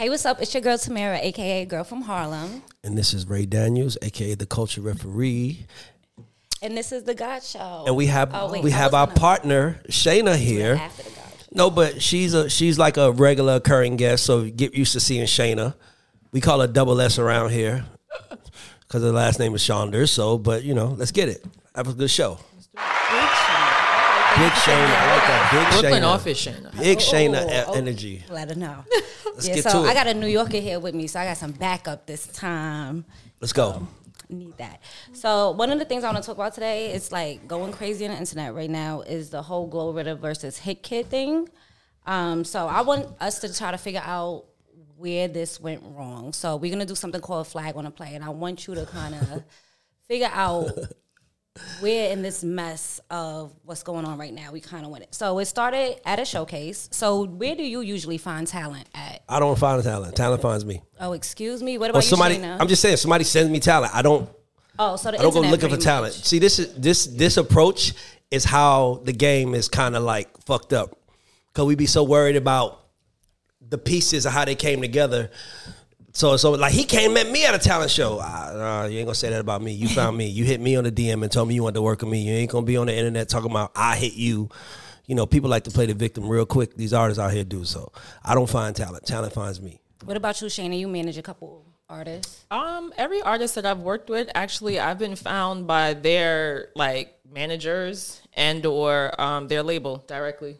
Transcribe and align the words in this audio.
Hey, 0.00 0.08
what's 0.08 0.24
up? 0.24 0.40
It's 0.40 0.54
your 0.54 0.62
girl 0.62 0.78
Tamara, 0.78 1.18
aka 1.20 1.66
Girl 1.66 1.84
from 1.84 2.00
Harlem, 2.00 2.62
And 2.82 2.96
this 2.96 3.12
is 3.12 3.26
Ray 3.28 3.44
Daniels, 3.44 3.98
aka 4.00 4.34
the 4.34 4.46
culture 4.46 4.80
referee. 4.80 5.66
and 6.62 6.74
this 6.74 6.90
is 6.90 7.02
the 7.04 7.14
GAUDS 7.14 7.50
Show. 7.50 7.84
And 7.86 7.94
we 7.96 8.06
have 8.06 8.30
Oh, 8.32 8.50
wait, 8.50 8.64
we 8.64 8.72
I 8.72 8.76
have 8.76 8.94
our 8.94 9.06
partner 9.06 9.78
Shayna 9.90 10.36
here. 10.36 10.76
after 10.80 11.02
the 11.02 11.10
GAUDS 11.10 11.40
Show. 11.40 11.46
No, 11.52 11.68
but 11.70 12.00
she's 12.00 12.32
a 12.32 12.48
she's 12.48 12.78
like 12.78 12.96
a 12.96 13.12
regular 13.12 13.56
occurring 13.56 13.96
guest, 13.96 14.24
so 14.24 14.48
get 14.48 14.72
used 14.74 14.94
to 14.94 15.00
seeing 15.00 15.26
Shayna. 15.26 15.74
We 16.32 16.40
call 16.40 16.62
her 16.62 16.66
double 16.66 16.98
S 16.98 17.18
around 17.18 17.50
here 17.50 17.84
because 18.80 19.02
her 19.02 19.12
last 19.12 19.38
name 19.38 19.54
is 19.54 19.62
Saunders. 19.62 20.10
So, 20.10 20.38
but 20.38 20.62
you 20.64 20.72
know, 20.72 20.94
let's 20.96 21.12
get 21.12 21.28
it. 21.28 21.44
Have 21.74 21.88
a 21.88 21.92
good 21.92 22.10
show. 22.10 22.38
Big 24.38 24.52
Shayna, 24.52 24.86
I 24.86 25.12
like 25.12 25.26
that. 25.26 25.50
Big 25.52 25.80
Brooklyn 25.80 26.02
Shayna. 26.02 26.06
office 26.06 26.46
Shayna. 26.46 26.78
Big 26.78 26.98
Shayna 26.98 27.46
e- 27.46 27.64
oh. 27.66 27.72
energy. 27.72 28.24
Let 28.28 28.50
her 28.50 28.54
know. 28.54 28.84
Let's 29.26 29.48
yeah, 29.48 29.54
get 29.56 29.64
so 29.64 29.82
to 29.82 29.88
I 29.88 29.94
got 29.94 30.06
a 30.06 30.14
New 30.14 30.28
Yorker 30.28 30.58
here 30.58 30.78
with 30.78 30.94
me, 30.94 31.06
so 31.06 31.20
I 31.20 31.24
got 31.24 31.36
some 31.36 31.52
backup 31.52 32.06
this 32.06 32.26
time. 32.28 33.04
Let's 33.40 33.52
go. 33.52 33.86
Need 34.28 34.56
that. 34.58 34.80
So 35.12 35.50
one 35.50 35.70
of 35.70 35.78
the 35.80 35.84
things 35.84 36.04
I 36.04 36.12
want 36.12 36.22
to 36.22 36.26
talk 36.26 36.36
about 36.36 36.54
today 36.54 36.92
is 36.92 37.10
like 37.10 37.48
going 37.48 37.72
crazy 37.72 38.04
on 38.06 38.12
the 38.12 38.18
internet 38.18 38.54
right 38.54 38.70
now 38.70 39.00
is 39.00 39.30
the 39.30 39.42
whole 39.42 39.68
Glorilla 39.68 40.16
versus 40.16 40.60
Hitkidd 40.60 41.06
thing. 41.06 41.48
Um, 42.06 42.44
so 42.44 42.68
I 42.68 42.82
want 42.82 43.08
us 43.20 43.40
to 43.40 43.52
try 43.52 43.72
to 43.72 43.78
figure 43.78 44.02
out 44.04 44.44
where 44.96 45.26
this 45.26 45.58
went 45.60 45.82
wrong. 45.84 46.32
So 46.32 46.56
we're 46.56 46.70
gonna 46.70 46.86
do 46.86 46.94
something 46.94 47.20
called 47.20 47.48
flag 47.48 47.76
on 47.76 47.86
a 47.86 47.90
play, 47.90 48.14
and 48.14 48.24
I 48.24 48.28
want 48.28 48.66
you 48.68 48.74
to 48.76 48.86
kind 48.86 49.14
of 49.16 49.42
figure 50.08 50.30
out 50.32 50.70
where 51.80 52.12
in 52.12 52.22
this 52.22 52.44
mess 52.44 53.00
of 53.10 53.52
what's 53.64 53.82
going 53.82 54.04
on 54.04 54.18
right 54.18 54.32
now 54.32 54.52
we 54.52 54.60
kind 54.60 54.84
of 54.84 54.90
went 54.90 55.02
it. 55.04 55.14
So 55.14 55.38
it 55.40 55.46
started 55.46 56.00
at 56.06 56.18
a 56.20 56.24
showcase. 56.24 56.88
So 56.92 57.26
where 57.26 57.56
do 57.56 57.62
you 57.64 57.80
usually 57.80 58.18
find 58.18 58.46
talent 58.46 58.88
at? 58.94 59.22
I 59.28 59.40
don't 59.40 59.58
find 59.58 59.82
talent. 59.82 60.14
Talent 60.14 60.42
finds 60.42 60.64
me. 60.64 60.82
Oh, 61.00 61.12
excuse 61.12 61.62
me. 61.62 61.76
What 61.78 61.88
Or 61.88 61.90
about 61.90 62.04
somebody. 62.04 62.36
you? 62.36 62.44
I'm 62.44 62.68
just 62.68 62.82
saying. 62.82 62.98
Somebody 62.98 63.24
sends 63.24 63.50
me 63.50 63.58
talent. 63.60 63.94
I 63.94 64.02
don't. 64.02 64.28
oh, 64.78 64.96
so 64.96 65.10
the 65.10 65.18
I 65.18 65.22
don't 65.22 65.34
go 65.34 65.40
looking 65.40 65.70
for 65.70 65.76
talent. 65.76 66.14
much. 66.14 66.24
See, 66.24 66.38
this 66.38 66.58
is 66.60 66.72
this 66.74 67.06
this 67.06 67.36
approach 67.36 67.94
is 68.30 68.44
how 68.44 69.00
the 69.04 69.12
game 69.12 69.54
is 69.54 69.68
kind 69.68 69.96
of 69.96 70.04
like 70.04 70.28
fucked 70.44 70.72
up. 70.72 70.96
Cause 71.52 71.66
we 71.66 71.74
be 71.74 71.86
so 71.86 72.04
worried 72.04 72.36
about 72.36 72.78
the 73.60 73.76
pieces 73.78 74.24
of 74.24 74.32
how 74.32 74.44
they 74.44 74.54
came 74.54 74.80
together. 74.80 75.30
So 76.12 76.36
so 76.36 76.52
like 76.52 76.72
he 76.72 76.84
came 76.84 77.14
met 77.14 77.30
me 77.30 77.44
at 77.44 77.54
a 77.54 77.58
talent 77.58 77.90
show. 77.90 78.18
Ah, 78.20 78.52
nah, 78.54 78.84
you 78.84 78.98
ain't 78.98 79.06
gonna 79.06 79.14
say 79.14 79.30
that 79.30 79.40
about 79.40 79.62
me. 79.62 79.72
You 79.72 79.88
found 80.00 80.16
me. 80.16 80.26
You 80.26 80.44
hit 80.44 80.60
me 80.60 80.76
on 80.76 80.84
the 80.84 80.92
DM 80.92 81.22
and 81.22 81.30
told 81.30 81.48
me 81.48 81.54
you 81.54 81.62
wanted 81.62 81.74
to 81.74 81.82
work 81.82 82.00
with 82.00 82.10
me. 82.10 82.22
You 82.22 82.34
ain't 82.34 82.50
gonna 82.50 82.66
be 82.66 82.76
on 82.76 82.86
the 82.86 82.96
internet 82.96 83.28
talking 83.28 83.50
about 83.50 83.72
I 83.76 83.96
hit 83.96 84.14
you. 84.14 84.48
You 85.06 85.14
know, 85.16 85.26
people 85.26 85.50
like 85.50 85.64
to 85.64 85.70
play 85.70 85.86
the 85.86 85.94
victim 85.94 86.28
real 86.28 86.46
quick. 86.46 86.76
These 86.76 86.92
artists 86.92 87.18
out 87.18 87.32
here 87.32 87.44
do 87.44 87.64
so. 87.64 87.92
I 88.24 88.34
don't 88.34 88.48
find 88.48 88.74
talent. 88.76 89.06
Talent 89.06 89.32
finds 89.32 89.60
me. 89.60 89.80
What 90.04 90.16
about 90.16 90.40
you, 90.40 90.46
Shayna? 90.46 90.78
You 90.78 90.88
manage 90.88 91.18
a 91.18 91.22
couple 91.22 91.64
artists. 91.88 92.44
Um, 92.50 92.92
every 92.96 93.20
artist 93.20 93.56
that 93.56 93.66
I've 93.66 93.80
worked 93.80 94.08
with, 94.08 94.30
actually, 94.34 94.78
I've 94.78 94.98
been 94.98 95.16
found 95.16 95.66
by 95.66 95.94
their 95.94 96.68
like 96.76 97.18
managers 97.30 98.22
and 98.34 98.64
or 98.64 99.20
um, 99.20 99.48
their 99.48 99.62
label 99.62 100.04
directly. 100.06 100.58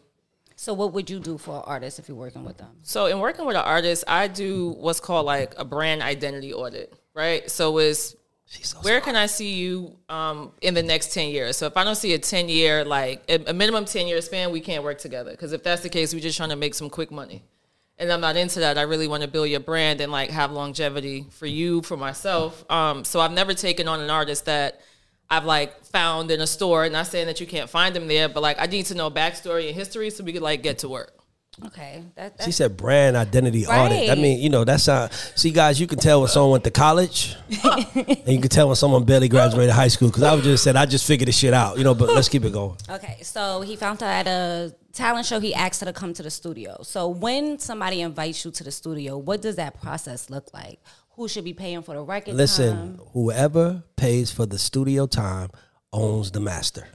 So 0.61 0.75
what 0.75 0.93
would 0.93 1.09
you 1.09 1.19
do 1.19 1.39
for 1.39 1.55
an 1.55 1.63
artist 1.65 1.97
if 1.97 2.07
you're 2.07 2.15
working 2.15 2.45
with 2.45 2.57
them? 2.57 2.69
So 2.83 3.07
in 3.07 3.17
working 3.17 3.47
with 3.47 3.55
an 3.55 3.63
artist, 3.63 4.03
I 4.07 4.27
do 4.27 4.75
what's 4.77 4.99
called 4.99 5.25
like 5.25 5.55
a 5.57 5.65
brand 5.65 6.03
identity 6.03 6.53
audit, 6.53 6.93
right? 7.15 7.49
So 7.49 7.79
it's 7.79 8.15
so 8.45 8.77
where 8.81 9.01
can 9.01 9.15
I 9.15 9.25
see 9.25 9.55
you 9.55 9.97
um, 10.07 10.51
in 10.61 10.75
the 10.75 10.83
next 10.83 11.15
10 11.15 11.29
years? 11.29 11.57
So 11.57 11.65
if 11.65 11.75
I 11.75 11.83
don't 11.83 11.95
see 11.95 12.13
a 12.13 12.19
10 12.19 12.47
year, 12.47 12.85
like 12.85 13.23
a 13.27 13.49
a 13.49 13.53
minimum 13.53 13.85
10 13.85 14.05
year 14.05 14.21
span, 14.21 14.51
we 14.51 14.61
can't 14.61 14.83
work 14.83 14.99
together. 14.99 15.31
Because 15.31 15.51
if 15.51 15.63
that's 15.63 15.81
the 15.81 15.89
case, 15.89 16.13
we're 16.13 16.19
just 16.19 16.37
trying 16.37 16.49
to 16.49 16.55
make 16.55 16.75
some 16.75 16.91
quick 16.91 17.09
money. 17.09 17.43
And 17.97 18.13
I'm 18.13 18.21
not 18.21 18.37
into 18.37 18.59
that. 18.59 18.77
I 18.77 18.83
really 18.83 19.07
want 19.07 19.23
to 19.23 19.27
build 19.27 19.49
your 19.49 19.61
brand 19.61 19.99
and 19.99 20.11
like 20.11 20.29
have 20.29 20.51
longevity 20.51 21.25
for 21.31 21.47
you, 21.47 21.81
for 21.81 21.97
myself. 21.97 22.69
Um, 22.69 23.03
so 23.03 23.19
I've 23.19 23.31
never 23.31 23.55
taken 23.55 23.87
on 23.87 23.99
an 23.99 24.11
artist 24.11 24.45
that 24.45 24.79
I've 25.31 25.45
like 25.45 25.85
found 25.85 26.29
in 26.29 26.41
a 26.41 26.47
store. 26.47 26.87
Not 26.89 27.07
saying 27.07 27.27
that 27.27 27.39
you 27.39 27.47
can't 27.47 27.69
find 27.69 27.95
them 27.95 28.07
there, 28.07 28.27
but 28.27 28.43
like 28.43 28.57
I 28.59 28.65
need 28.65 28.85
to 28.87 28.95
know 28.95 29.09
backstory 29.09 29.67
and 29.67 29.75
history 29.75 30.09
so 30.09 30.25
we 30.25 30.33
could 30.33 30.41
like 30.41 30.61
get 30.61 30.79
to 30.79 30.89
work. 30.89 31.13
Okay, 31.65 32.03
that, 32.15 32.41
She 32.43 32.51
said 32.51 32.77
brand 32.77 33.17
identity 33.17 33.67
audit. 33.67 34.09
I 34.09 34.15
mean, 34.15 34.39
you 34.39 34.49
know, 34.49 34.63
that's 34.63 34.85
how. 34.85 35.09
See, 35.35 35.51
guys, 35.51 35.79
you 35.79 35.85
can 35.85 35.99
tell 35.99 36.21
when 36.21 36.29
someone 36.29 36.51
went 36.51 36.63
to 36.63 36.71
college, 36.71 37.35
and 37.63 38.27
you 38.27 38.39
can 38.39 38.49
tell 38.49 38.67
when 38.67 38.75
someone 38.77 39.03
barely 39.03 39.27
graduated 39.27 39.71
high 39.71 39.89
school. 39.89 40.07
Because 40.07 40.23
I 40.23 40.33
was 40.33 40.43
just 40.43 40.63
said, 40.63 40.75
I 40.75 40.85
just 40.85 41.05
figured 41.05 41.27
this 41.27 41.37
shit 41.37 41.53
out, 41.53 41.77
you 41.77 41.83
know. 41.83 41.93
But 41.93 42.09
let's 42.09 42.29
keep 42.29 42.45
it 42.45 42.53
going. 42.53 42.77
okay. 42.89 43.19
So 43.21 43.61
he 43.61 43.75
found 43.75 43.99
her 43.99 44.07
at 44.07 44.27
a 44.27 44.73
talent 44.93 45.25
show. 45.25 45.39
He 45.39 45.53
asked 45.53 45.81
her 45.81 45.85
to 45.85 45.93
come 45.93 46.13
to 46.13 46.23
the 46.23 46.31
studio. 46.31 46.79
So 46.83 47.09
when 47.09 47.59
somebody 47.59 48.01
invites 48.01 48.43
you 48.45 48.51
to 48.51 48.63
the 48.63 48.71
studio, 48.71 49.17
what 49.17 49.41
does 49.41 49.57
that 49.57 49.79
process 49.81 50.29
look 50.29 50.53
like? 50.53 50.79
Who 51.15 51.27
should 51.27 51.43
be 51.43 51.53
paying 51.53 51.81
for 51.83 51.95
the 51.95 52.01
record? 52.01 52.35
Listen, 52.35 52.75
time? 52.75 53.01
whoever 53.13 53.83
pays 53.95 54.31
for 54.31 54.45
the 54.45 54.57
studio 54.57 55.07
time 55.07 55.49
owns 55.91 56.31
the 56.31 56.39
master. 56.39 56.87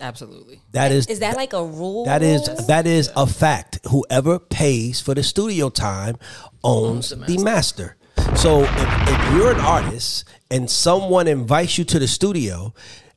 Absolutely. 0.00 0.60
That 0.72 0.90
is 0.90 1.06
is 1.06 1.20
that 1.20 1.36
like 1.36 1.52
a 1.52 1.64
rule? 1.64 2.04
that 2.06 2.22
is 2.22 2.66
that 2.66 2.86
is 2.86 3.10
a 3.16 3.26
fact. 3.26 3.78
Whoever 3.88 4.38
pays 4.38 5.00
for 5.00 5.14
the 5.14 5.22
studio 5.22 5.70
time 5.70 6.16
owns 6.64 7.10
the 7.10 7.38
master. 7.42 7.96
So 8.36 8.62
if, 8.62 9.08
if 9.08 9.34
you're 9.34 9.52
an 9.52 9.60
artist 9.60 10.24
and 10.50 10.68
someone 10.68 11.28
invites 11.28 11.78
you 11.78 11.84
to 11.84 11.98
the 11.98 12.08
studio 12.08 12.74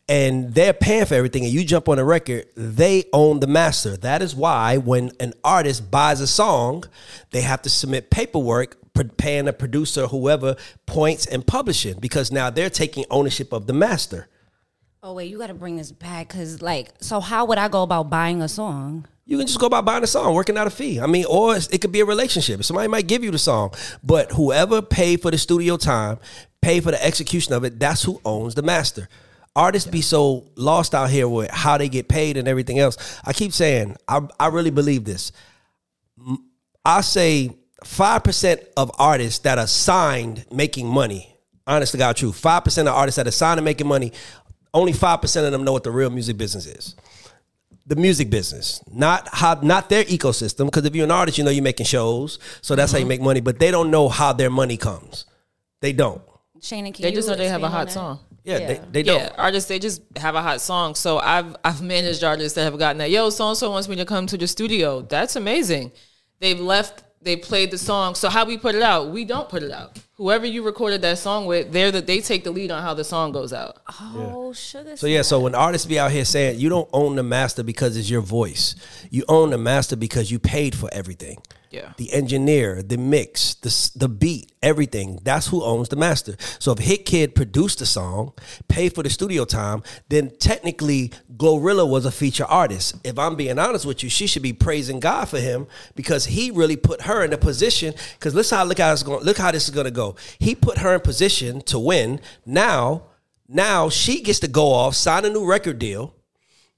and 0.08 0.54
they're 0.54 0.74
paying 0.74 1.06
for 1.06 1.16
everything 1.16 1.44
and 1.44 1.52
you 1.52 1.66
jump 1.66 1.90
on 1.90 1.98
a 2.00 2.06
record, 2.06 2.46
they 2.56 3.06
own 3.12 3.40
the 3.40 3.48
master. 3.48 3.98
That 3.98 4.22
is 4.22 4.36
why 4.36 4.78
when 4.78 5.12
an 5.19 5.34
artist 5.44 5.90
buys 5.90 6.22
a 6.22 6.28
song, 6.28 6.84
they 7.31 7.42
have 7.42 7.62
to 7.64 7.69
submit 7.69 8.09
paperwork 8.09 8.75
pr- 8.75 8.87
paying 9.03 9.47
a 9.47 9.53
producer, 9.53 10.08
whoever, 10.08 10.56
points 10.85 11.25
and 11.25 11.46
publishing 11.46 12.00
because 12.00 12.31
now 12.31 12.50
they're 12.50 12.69
taking 12.69 13.06
ownership 13.09 13.53
of 13.53 13.68
the 13.68 13.74
master. 13.74 14.28
Oh 15.03 15.13
wait, 15.13 15.30
you 15.30 15.38
got 15.38 15.47
to 15.47 15.53
bring 15.53 15.78
this 15.78 15.91
back 15.91 16.28
because 16.28 16.62
like, 16.62 16.90
so 17.00 17.19
how 17.19 17.46
would 17.46 17.57
I 17.57 17.68
go 17.68 17.84
about 17.84 18.09
buying 18.09 18.41
a 18.41 18.47
song? 18.47 19.07
You 19.25 19.38
can 19.38 19.46
just 19.46 19.59
go 19.59 19.68
about 19.68 19.86
buying 19.86 20.03
a 20.03 20.07
song, 20.07 20.34
working 20.34 20.57
out 20.57 20.68
a 20.68 20.69
fee. 20.69 21.00
I 21.02 21.06
mean, 21.06 21.25
or 21.30 21.56
it 21.56 21.81
could 21.81 21.91
be 21.91 22.00
a 22.00 22.06
relationship. 22.06 22.63
Somebody 22.63 22.88
might 22.88 23.07
give 23.07 23.24
you 23.24 23.31
the 23.31 23.38
song, 23.38 23.74
but 24.02 24.31
whoever 24.31 24.81
paid 24.81 25.22
for 25.22 25.31
the 25.31 25.38
studio 25.38 25.75
time, 25.75 26.18
paid 26.62 26.84
for 26.84 26.91
the 26.91 27.06
execution 27.06 27.53
of 27.53 27.63
it, 27.66 27.78
that's 27.80 28.03
who 28.03 28.22
owns 28.24 28.56
the 28.56 28.62
master. 28.62 29.09
Artists 29.56 29.90
be 29.90 30.02
so 30.02 30.46
lost 30.56 30.96
out 30.96 31.09
here 31.09 31.28
with 31.28 31.50
how 31.52 31.78
they 31.78 31.90
get 31.90 32.07
paid 32.07 32.38
and 32.38 32.47
everything 32.47 32.80
else. 32.80 33.19
I 33.25 33.34
keep 33.34 33.53
saying, 33.53 33.97
I, 34.07 34.22
I 34.40 34.47
really 34.47 34.72
believe 34.72 35.03
this. 35.03 35.31
I 36.86 37.02
say 37.02 37.52
5% 37.83 38.65
of 38.75 38.91
artists 38.97 39.39
that 39.39 39.57
are 39.57 39.67
signed 39.67 40.45
making 40.51 40.88
money, 40.88 41.35
honest 41.65 41.91
to 41.91 41.97
God, 41.97 42.15
true, 42.15 42.31
5% 42.31 42.81
of 42.81 42.88
artists 42.88 43.17
that 43.17 43.27
are 43.27 43.31
signed 43.31 43.59
and 43.59 43.65
making 43.65 43.88
money, 43.88 44.11
only 44.73 44.93
5% 44.93 45.45
of 45.45 45.51
them 45.51 45.63
know 45.63 45.73
what 45.73 45.83
the 45.83 45.91
real 45.91 46.09
music 46.09 46.38
business 46.38 46.65
is 46.65 46.95
the 47.88 47.95
music 47.95 48.29
business, 48.29 48.81
not 48.91 49.29
how 49.31 49.59
not 49.63 49.89
their 49.89 50.03
ecosystem. 50.03 50.65
Because 50.65 50.85
if 50.85 50.93
you're 50.93 51.05
an 51.05 51.11
artist, 51.11 51.38
you 51.38 51.43
know 51.43 51.49
you're 51.49 51.63
making 51.63 51.85
shows, 51.85 52.38
so 52.61 52.75
that's 52.75 52.91
how 52.91 52.97
you 52.97 53.03
mm-hmm. 53.03 53.09
make 53.09 53.21
money. 53.21 53.39
But 53.39 53.59
they 53.59 53.71
don't 53.71 53.89
know 53.89 54.09
how 54.09 54.33
their 54.33 54.49
money 54.49 54.77
comes. 54.77 55.25
They 55.79 55.94
don't. 55.94 56.21
Shannon, 56.61 56.91
can 56.91 57.03
They 57.03 57.11
just 57.11 57.27
know 57.29 57.35
they 57.35 57.47
have 57.47 57.63
a 57.63 57.69
hot 57.69 57.91
song. 57.91 58.19
Yeah, 58.44 58.57
Yeah. 58.57 58.67
they, 58.67 58.81
they 58.91 59.03
don't. 59.03 59.19
Yeah, 59.21 59.33
artists 59.38 59.69
they 59.69 59.79
just 59.79 60.01
have 60.17 60.35
a 60.35 60.41
hot 60.41 60.59
song. 60.59 60.95
So 60.95 61.17
I've 61.19 61.55
I've 61.63 61.81
managed 61.81 62.23
artists 62.23 62.55
that 62.55 62.63
have 62.63 62.77
gotten 62.77 62.97
that. 62.97 63.09
Yo, 63.09 63.29
so 63.29 63.47
and 63.47 63.57
so 63.57 63.71
wants 63.71 63.88
me 63.88 63.95
to 63.95 64.05
come 64.05 64.27
to 64.27 64.38
the 64.38 64.47
studio. 64.47 65.01
That's 65.01 65.35
amazing. 65.35 65.91
They've 66.39 66.59
left. 66.59 67.03
They 67.27 67.35
played 67.35 67.71
the 67.71 67.77
song. 67.77 68.15
So 68.15 68.29
how 68.29 68.45
we 68.45 68.57
put 68.57 68.73
it 68.73 68.81
out? 68.81 69.09
We 69.09 69.25
don't 69.25 69.49
put 69.49 69.61
it 69.61 69.69
out. 69.69 69.99
Whoever 70.15 70.45
you 70.45 70.63
recorded 70.63 71.01
that 71.01 71.17
song 71.17 71.45
with, 71.45 71.73
they're 71.73 71.91
the, 71.91 71.99
they 71.99 72.21
take 72.21 72.45
the 72.45 72.51
lead 72.51 72.71
on 72.71 72.81
how 72.81 72.93
the 72.93 73.03
song 73.03 73.33
goes 73.33 73.51
out. 73.51 73.79
Oh, 73.99 74.53
sugar. 74.53 74.95
So 74.95 75.07
yeah, 75.07 75.23
so 75.23 75.41
when 75.41 75.53
artists 75.53 75.85
be 75.85 75.99
out 75.99 76.11
here 76.11 76.23
saying 76.23 76.57
you 76.57 76.69
don't 76.69 76.89
own 76.93 77.17
the 77.17 77.23
master 77.23 77.63
because 77.63 77.97
it's 77.97 78.09
your 78.09 78.21
voice, 78.21 78.75
you 79.09 79.25
own 79.27 79.49
the 79.49 79.57
master 79.57 79.97
because 79.97 80.31
you 80.31 80.39
paid 80.39 80.73
for 80.73 80.89
everything. 80.93 81.38
Yeah. 81.77 81.93
The 81.97 82.11
engineer, 82.11 82.81
the 82.81 82.97
mix, 82.97 83.53
the 83.53 83.91
the 83.95 84.09
beat, 84.09 84.51
everything. 84.63 85.19
That's 85.24 85.47
who 85.47 85.63
owns 85.63 85.89
the 85.89 85.95
master. 85.95 86.35
So 86.57 86.71
if 86.71 86.79
Hitkidd 86.79 87.35
produced 87.35 87.79
the 87.79 87.85
song, 87.85 88.33
paid 88.68 88.95
for 88.95 89.03
the 89.03 89.12
studio 89.12 89.45
time, 89.45 89.83
then 90.09 90.31
technically 90.39 91.12
Glorilla 91.35 91.88
was 91.88 92.06
a 92.06 92.12
feature 92.12 92.45
artist. 92.45 92.95
If 93.03 93.19
I'm 93.19 93.35
being 93.35 93.59
honest 93.59 93.85
with 93.85 94.01
you, 94.01 94.09
she 94.09 94.25
should 94.25 94.41
be 94.41 94.53
praising 94.53 95.00
God 95.00 95.29
for 95.29 95.39
him 95.39 95.68
because 95.95 96.25
he 96.25 96.50
really 96.50 96.77
put 96.77 97.03
her 97.03 97.24
in 97.24 97.31
a 97.31 97.38
position. 97.38 97.94
Because 98.13 98.33
listen 98.33 98.57
how 98.57 98.63
look 98.63 98.80
how 98.80 98.91
it's 98.91 99.03
going. 99.03 99.23
Look 99.23 99.38
how 99.38 99.51
this 99.51 99.65
is 99.65 99.73
going 99.73 99.85
to 99.85 99.91
go. 99.91 100.15
He 100.39 100.56
put 100.56 100.80
her 100.80 100.95
in 100.95 101.01
position 101.01 101.62
to 101.62 101.77
win. 101.77 102.19
Now, 102.44 103.03
now 103.47 103.89
she 103.89 104.23
gets 104.23 104.39
to 104.39 104.47
go 104.47 104.71
off, 104.71 104.95
sign 104.95 105.25
a 105.25 105.30
new 105.30 105.45
record 105.45 105.77
deal 105.77 106.15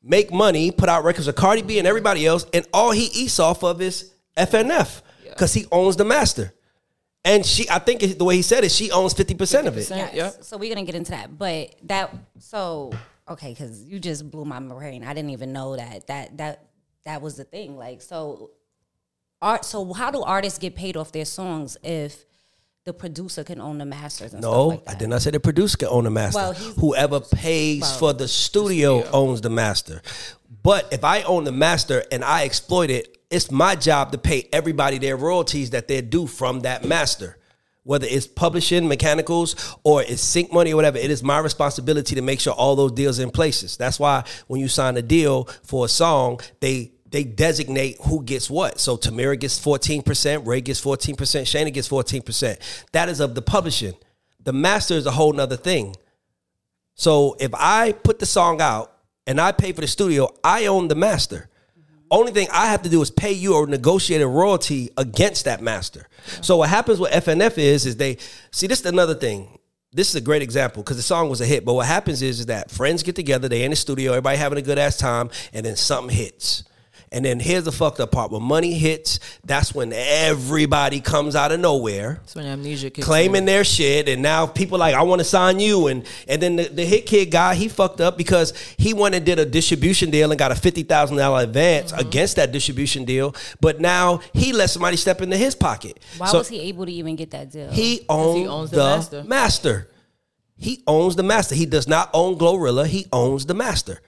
make 0.02 0.31
money, 0.31 0.72
put 0.72 0.90
out 0.90 1.04
records 1.04 1.28
with 1.28 1.36
Cardi 1.36 1.62
B 1.62 1.78
and 1.78 1.88
everybody 1.88 2.25
else, 2.25 2.45
and 2.54 2.66
all 2.74 2.92
he 2.92 3.06
eats 3.07 3.38
off 3.38 3.63
of 3.63 3.81
is 3.81 4.13
FNF 4.46 5.02
because 5.24 5.54
he 5.54 5.66
owns 5.72 5.96
the 5.96 6.06
master. 6.06 6.54
And 7.26 7.46
she, 7.46 7.70
I 7.70 7.80
think 7.80 8.18
the 8.18 8.24
way 8.24 8.38
he 8.38 8.42
said 8.42 8.64
it, 8.64 8.72
she 8.72 8.92
owns 8.92 9.14
fifty 9.14 9.36
percent 9.36 9.68
of 9.68 9.78
it. 9.78 9.90
Yes. 9.90 10.12
Yes. 10.14 10.48
So 10.48 10.58
we're 10.58 10.74
gonna 10.74 10.86
get 10.86 10.96
into 10.96 11.12
that, 11.12 11.38
but 11.38 11.76
that 11.84 12.16
so 12.40 12.92
okay, 13.28 13.50
because 13.50 13.84
you 13.84 14.00
just 14.00 14.30
blew 14.32 14.46
my 14.46 14.60
brain. 14.60 15.04
I 15.04 15.14
didn't 15.14 15.32
even 15.32 15.52
know 15.52 15.76
that 15.76 16.08
that 16.08 16.38
that 16.38 16.66
that 17.06 17.22
was 17.22 17.36
the 17.36 17.44
thing. 17.44 17.78
Like 17.78 18.02
so, 18.02 18.52
art. 19.42 19.66
So 19.66 19.94
how 19.94 20.12
do 20.12 20.22
artists 20.22 20.60
get 20.60 20.76
paid 20.76 20.96
off 20.96 21.12
their 21.12 21.26
songs 21.26 21.76
if 21.84 22.26
the 22.86 22.94
producer 22.94 23.44
can 23.44 23.60
own 23.60 23.80
the 23.80 23.86
masters? 23.86 24.32
And 24.34 24.42
No, 24.42 24.70
stuff 24.70 24.80
like 24.80 24.90
I 24.90 24.92
that? 24.94 25.00
did 25.00 25.10
not 25.10 25.22
say 25.22 25.32
the 25.32 25.40
producer 25.42 25.76
can 25.78 25.90
own 25.90 26.06
the 26.06 26.10
master. 26.12 26.38
Well, 26.40 26.52
he's- 26.54 26.76
Whoever 26.78 27.20
pays 27.20 27.82
Well, 27.82 27.98
for 28.00 28.14
the 28.14 28.30
studio, 28.30 29.06
owns 29.12 29.42
the 29.42 29.50
master. 29.50 30.02
But 30.64 30.88
if 30.94 31.04
I 31.04 31.24
own 31.24 31.44
the 31.44 31.52
master 31.52 32.06
and 32.12 32.24
I 32.24 32.46
exploit 32.46 32.90
it, 32.90 33.18
it's 33.30 33.52
my 33.52 33.76
job 33.76 34.12
to 34.12 34.18
pay 34.18 34.48
everybody 34.52 34.98
their 34.98 35.16
royalties 35.16 35.70
that 35.72 35.88
they're 35.88 36.02
due 36.02 36.28
from 36.28 36.62
that 36.62 36.84
master. 36.84 37.38
Whether 37.84 38.08
it's 38.10 38.28
publishing, 38.28 38.88
mechanicals, 38.88 39.78
or 39.84 40.04
it's 40.04 40.22
sync 40.22 40.52
money 40.52 40.74
or 40.74 40.76
whatever, 40.76 40.98
it 40.98 41.10
is 41.10 41.24
my 41.24 41.40
responsibility 41.40 42.16
to 42.16 42.22
make 42.22 42.40
sure 42.40 42.54
all 42.54 42.76
those 42.76 42.92
deals 42.92 43.20
are 43.20 43.24
in 43.24 43.31
places. 43.31 43.78
That's 43.78 44.00
why 44.00 44.26
when 44.48 44.60
you 44.62 44.68
sign 44.68 44.98
a 44.98 45.02
deal 45.02 45.46
for 45.64 45.86
a 45.86 45.88
song, 45.88 46.40
they 46.60 46.92
they 47.12 47.24
designate 47.24 47.98
who 48.02 48.24
gets 48.24 48.50
what. 48.50 48.80
So 48.80 48.96
Tamira 48.96 49.40
gets 49.40 49.60
14%, 49.60 50.46
Ray 50.46 50.62
gets 50.62 50.80
14%, 50.80 51.16
Shayna 51.16 51.74
gets 51.74 51.90
14%. 51.90 52.86
That 52.92 53.10
is 53.10 53.20
of 53.20 53.34
the 53.34 53.42
publishing. 53.42 53.96
The 54.44 54.54
master 54.54 54.94
is 54.94 55.08
a 55.08 55.12
whole 55.12 55.34
nother 55.34 55.58
thing. 55.58 55.96
So 56.94 57.36
if 57.40 57.52
I 57.56 57.94
put 57.94 58.20
the 58.20 58.28
song 58.28 58.62
out 58.62 58.94
and 59.26 59.42
I 59.42 59.52
pay 59.52 59.72
for 59.72 59.81
the 59.81 59.88
studio, 59.88 60.34
I 60.44 60.68
own 60.68 60.88
the 60.88 60.96
master. 60.96 61.49
Only 62.12 62.32
thing 62.32 62.48
I 62.52 62.68
have 62.68 62.82
to 62.84 62.90
do 62.90 63.02
is 63.02 63.12
pay 63.12 63.32
you 63.32 63.54
or 63.56 63.68
negotiate 63.68 64.22
a 64.22 64.28
royalty 64.28 64.90
against 64.98 65.46
that 65.46 65.62
master. 65.62 66.08
So 66.42 66.58
what 66.58 66.70
happens 66.70 67.00
with 67.00 67.12
FNF 67.12 67.58
is, 67.58 67.86
is 67.86 67.98
they 67.98 68.18
see 68.52 68.68
this 68.68 68.82
is 68.82 68.86
another 68.86 69.16
thing. 69.16 69.60
This 69.92 70.10
is 70.10 70.16
a 70.16 70.22
great 70.22 70.42
example 70.42 70.84
because 70.84 70.98
the 70.98 71.04
song 71.04 71.30
was 71.30 71.42
a 71.42 71.46
hit. 71.46 71.66
But 71.66 71.74
what 71.74 71.88
happens 71.88 72.22
is, 72.22 72.40
is 72.40 72.46
that 72.48 72.70
friends 72.70 73.04
get 73.04 73.16
together, 73.16 73.48
they 73.48 73.64
in 73.64 73.72
the 73.72 73.76
studio, 73.76 74.12
everybody 74.12 74.38
having 74.38 74.58
a 74.58 74.62
good 74.62 74.78
ass 74.78 74.98
time, 74.98 75.30
and 75.54 75.66
then 75.66 75.76
something 75.76 76.16
hits. 76.16 76.64
And 77.12 77.26
then 77.26 77.40
here's 77.40 77.64
the 77.64 77.72
fucked 77.72 78.00
up 78.00 78.12
part: 78.12 78.30
when 78.32 78.44
money 78.44 78.74
hits, 78.74 79.20
that's 79.44 79.74
when 79.74 79.92
everybody 79.94 81.02
comes 81.02 81.36
out 81.36 81.52
of 81.52 81.60
nowhere 81.60 82.20
That's 82.22 82.36
when 82.36 82.46
amnesia 82.46 82.92
kicks 82.92 83.04
claiming 83.08 83.40
in. 83.40 83.46
their 83.46 83.64
shit, 83.64 84.08
and 84.08 84.22
now 84.22 84.46
people 84.46 84.78
like, 84.78 84.94
I 84.94 85.02
want 85.02 85.20
to 85.20 85.26
sign 85.26 85.60
you, 85.60 85.88
and 85.88 86.06
and 86.28 86.40
then 86.40 86.56
the, 86.58 86.64
the 86.66 86.86
Hitkidd 86.86 87.32
guy, 87.32 87.56
he 87.56 87.68
fucked 87.68 88.00
up 88.00 88.16
because 88.16 88.54
he 88.78 88.94
went 88.94 89.16
and 89.16 89.26
did 89.26 89.40
a 89.40 89.46
distribution 89.46 90.12
deal 90.12 90.32
and 90.32 90.38
got 90.38 90.52
a 90.52 90.56
fifty 90.56 90.84
thousand 90.84 91.18
dollar 91.18 91.42
advance 91.44 91.92
Mm-hmm. 91.92 92.00
against 92.08 92.36
that 92.36 92.52
distribution 92.52 93.06
deal, 93.06 93.36
but 93.60 93.80
now 93.82 94.18
he 94.34 94.54
let 94.54 94.70
somebody 94.70 94.96
step 94.98 95.22
into 95.22 95.36
his 95.38 95.56
pocket. 95.56 96.00
Why 96.18 96.28
So 96.28 96.38
was 96.40 96.48
he 96.50 96.60
able 96.62 96.86
to 96.86 96.92
even 96.92 97.16
get 97.16 97.32
that 97.32 97.52
deal? 97.52 97.72
He 97.72 98.06
owns, 98.08 98.38
he 98.40 98.48
owns 98.48 98.70
the, 98.70 98.76
the 98.78 98.84
master. 98.84 99.24
master. 99.24 99.90
He 100.58 100.84
owns 100.86 101.16
the 101.16 101.24
master. 101.24 101.56
He 101.56 101.66
does 101.66 101.88
not 101.88 102.10
own 102.14 102.38
Glorilla. 102.38 102.86
He 102.86 103.08
owns 103.14 103.46
the 103.46 103.54
master. 103.54 104.02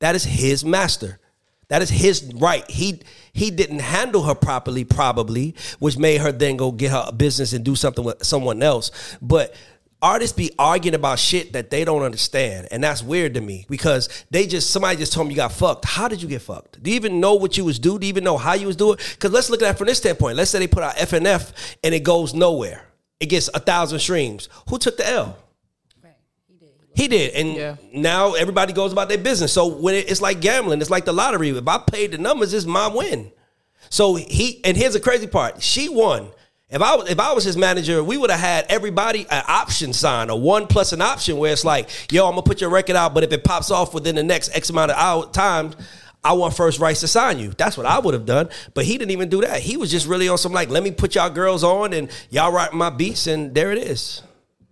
That 0.00 0.14
is 0.14 0.24
his 0.24 0.64
master. 0.64 1.18
That 1.68 1.82
is 1.82 1.90
his 1.90 2.32
right. 2.34 2.68
He 2.70 3.00
he 3.32 3.50
didn't 3.50 3.80
handle 3.80 4.22
her 4.22 4.34
properly, 4.34 4.84
probably, 4.84 5.54
which 5.78 5.98
made 5.98 6.20
her 6.20 6.32
then 6.32 6.56
go 6.56 6.72
get 6.72 6.90
her 6.90 7.12
business 7.12 7.52
and 7.52 7.64
do 7.64 7.76
something 7.76 8.04
with 8.04 8.24
someone 8.24 8.62
else. 8.62 8.90
But 9.20 9.54
artists 10.00 10.36
be 10.36 10.50
arguing 10.58 10.94
about 10.94 11.18
shit 11.18 11.52
that 11.52 11.70
they 11.70 11.84
don't 11.84 12.02
understand, 12.02 12.68
and 12.70 12.82
that's 12.82 13.02
weird 13.02 13.34
to 13.34 13.42
me 13.42 13.66
because 13.68 14.08
they 14.30 14.46
just 14.46 14.70
somebody 14.70 14.96
just 14.96 15.12
told 15.12 15.28
me 15.28 15.34
you 15.34 15.36
got 15.36 15.52
fucked. 15.52 15.84
How 15.84 16.08
did 16.08 16.22
you 16.22 16.28
get 16.28 16.40
fucked? 16.40 16.82
Do 16.82 16.90
you 16.90 16.96
even 16.96 17.20
know 17.20 17.34
what 17.34 17.58
you 17.58 17.66
was 17.66 17.78
doing? 17.78 18.00
Do 18.00 18.06
you 18.06 18.10
even 18.10 18.24
know 18.24 18.38
how 18.38 18.54
you 18.54 18.66
was 18.66 18.76
doing? 18.76 18.96
Because 18.96 19.32
let's 19.32 19.50
look 19.50 19.62
at 19.62 19.74
it 19.74 19.78
from 19.78 19.88
this 19.88 19.98
standpoint. 19.98 20.36
Let's 20.36 20.50
say 20.50 20.58
they 20.58 20.68
put 20.68 20.82
out 20.82 20.96
FNF 20.96 21.76
and 21.84 21.94
it 21.94 22.02
goes 22.02 22.32
nowhere. 22.32 22.82
It 23.20 23.26
gets 23.26 23.48
a 23.52 23.58
thousand 23.60 23.98
streams. 23.98 24.48
Who 24.70 24.78
took 24.78 24.96
the 24.96 25.06
L? 25.06 25.36
He 26.98 27.06
did, 27.06 27.32
and 27.34 27.54
Yeah. 27.54 27.76
now 27.92 28.32
everybody 28.34 28.72
goes 28.72 28.92
about 28.92 29.08
their 29.08 29.18
business. 29.18 29.52
So 29.52 29.68
when 29.68 29.94
it, 29.94 30.10
it's 30.10 30.20
like 30.20 30.40
gambling, 30.40 30.80
it's 30.80 30.90
like 30.90 31.04
the 31.04 31.12
lottery. 31.12 31.50
If 31.50 31.68
I 31.68 31.78
paid 31.78 32.10
the 32.10 32.18
numbers, 32.18 32.52
it's 32.52 32.66
my 32.66 32.88
win. 32.88 33.30
So 33.88 34.16
he 34.16 34.60
and 34.64 34.76
here's 34.76 34.94
the 34.94 35.00
crazy 35.00 35.28
part: 35.28 35.62
she 35.62 35.88
won. 35.88 36.26
If 36.68 36.82
I 36.82 36.96
was 36.96 37.08
if 37.08 37.20
I 37.20 37.32
was 37.34 37.44
his 37.44 37.56
manager, 37.56 38.02
we 38.02 38.16
would 38.16 38.30
have 38.30 38.40
had 38.40 38.66
everybody 38.68 39.26
an 39.30 39.44
option 39.46 39.92
sign, 39.92 40.28
a 40.28 40.34
one 40.34 40.66
plus 40.66 40.92
an 40.92 41.00
option, 41.00 41.36
where 41.38 41.52
it's 41.52 41.64
like, 41.64 41.88
yo, 42.10 42.26
I'm 42.26 42.32
gonna 42.32 42.42
put 42.42 42.60
your 42.60 42.70
record 42.70 42.96
out, 42.96 43.14
but 43.14 43.22
if 43.22 43.32
it 43.32 43.44
pops 43.44 43.70
off 43.70 43.94
within 43.94 44.16
the 44.16 44.24
next 44.24 44.54
X 44.56 44.68
amount 44.70 44.90
of 44.90 44.96
hour 44.98 45.30
times. 45.30 45.76
I 46.24 46.32
want 46.32 46.52
first 46.56 46.80
rights 46.80 46.98
to 47.00 47.06
sign 47.08 47.38
you. 47.38 47.52
That's 47.56 47.76
what 47.76 47.86
I 47.86 48.00
would 48.00 48.12
have 48.12 48.26
done. 48.26 48.48
But 48.74 48.86
he 48.86 48.98
didn't 48.98 49.12
even 49.12 49.28
do 49.28 49.40
that. 49.42 49.60
He 49.60 49.76
was 49.76 49.88
just 49.88 50.04
really 50.08 50.28
on 50.28 50.36
some 50.36 50.50
like, 50.52 50.68
let 50.68 50.82
me 50.82 50.90
put 50.90 51.14
y'all 51.14 51.30
girls 51.30 51.62
on 51.62 51.92
and 51.92 52.10
y'all 52.28 52.50
write 52.50 52.72
my 52.72 52.90
beats, 52.90 53.28
and 53.28 53.54
there 53.54 53.70
it 53.70 53.78
is. 53.78 54.22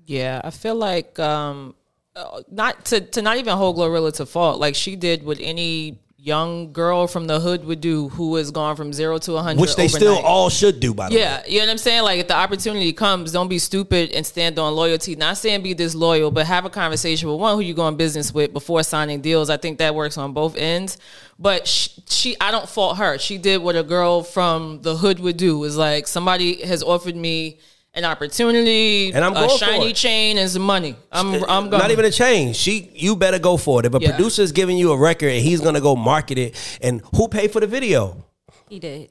Yeah, 0.06 0.40
I 0.43 0.50
feel 0.50 0.75
like 0.75 1.20
um, 1.20 1.76
uh, 2.17 2.43
not 2.51 2.85
to 2.87 3.01
to 3.01 3.23
not 3.23 3.37
even 3.37 3.57
hold 3.57 3.77
Glorilla 3.77 4.13
to 4.15 4.27
fault. 4.27 4.59
Like 4.59 4.75
she 4.75 4.97
did 4.97 5.23
what 5.23 5.39
any 5.41 6.01
young 6.27 6.73
girl 6.73 7.07
from 7.07 7.29
the 7.29 7.39
hood 7.39 7.65
would 7.65 7.81
do, 7.81 8.09
who 8.09 8.35
has 8.35 8.51
gone 8.51 8.75
from 8.75 8.93
zero 8.93 9.17
to 9.17 9.35
a 9.35 9.43
hundred, 9.43 9.61
Which 9.61 9.77
they 9.77 9.87
still 9.87 10.19
all 10.19 10.51
should 10.51 10.81
do, 10.81 10.93
by 10.93 11.09
the 11.09 11.15
way. 11.15 11.21
Yeah, 11.21 11.43
you 11.47 11.61
know 11.61 11.67
what 11.67 11.73
I'm 11.73 11.79
saying? 11.79 12.03
Like 12.03 12.19
if 12.19 12.27
the 12.27 12.35
opportunity 12.35 12.93
comes, 12.93 13.31
don't 13.31 13.49
be 13.49 13.61
stupid 13.61 14.11
and 14.11 14.27
stand 14.27 14.59
on 14.59 14.75
loyalty. 14.75 15.15
Not 15.15 15.39
saying 15.39 15.63
be 15.63 15.73
disloyal, 15.73 16.33
but 16.33 16.47
have 16.47 16.65
a 16.65 16.71
conversation 16.71 17.29
with 17.29 17.39
one 17.39 17.55
who 17.55 17.61
you 17.61 17.75
go 17.75 17.87
in 17.87 17.97
business 17.97 18.35
with 18.35 18.53
before 18.53 18.83
signing 18.83 19.21
deals. 19.21 19.51
I 19.51 19.57
think 19.57 19.79
that 19.79 19.95
works 19.95 20.19
on 20.19 20.33
both 20.33 20.57
ends. 20.57 20.99
But 21.39 21.69
she, 21.69 22.03
she 22.09 22.37
I 22.41 22.51
don't 22.51 22.69
fault 22.69 22.97
her. 22.97 23.19
She 23.19 23.39
did 23.39 23.63
what 23.63 23.77
a 23.77 23.85
girl 23.85 24.23
from 24.25 24.83
the 24.83 24.97
hood 24.97 25.21
would 25.21 25.37
do. 25.37 25.63
Is 25.63 25.77
like 25.77 26.09
somebody 26.09 26.65
has 26.67 26.83
offered 26.83 27.15
me 27.15 27.61
an 27.96 28.04
opportunity, 28.04 29.10
And 29.12 29.25
I'm 29.25 29.32
a 29.32 29.34
going 29.34 29.48
for 29.50 29.56
shiny 29.64 29.93
chain 29.93 30.38
and 30.38 30.48
some 30.50 30.62
money. 30.62 30.94
I'm 31.10 31.34
I'm 31.48 31.70
going. 31.70 31.81
Not 31.81 31.90
even 31.90 32.04
a 32.04 32.10
change. 32.10 32.56
She, 32.56 32.90
you 32.94 33.16
better 33.16 33.38
go 33.38 33.56
for 33.56 33.81
it. 33.81 33.87
If 33.87 33.94
a 33.94 33.98
Yeah. 34.00 34.10
producer 34.10 34.43
is 34.43 34.52
giving 34.52 34.76
you 34.76 34.93
a 34.93 34.96
record 34.96 35.28
and 35.32 35.43
he's 35.43 35.60
gonna 35.60 35.81
go 35.81 35.96
market 35.96 36.38
it, 36.38 36.78
and 36.82 37.02
who 37.14 37.26
paid 37.28 37.50
for 37.50 37.60
the 37.60 37.66
video? 37.66 38.25
He 38.69 38.78
did. 38.78 39.10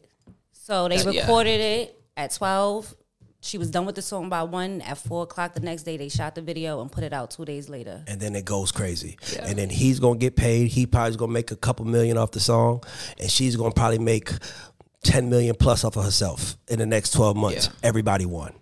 So 0.54 0.88
they 0.88 0.98
Yeah. 0.98 1.22
recorded 1.22 1.60
it 1.62 2.00
at 2.16 2.34
twelve. 2.34 2.96
She 3.42 3.60
was 3.60 3.70
done 3.70 3.86
with 3.86 3.94
the 3.96 4.02
song 4.02 4.28
by 4.30 4.42
one. 4.42 4.82
At 4.82 4.98
four 4.98 5.24
o'clock 5.24 5.54
the 5.54 5.60
next 5.60 5.84
day, 5.84 5.98
they 5.98 6.10
shot 6.10 6.34
the 6.34 6.42
video 6.42 6.82
and 6.82 6.92
put 6.92 7.04
it 7.04 7.14
out 7.14 7.30
two 7.30 7.46
days 7.46 7.70
later. 7.70 8.04
And 8.08 8.20
then 8.20 8.36
it 8.36 8.44
goes 8.46 8.72
crazy. 8.72 9.18
And 9.40 9.56
then 9.58 9.70
he's 9.70 10.00
gonna 10.00 10.18
get 10.18 10.36
paid. 10.36 10.70
He 10.70 10.86
probably's 10.88 11.16
gonna 11.16 11.32
make 11.32 11.52
a 11.52 11.56
couple 11.56 11.86
million 11.86 12.18
off 12.18 12.32
the 12.32 12.40
song, 12.40 12.82
and 13.20 13.30
she's 13.30 13.56
gonna 13.56 13.72
probably 13.72 14.00
make 14.00 14.32
ten 15.04 15.30
million 15.30 15.56
plus 15.56 15.84
off 15.84 15.96
of 15.96 16.04
herself 16.04 16.58
in 16.68 16.80
the 16.80 16.86
next 16.88 17.12
twelve 17.12 17.36
months. 17.38 17.68
Yeah. 17.68 17.88
Everybody 17.90 18.26
won. 18.26 18.54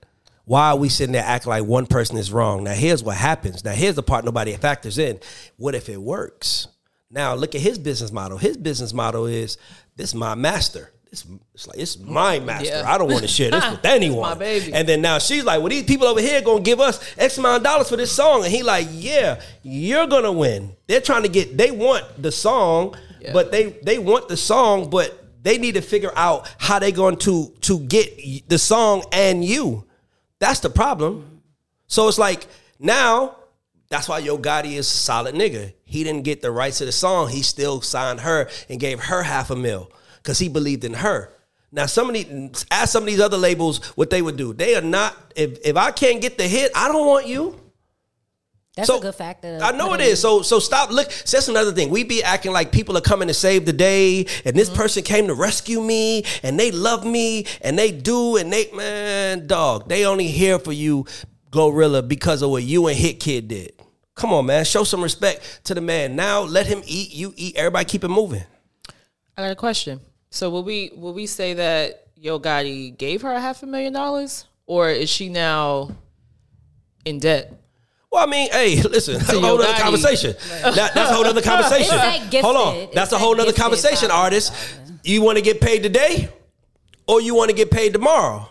Why 0.45 0.69
are 0.71 0.75
we 0.77 0.89
sitting 0.89 1.13
there 1.13 1.23
acting 1.23 1.49
like 1.51 1.63
one 1.63 1.85
person 1.87 2.17
is 2.17 2.31
wrong? 2.31 2.63
Now 2.65 2.73
here's 2.73 3.03
what 3.03 3.15
happens. 3.15 3.63
Now 3.63 3.71
here's 3.71 3.95
the 3.95 4.03
part 4.03 4.25
nobody 4.25 4.53
factors 4.57 4.97
in. 4.97 5.19
What 5.57 5.73
if 5.75 5.87
it 5.89 6.01
works? 6.01 6.67
Now 7.09 7.33
look 7.35 7.55
at 7.55 7.61
his 7.61 7.77
business 7.79 8.11
model. 8.11 8.37
His 8.37 8.57
business 8.57 8.93
model 8.93 9.25
is 9.25 9.57
this 9.95 10.09
is 10.09 10.15
my 10.15 10.35
master. 10.35 10.91
It's, 11.11 11.25
it's 11.53 11.67
like 11.67 11.77
it's 11.77 11.97
my 11.99 12.39
master. 12.39 12.65
Yeah. 12.69 12.91
I 12.91 12.97
don't 12.97 13.07
want 13.07 13.21
to 13.21 13.27
share 13.27 13.51
this 13.51 13.63
with 13.71 13.85
anyone. 13.85 14.41
And 14.41 14.89
then 14.89 15.01
now 15.01 15.19
she's 15.19 15.43
like, 15.43 15.59
well, 15.59 15.69
these 15.69 15.83
people 15.83 16.07
over 16.07 16.19
here 16.19 16.41
gonna 16.41 16.61
give 16.61 16.79
us 16.79 16.99
X 17.17 17.37
amount 17.37 17.57
of 17.57 17.63
dollars 17.63 17.87
for 17.89 17.97
this 17.97 18.11
song. 18.11 18.43
And 18.43 18.51
he 18.51 18.63
like, 18.63 18.87
yeah, 18.91 19.39
you're 19.61 20.07
gonna 20.07 20.31
win. 20.31 20.75
They're 20.87 21.01
trying 21.01 21.21
to 21.23 21.29
get, 21.29 21.55
they 21.55 21.69
want 21.71 22.03
the 22.21 22.31
song, 22.31 22.95
Yeah. 23.21 23.31
but 23.31 23.51
they 23.51 23.77
they 23.83 23.99
want 23.99 24.27
the 24.27 24.35
song, 24.37 24.89
but 24.89 25.19
they 25.43 25.57
need 25.59 25.75
to 25.75 25.81
figure 25.81 26.11
out 26.15 26.51
how 26.57 26.79
they 26.79 26.91
going 26.91 27.17
to 27.17 27.53
to 27.61 27.79
get 27.81 28.49
the 28.49 28.57
song 28.57 29.03
and 29.13 29.45
you. 29.45 29.85
That's 30.43 30.59
the 30.59 30.69
problem. 30.69 31.41
So 31.87 32.09
it's 32.09 32.17
like 32.17 32.47
now, 32.77 33.37
that's 33.87 34.09
why 34.09 34.19
Yo 34.19 34.37
Gotti 34.37 34.73
is 34.73 34.87
a 34.87 34.97
solid 34.97 35.35
nigga. 35.35 35.71
He 35.85 36.03
didn't 36.03 36.25
get 36.25 36.41
the 36.41 36.51
rights 36.51 36.79
to 36.79 36.85
the 36.85 36.91
song. 36.91 37.29
He 37.29 37.41
still 37.41 37.79
signed 37.79 38.19
her 38.19 38.49
and 38.67 38.77
gave 38.77 38.99
her 38.99 39.23
half 39.23 39.51
a 39.51 39.55
mil 39.55 39.89
because 40.17 40.39
he 40.39 40.49
believed 40.49 40.83
in 40.83 40.95
her. 40.95 41.31
Now, 41.71 41.85
some 41.85 42.09
of 42.09 42.13
these, 42.13 42.65
ask 42.69 42.91
some 42.91 43.03
of 43.03 43.07
these 43.07 43.21
other 43.21 43.37
labels 43.37 43.85
what 43.95 44.09
they 44.09 44.21
would 44.21 44.35
do. 44.35 44.51
They 44.51 44.75
are 44.75 44.81
not. 44.81 45.15
If 45.33 45.59
if 45.65 45.77
I 45.77 45.91
can't 45.91 46.21
get 46.21 46.37
the 46.37 46.45
hit, 46.45 46.73
I 46.75 46.89
don't 46.89 47.07
want 47.07 47.25
you. 47.25 47.57
That's 48.75 48.87
So, 48.87 48.97
a 48.97 49.01
good 49.01 49.15
factor. 49.15 49.59
Uh, 49.61 49.67
I 49.67 49.71
know 49.77 49.89
put 49.89 50.01
it 50.01 50.07
in. 50.07 50.13
is. 50.13 50.19
So 50.21 50.41
so 50.41 50.57
stop. 50.59 50.89
Look, 50.89 51.11
so 51.11 51.37
that's 51.37 51.47
another 51.47 51.71
thing. 51.71 51.89
We 51.91 52.03
be 52.03 52.23
acting 52.23 52.51
like 52.51 52.71
people 52.71 52.97
are 52.97 53.01
coming 53.01 53.27
to 53.27 53.33
save 53.33 53.65
the 53.65 53.73
day, 53.73 54.25
and 54.45 54.55
this 54.55 54.69
mm-hmm. 54.69 54.77
person 54.77 55.03
came 55.03 55.27
to 55.27 55.35
rescue 55.35 55.79
me, 55.79 56.23
and 56.41 56.59
they 56.59 56.71
love 56.71 57.05
me, 57.05 57.45
and 57.61 57.77
they 57.77 57.91
do, 57.91 58.37
and 58.37 58.51
they 58.51 58.71
man, 58.71 59.45
dog, 59.45 59.87
they 59.89 60.05
only 60.05 60.27
here 60.27 60.57
for 60.57 60.71
you, 60.71 61.05
Glorilla, 61.51 62.07
because 62.07 62.41
of 62.41 62.49
what 62.49 62.63
you 62.63 62.87
and 62.87 62.97
Hitkidd 62.97 63.47
did. 63.47 63.73
Come 64.15 64.33
on, 64.33 64.47
man, 64.47 64.65
show 64.65 64.83
some 64.83 65.03
respect 65.03 65.61
to 65.65 65.75
the 65.75 65.81
man. 65.81 66.15
Now 66.15 66.41
let 66.41 66.65
him 66.65 66.81
eat. 66.85 67.13
You 67.13 67.33
eat. 67.35 67.55
Everybody 67.55 67.85
keep 67.85 68.03
it 68.03 68.09
moving. 68.09 68.43
I 69.37 69.43
got 69.43 69.51
a 69.51 69.55
question. 69.55 69.99
So 70.31 70.49
will 70.49 70.63
we 70.63 70.91
will 70.95 71.13
we 71.13 71.27
say 71.27 71.53
that 71.53 72.07
Yo 72.15 72.39
Gotti 72.39 72.97
gave 72.97 73.21
her 73.21 73.31
a 73.31 73.39
half 73.39 73.61
a 73.61 73.67
million 73.67 73.93
dollars, 73.93 74.45
or 74.65 74.89
is 74.89 75.11
she 75.11 75.29
now 75.29 75.91
in 77.05 77.19
debt? 77.19 77.59
Well, 78.13 78.27
I 78.27 78.29
mean, 78.29 78.47
hey, 78.51 78.79
listen, 78.83 79.15
that's 79.17 79.33
a 79.33 79.41
whole 79.41 79.59
other 79.59 79.73
conversation. 79.81 80.35
That- 80.61 80.75
that's 80.93 80.97
a 80.97 81.05
whole 81.15 81.25
other 81.25 81.41
conversation. 81.41 81.97
Like 81.97 82.31
Hold 82.35 82.55
on, 82.55 82.89
that's 82.93 83.11
It's 83.11 83.13
a 83.13 83.17
whole 83.17 83.31
like 83.31 83.47
other 83.47 83.53
conversation, 83.53 84.11
artist. 84.11 84.53
You 85.03 85.23
want 85.23 85.37
to 85.39 85.41
get 85.43 85.59
paid 85.59 85.81
today, 85.81 86.29
or 87.07 87.19
you 87.21 87.33
want 87.33 87.49
to 87.49 87.55
get 87.55 87.71
paid 87.71 87.91
tomorrow? 87.91 88.47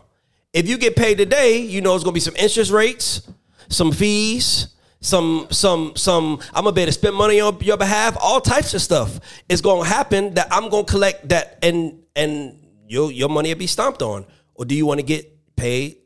If 0.53 0.69
you 0.69 0.77
get 0.79 0.97
paid 0.97 1.17
today, 1.17 1.59
you 1.59 1.81
know 1.81 1.95
it's 1.95 2.03
gonna 2.03 2.13
be 2.13 2.21
some 2.21 2.35
interest 2.37 2.73
rates, 2.73 3.23
some 3.69 3.93
fees, 3.93 4.67
some 5.01 5.47
some 5.53 5.93
some. 5.95 6.41
I'm 6.53 6.65
gonna 6.65 6.73
be 6.73 6.83
able 6.83 6.89
to 6.89 6.93
spend 6.93 7.15
money 7.15 7.41
on 7.41 7.57
your 7.61 7.77
behalf. 7.77 8.17
All 8.21 8.41
types 8.41 8.75
of 8.75 8.83
stuff 8.83 9.21
is 9.49 9.61
gonna 9.61 9.89
happen 9.89 10.35
that 10.35 10.49
I'm 10.51 10.71
gonna 10.71 10.85
collect 10.85 11.29
that 11.29 11.59
and 11.63 12.03
and 12.17 12.59
your 12.89 13.13
your 13.13 13.29
money 13.29 13.51
will 13.51 13.59
be 13.61 13.69
stomped 13.69 14.03
on, 14.03 14.27
or 14.57 14.65
do 14.65 14.75
you 14.75 14.87
want 14.87 14.99
to 14.99 15.07
get 15.07 15.33
paid 15.55 15.99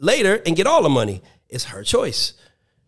later 0.00 0.42
and 0.44 0.56
get 0.56 0.66
all 0.66 0.82
the 0.82 0.88
money? 0.90 1.22
It's 1.48 1.64
her 1.66 1.84
choice. 1.84 2.34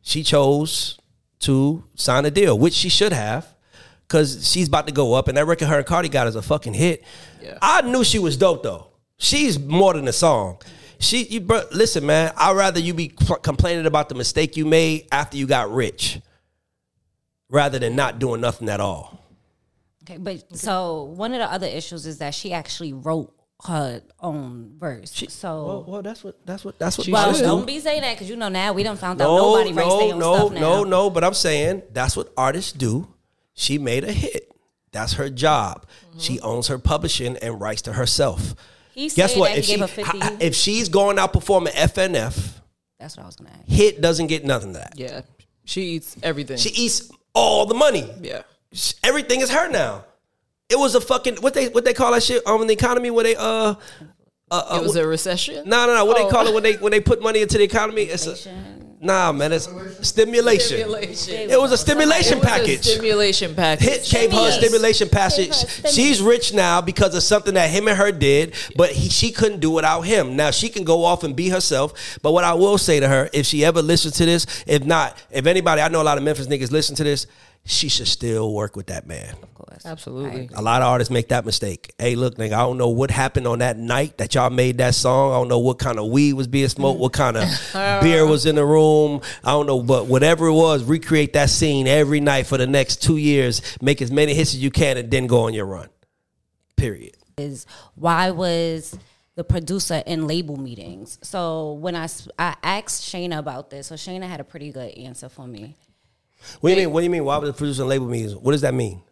She 0.06 0.23
chose 0.23 0.99
to 1.40 1.82
sign 1.94 2.26
a 2.26 2.30
deal, 2.30 2.58
which 2.58 2.75
she 2.75 2.90
should 2.90 3.12
have, 3.12 3.49
because 4.06 4.46
she's 4.46 4.68
about 4.68 4.87
to 4.87 4.92
go 4.92 5.14
up, 5.14 5.28
and 5.28 5.37
that 5.38 5.46
record 5.46 5.66
her 5.68 5.78
and 5.78 5.87
Cardi 5.87 6.11
got 6.11 6.26
is 6.26 6.37
a 6.37 6.42
fucking 6.42 6.75
hit. 6.75 7.02
Yeah. 7.42 7.58
I 7.61 7.80
knew 7.80 8.04
she 8.04 8.18
was 8.18 8.37
dope 8.37 8.62
though. 8.62 8.88
She's 9.16 9.58
more 9.58 9.94
than 9.94 10.06
a 10.06 10.12
song. 10.12 10.61
She, 10.99 11.25
you, 11.25 11.40
bro, 11.40 11.62
listen, 11.73 12.04
man. 12.04 12.32
I'd 12.37 12.54
rather 12.54 12.80
you 12.80 12.92
be 12.92 13.08
complaining 13.08 13.87
about 13.87 14.11
the 14.11 14.14
mistake 14.14 14.58
you 14.58 14.66
made 14.66 15.08
after 15.11 15.38
you 15.38 15.46
got 15.46 15.73
rich, 15.73 16.20
rather 17.49 17.78
than 17.78 17.96
not 17.96 18.18
doing 18.18 18.42
nothing 18.42 18.68
at 18.68 18.80
all. 18.80 19.18
Okay, 20.02 20.18
but 20.18 20.54
so 20.54 21.04
one 21.04 21.32
of 21.32 21.38
the 21.38 21.50
other 21.50 21.66
issues 21.66 22.04
is 22.04 22.18
that 22.18 22.34
she 22.34 22.52
actually 22.52 22.92
wrote 22.92 23.34
her 23.62 24.02
own 24.20 24.75
verse. 24.78 25.25
so 25.28 25.64
Well, 25.66 25.84
well, 25.88 26.02
that's 26.02 26.23
what 26.25 26.44
that's 26.46 26.64
what 26.64 26.78
that's 26.78 26.99
what. 26.99 27.08
well, 27.08 27.23
artists 27.23 27.40
do. 27.42 27.46
don't 27.49 27.66
be 27.66 27.80
saying 27.80 28.02
that 28.02 28.14
because 28.14 28.28
you 28.28 28.37
know 28.37 28.49
now 28.49 28.73
we 28.73 28.82
don't 28.82 28.99
found 28.99 29.20
out 29.23 29.26
No, 29.26 29.37
nobody 29.54 29.73
writes 29.73 29.88
no, 29.88 29.99
their 30.00 30.12
own 30.14 30.18
no, 30.20 30.37
stuff 30.37 30.52
now. 30.52 30.61
no, 30.61 30.84
no. 30.84 31.11
But 31.11 31.25
I'm 31.25 31.34
saying 31.34 31.82
that's 31.92 32.16
what 32.16 32.32
artists 32.37 32.73
do. 32.73 33.08
She 33.54 33.78
made 33.78 34.04
a 34.04 34.12
hit. 34.12 34.50
That's 34.92 35.14
her 35.14 35.30
job. 35.30 35.87
Mm-hmm. 36.11 36.18
She 36.18 36.40
owns 36.40 36.66
her 36.68 36.78
publishing 36.78 37.37
and 37.38 37.61
writes 37.61 37.82
to 37.82 37.92
herself. 37.94 38.54
He 38.92 39.08
Guess 39.08 39.37
what? 39.37 39.50
that 39.50 39.58
If 39.58 39.66
he 39.66 39.73
she 39.73 39.78
gave 39.78 39.88
her 39.88 40.04
50. 40.04 40.23
I- 40.23 40.37
if 40.40 40.54
she's 40.54 40.88
going 40.88 41.18
out 41.18 41.32
performing 41.32 41.73
FNF, 41.73 42.61
That's 43.00 43.16
what 43.16 43.25
I 43.25 43.26
was 43.26 43.37
gonna 43.37 43.50
ask. 43.50 43.66
hit 43.68 44.00
doesn't 44.00 44.26
get 44.28 44.44
nothing 44.44 44.73
to 44.75 44.78
that. 44.80 44.92
Yeah, 44.96 45.23
she 45.64 45.82
eats 45.82 46.16
everything. 46.23 46.58
She 46.58 46.70
eats 46.70 47.11
all 47.34 47.66
the 47.66 47.75
money. 47.75 48.08
yeah, 48.20 48.42
Everything 49.02 49.40
is 49.40 49.50
her 49.50 49.68
now. 49.68 50.04
It 50.68 50.78
was 50.78 50.94
a 50.94 51.00
fucking 51.00 51.37
what 51.37 51.54
they 51.54 51.68
what 51.68 51.85
they 51.85 51.94
call 51.94 52.12
that 52.12 52.23
shit 52.23 52.47
um, 52.47 52.66
the 52.66 52.73
economy 52.73 53.11
where 53.11 53.25
they 53.25 53.37
uh 53.37 53.75
it 54.52 54.83
was 54.83 54.97
a 54.97 55.06
recession. 55.06 55.68
no 55.68 55.87
no 55.87 55.94
no 55.94 56.04
what 56.04 56.16
Oh. 56.18 56.25
they 56.25 56.30
call 56.30 56.47
it 56.47 56.54
when 56.54 56.62
they 56.62 56.75
when 56.75 56.90
they 56.92 57.00
put 57.00 57.21
money 57.23 57.42
into 57.42 57.59
the 57.59 57.64
economy 57.64 58.02
it's 58.02 58.26
a, 58.26 58.37
nah 59.00 59.33
man 59.33 59.52
it's 59.52 59.68
stimulation. 60.06 60.78
Stimulation. 60.78 61.50
It 61.50 61.61
was 61.61 61.73
a 61.73 61.76
stimulation 61.76 62.38
It 62.38 62.44
was 62.44 62.52
a 62.52 62.56
package. 62.59 62.85
stimulation 62.85 63.54
package. 63.54 63.85
Hit 63.88 64.09
gave 64.11 64.33
her 64.33 64.49
a 64.49 64.52
stimulation 64.52 65.09
package. 65.11 65.61
Her. 65.83 65.88
She's 65.88 66.23
rich 66.23 66.54
now 66.54 66.80
because 66.80 67.14
of 67.14 67.23
something 67.23 67.54
that 67.54 67.68
him 67.71 67.88
and 67.88 67.99
her 67.99 68.12
did, 68.12 68.54
but 68.76 68.90
he, 68.92 69.09
she 69.11 69.33
couldn't 69.33 69.61
do 69.61 69.71
without 69.71 70.02
him. 70.02 70.37
Now 70.37 70.50
she 70.50 70.68
can 70.71 70.85
go 70.85 71.04
off 71.04 71.25
and 71.25 71.35
be 71.37 71.49
herself. 71.50 72.18
But 72.23 72.33
what 72.33 72.44
I 72.44 72.54
will 72.54 72.78
say 72.78 73.00
to 73.00 73.09
her, 73.09 73.28
if 73.33 73.44
she 73.47 73.64
ever 73.64 73.83
listens 73.83 74.14
to 74.16 74.25
this, 74.25 74.47
if 74.66 74.85
not, 74.85 75.21
if 75.30 75.44
anybody, 75.47 75.83
I 75.83 75.88
know 75.88 76.00
a 76.00 76.04
lot 76.04 76.16
of 76.16 76.25
Memphis 76.25 76.47
niggas 76.47 76.71
listen 76.71 76.97
to 76.97 77.04
this, 77.04 77.26
she 77.66 77.88
should 77.88 78.09
still 78.09 78.52
work 78.52 78.76
with 78.76 78.87
that 78.87 79.06
man. 79.06 79.35
Of 79.42 79.54
course. 79.54 79.87
Absolutely. 79.87 80.50
A 80.54 80.61
lot 80.61 80.83
of 80.83 80.88
artists 80.88 81.11
make 81.11 81.28
that 81.28 81.47
mistake. 81.47 81.94
Hey, 81.99 82.14
look, 82.14 82.37
nigga, 82.37 82.52
I 82.52 82.59
don't 82.59 82.76
know 82.76 82.90
what 82.90 83.11
happened 83.11 83.47
on 83.47 83.61
that 83.61 83.78
night 83.78 84.18
that 84.18 84.35
y'all 84.35 84.50
made 84.50 84.78
that 84.78 84.94
song. 84.94 85.33
I 85.33 85.37
don't 85.37 85.49
know 85.49 85.61
what 85.61 85.78
kind 85.78 85.99
of 85.99 86.09
weed 86.09 86.35
was 86.35 86.47
being 86.47 86.68
smoked, 86.68 87.00
what 87.00 87.14
kind 87.14 87.38
of 87.38 87.44
oh. 87.75 88.00
beer 88.02 88.26
was 88.26 88.44
in 88.44 88.56
the 88.56 88.66
room. 88.66 89.23
I 89.42 89.52
don't 89.52 89.66
know, 89.66 89.83
but 89.83 90.06
whatever 90.06 90.49
it 90.49 90.52
was, 90.52 90.85
recreate 90.85 91.33
that 91.33 91.49
scene 91.49 91.87
every 91.87 92.21
night 92.21 92.47
for 92.47 92.59
the 92.59 92.66
next 92.66 93.02
two 93.02 93.16
years. 93.16 93.62
Make 93.80 94.02
as 94.02 94.11
many 94.11 94.35
hits 94.35 94.52
as 94.52 94.62
you 94.62 94.71
can, 94.71 94.99
and 94.99 95.11
then 95.11 95.26
go 95.26 95.44
on 95.44 95.54
your 95.54 95.66
run. 95.66 95.88
Period. 96.76 97.16
is 97.38 97.66
why 97.94 98.30
was 98.30 98.99
the 99.37 99.44
producer 99.44 100.02
in 100.06 100.26
label 100.26 100.59
meetings? 100.59 101.18
So 101.23 101.73
when 101.75 101.97
I, 101.97 102.09
I 102.38 102.56
asked 102.62 103.04
Shayna 103.04 103.38
about 103.38 103.71
this, 103.71 103.87
so 103.87 103.94
Shayna 103.94 104.28
had 104.28 104.40
a 104.40 104.44
pretty 104.44 104.71
good 104.71 104.90
answer 104.99 105.30
for 105.30 105.47
me. 105.47 105.76
What 106.60 106.70
do 106.70 106.74
you 106.74 106.80
mean? 106.86 106.92
What 106.92 107.00
do 107.00 107.04
you 107.04 107.10
mean? 107.10 107.24
Why 107.24 107.38
would 107.38 107.46
the 107.48 107.52
producer 107.52 107.82
and 107.82 107.88
label 107.88 108.06
meetings? 108.06 108.34
What 108.34 108.52
does 108.52 108.60
that 108.62 108.74
mean? 108.74 109.02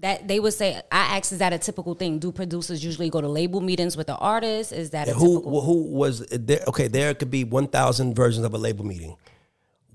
That 0.00 0.28
they 0.28 0.38
would 0.38 0.52
say, 0.52 0.76
I 0.92 1.16
asked, 1.16 1.32
is 1.32 1.38
that 1.38 1.52
a 1.54 1.58
typical 1.58 1.94
thing? 1.94 2.18
Do 2.18 2.30
producers 2.30 2.84
usually 2.84 3.08
go 3.08 3.20
to 3.22 3.28
label 3.28 3.60
meetings 3.62 3.96
with 3.96 4.06
the 4.06 4.16
artists? 4.16 4.70
Is 4.72 4.90
that 4.90 5.08
a 5.08 5.14
Who 5.14 5.38
typical? 5.38 5.60
who 5.62 5.82
was 5.94 6.20
there? 6.28 6.60
Okay, 6.68 6.88
there 6.88 7.14
could 7.14 7.30
be 7.30 7.44
one 7.44 7.68
thousand 7.68 8.14
versions 8.14 8.44
of 8.44 8.52
a 8.52 8.58
label 8.58 8.84
meeting. 8.84 9.16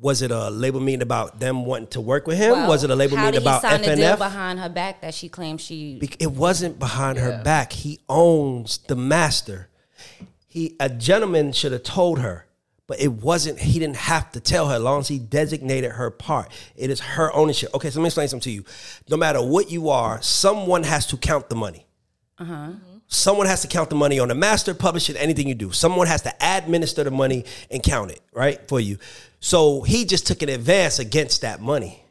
Was 0.01 0.21
it 0.21 0.31
a 0.31 0.49
label 0.49 0.79
meeting 0.79 1.01
about 1.01 1.39
them 1.41 1.65
wanting 1.65 1.87
to 1.89 2.01
work 2.01 2.25
with 2.25 2.37
him? 2.37 2.51
Well, 2.53 2.69
was 2.69 2.83
it 2.85 2.89
a 2.89 2.95
label 2.95 3.17
how 3.17 3.25
meeting 3.25 3.41
did 3.41 3.43
he 3.43 3.49
about 3.49 3.61
sign 3.61 3.81
the 3.81 3.95
deal 3.97 4.15
FNF? 4.15 4.17
behind 4.17 4.59
her 4.59 4.69
back 4.69 5.01
that 5.01 5.13
she 5.13 5.27
claimed 5.27 5.59
she? 5.59 5.99
Bec- 5.99 6.21
It 6.21 6.31
wasn't 6.31 6.79
behind 6.79 7.17
her 7.19 7.43
back. 7.43 7.73
He 7.73 7.99
owns 8.07 8.77
the 8.87 8.95
master. 8.95 9.67
He 10.47 10.75
a 10.79 10.89
gentleman 10.89 11.51
should 11.51 11.73
have 11.73 11.83
told 11.83 12.19
her, 12.19 12.45
but 12.89 12.99
it 12.99 13.11
wasn't. 13.13 13.59
He 13.59 13.77
didn't 13.79 13.97
have 13.97 14.31
to 14.31 14.39
tell 14.39 14.67
her. 14.67 14.75
As 14.77 14.81
long 14.81 14.99
as 15.01 15.07
he 15.07 15.19
designated 15.19 15.91
her 15.91 16.09
part, 16.09 16.49
it 16.75 16.89
is 16.89 16.99
her 16.99 17.31
ownership. 17.33 17.69
Okay, 17.75 17.89
so 17.91 17.99
let 17.99 18.03
me 18.03 18.07
explain 18.07 18.27
something 18.27 18.43
to 18.45 18.51
you. 18.51 18.65
No 19.09 19.15
matter 19.15 19.41
what 19.41 19.69
you 19.71 19.89
are, 19.89 20.19
someone 20.23 20.83
has 20.83 21.05
to 21.07 21.17
count 21.17 21.49
the 21.49 21.55
money. 21.55 21.85
Uh-huh. 22.39 22.71
Someone 23.07 23.45
has 23.45 23.61
to 23.61 23.67
count 23.67 23.89
the 23.91 23.95
money 23.95 24.19
on 24.19 24.27
the 24.27 24.35
master, 24.35 24.73
publish 24.73 25.09
it, 25.09 25.15
anything 25.17 25.47
you 25.47 25.53
do. 25.55 25.71
Someone 25.71 26.07
has 26.07 26.23
to 26.23 26.33
administer 26.43 27.03
the 27.03 27.11
money 27.11 27.45
and 27.69 27.81
count 27.83 28.09
it, 28.11 28.21
right, 28.33 28.67
for 28.67 28.79
you. 28.79 28.97
So 29.39 29.81
he 29.81 30.03
just 30.05 30.25
took 30.27 30.41
an 30.41 30.49
advance 30.49 30.97
against 30.99 31.41
that 31.41 31.61
money. 31.61 32.03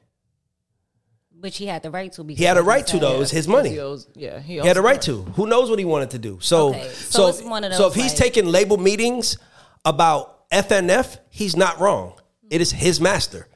which 1.41 1.57
he 1.57 1.67
had 1.67 1.83
the 1.85 1.91
right 1.91 2.13
to. 2.13 2.25
He 2.25 2.45
had 2.45 2.57
a 2.57 2.63
right 2.63 2.85
to, 2.89 2.99
though. 2.99 3.15
It 3.15 3.19
was 3.19 3.31
his 3.31 3.47
money. 3.47 3.71
He 3.71 3.79
owes- 3.79 4.09
yeah, 4.15 4.41
he, 4.41 4.61
He 4.61 4.67
had 4.67 4.77
a 4.77 4.83
right 4.83 5.01
to. 5.03 5.23
Who 5.37 5.47
knows 5.47 5.71
what 5.71 5.79
he 5.79 5.85
wanted 5.85 6.11
to 6.11 6.19
do? 6.19 6.39
So, 6.41 6.71
Okay, 6.71 6.89
so, 6.89 7.19
so 7.19 7.29
it's 7.29 7.43
one 7.43 7.63
of 7.65 7.73
so 7.75 7.85
those, 7.85 7.97
if 7.97 8.03
he's 8.03 8.13
like- 8.13 8.19
taking 8.33 8.47
label 8.47 8.77
meetings 8.77 9.39
about 9.85 10.38
FNF, 10.51 11.19
he's 11.31 11.57
not 11.57 11.79
wrong. 11.81 12.15
It 12.51 12.61
is 12.61 12.73
his 12.73 13.01
master. 13.01 13.47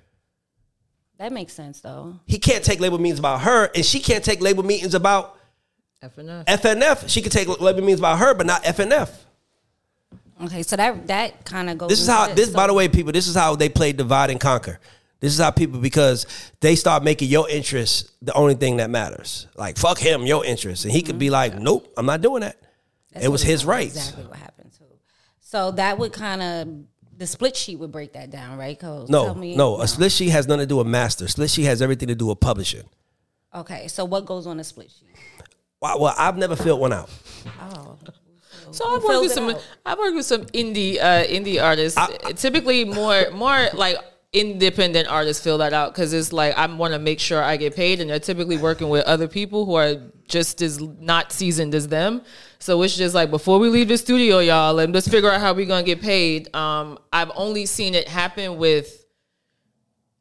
That 1.18 1.32
makes 1.32 1.52
sense 1.52 1.80
though. 1.80 2.16
He 2.26 2.38
can't 2.38 2.64
take 2.64 2.80
label 2.80 2.98
meetings 2.98 3.18
about 3.18 3.42
her, 3.42 3.70
and 3.74 3.84
she 3.84 4.00
can't 4.00 4.24
take 4.24 4.40
label 4.40 4.62
meetings 4.64 4.94
about 4.94 5.38
FNF. 6.02 6.44
FNF. 6.46 7.08
She 7.08 7.22
can 7.22 7.30
take 7.30 7.48
label 7.60 7.80
meetings 7.80 8.00
about 8.00 8.18
her, 8.18 8.34
but 8.34 8.44
not 8.46 8.64
FNF. 8.64 9.08
Okay, 10.44 10.62
so 10.64 10.74
that 10.76 11.06
that 11.06 11.44
kind 11.44 11.70
of 11.70 11.78
goes. 11.78 11.88
This 11.90 12.00
is 12.00 12.08
how. 12.08 12.26
This, 12.34 12.50
by 12.50 12.62
So- 12.64 12.68
the 12.68 12.74
way, 12.74 12.88
people. 12.88 13.12
This 13.12 13.28
is 13.28 13.36
how 13.36 13.54
they 13.54 13.68
play 13.68 13.92
divide 13.92 14.30
and 14.30 14.40
conquer. 14.40 14.80
This 15.20 15.32
is 15.32 15.38
how 15.38 15.52
people 15.52 15.78
because 15.78 16.26
they 16.58 16.74
start 16.74 17.04
making 17.04 17.28
your 17.28 17.48
interest 17.48 18.10
the 18.22 18.32
only 18.32 18.54
thing 18.54 18.78
that 18.78 18.90
matters. 18.90 19.46
Like 19.54 19.76
fuck 19.78 19.98
him, 19.98 20.26
your 20.26 20.44
interest, 20.44 20.84
and 20.84 20.92
he 20.92 21.00
could 21.02 21.16
be 21.20 21.30
like, 21.30 21.54
nope, 21.56 21.92
I'm 21.96 22.06
not 22.06 22.20
doing 22.22 22.40
that. 22.40 22.56
That's 23.12 23.26
it 23.26 23.28
was 23.28 23.40
his 23.42 23.64
rights. 23.64 23.94
Exactly 23.94 24.24
what 24.24 24.36
happened 24.38 24.48
too. 24.48 24.51
So 25.52 25.70
that 25.72 25.98
would 25.98 26.14
kind 26.14 26.40
of 26.42 27.18
the 27.18 27.26
split 27.26 27.54
sheet 27.54 27.76
would 27.78 27.92
break 27.92 28.14
that 28.14 28.30
down, 28.30 28.56
right? 28.56 28.78
Cause 28.80 29.10
No, 29.10 29.26
tell 29.26 29.34
me- 29.34 29.54
no, 29.54 29.82
a 29.82 29.86
split 29.86 30.10
sheet 30.10 30.30
has 30.30 30.48
nothing 30.48 30.60
to 30.60 30.66
do 30.66 30.78
with 30.78 30.86
master. 30.86 31.28
Split 31.28 31.50
sheet 31.50 31.64
has 31.64 31.82
everything 31.82 32.08
to 32.08 32.14
do 32.14 32.24
with 32.28 32.40
publishing. 32.40 32.84
Okay, 33.54 33.86
so 33.88 34.06
what 34.06 34.24
goes 34.24 34.46
on 34.46 34.58
a 34.60 34.64
split 34.64 34.90
sheet? 34.90 35.10
Well, 35.78 36.00
well, 36.00 36.14
I've 36.16 36.38
never 36.38 36.56
filled 36.56 36.80
one 36.80 36.94
out. 36.94 37.10
Oh, 37.60 37.98
So 38.70 38.96
I've 38.96 39.04
worked 39.04 39.20
with 39.20 39.32
some. 39.32 39.50
out? 39.50 39.62
I've 39.84 39.98
worked 39.98 40.16
with 40.16 40.24
some 40.24 40.46
indie 40.46 40.98
uh, 40.98 41.24
indie 41.24 41.62
artists. 41.62 42.00
Typically, 42.36 42.86
more 42.86 43.30
more 43.32 43.68
like 43.74 43.98
independent 44.32 45.08
artists 45.08 45.42
fill 45.42 45.58
that 45.58 45.72
out 45.74 45.92
because 45.92 46.12
it's 46.12 46.32
like 46.32 46.56
I 46.56 46.66
want 46.66 46.94
to 46.94 46.98
make 46.98 47.20
sure 47.20 47.42
I 47.42 47.56
get 47.56 47.76
paid, 47.76 48.00
and 48.00 48.10
they're 48.10 48.18
typically 48.18 48.56
working 48.56 48.88
with 48.88 49.04
other 49.04 49.28
people 49.28 49.66
who 49.66 49.74
are 49.74 49.96
just 50.26 50.62
as 50.62 50.80
not 50.80 51.32
seasoned 51.32 51.74
as 51.74 51.88
them. 51.88 52.22
So 52.58 52.80
it's 52.82 52.96
just 52.96 53.14
like 53.14 53.30
before 53.30 53.58
we 53.58 53.68
leave 53.68 53.88
the 53.88 53.98
studio, 53.98 54.38
y'all, 54.38 54.78
and 54.78 54.94
let's 54.94 55.08
figure 55.08 55.30
out 55.30 55.40
how 55.40 55.52
we're 55.52 55.66
gonna 55.66 55.82
get 55.82 56.00
paid. 56.00 56.54
Um, 56.56 56.98
I've 57.12 57.30
only 57.34 57.66
seen 57.66 57.94
it 57.94 58.08
happen 58.08 58.56
with 58.56 58.98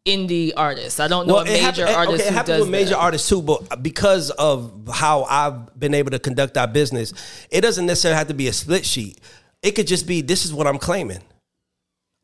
indie 0.06 0.52
artists. 0.58 1.00
I 1.00 1.08
don't 1.08 1.28
know 1.28 1.38
a 1.38 1.46
major 1.46 1.86
happen- 1.86 1.96
artist 1.96 2.22
okay, 2.22 2.30
it 2.30 2.34
happens 2.34 2.60
with 2.62 2.70
major 2.70 2.90
that. 2.92 2.98
artists 3.00 3.30
too, 3.30 3.42
but 3.42 3.82
because 3.84 4.32
of 4.32 4.90
how 4.92 5.24
I've 5.26 5.80
been 5.80 5.94
able 5.94 6.12
to 6.12 6.20
conduct 6.20 6.58
our 6.58 6.68
business, 6.68 7.14
it 7.52 7.62
doesn't 7.62 7.86
necessarily 7.86 8.18
have 8.18 8.28
to 8.28 8.34
be 8.34 8.48
a 8.48 8.54
split 8.54 8.86
sheet. 8.86 9.20
It 9.62 9.72
could 9.72 9.88
just 9.88 10.08
be 10.08 10.22
this 10.22 10.44
is 10.44 10.54
what 10.54 10.66
I'm 10.68 10.80
claiming. 10.80 11.20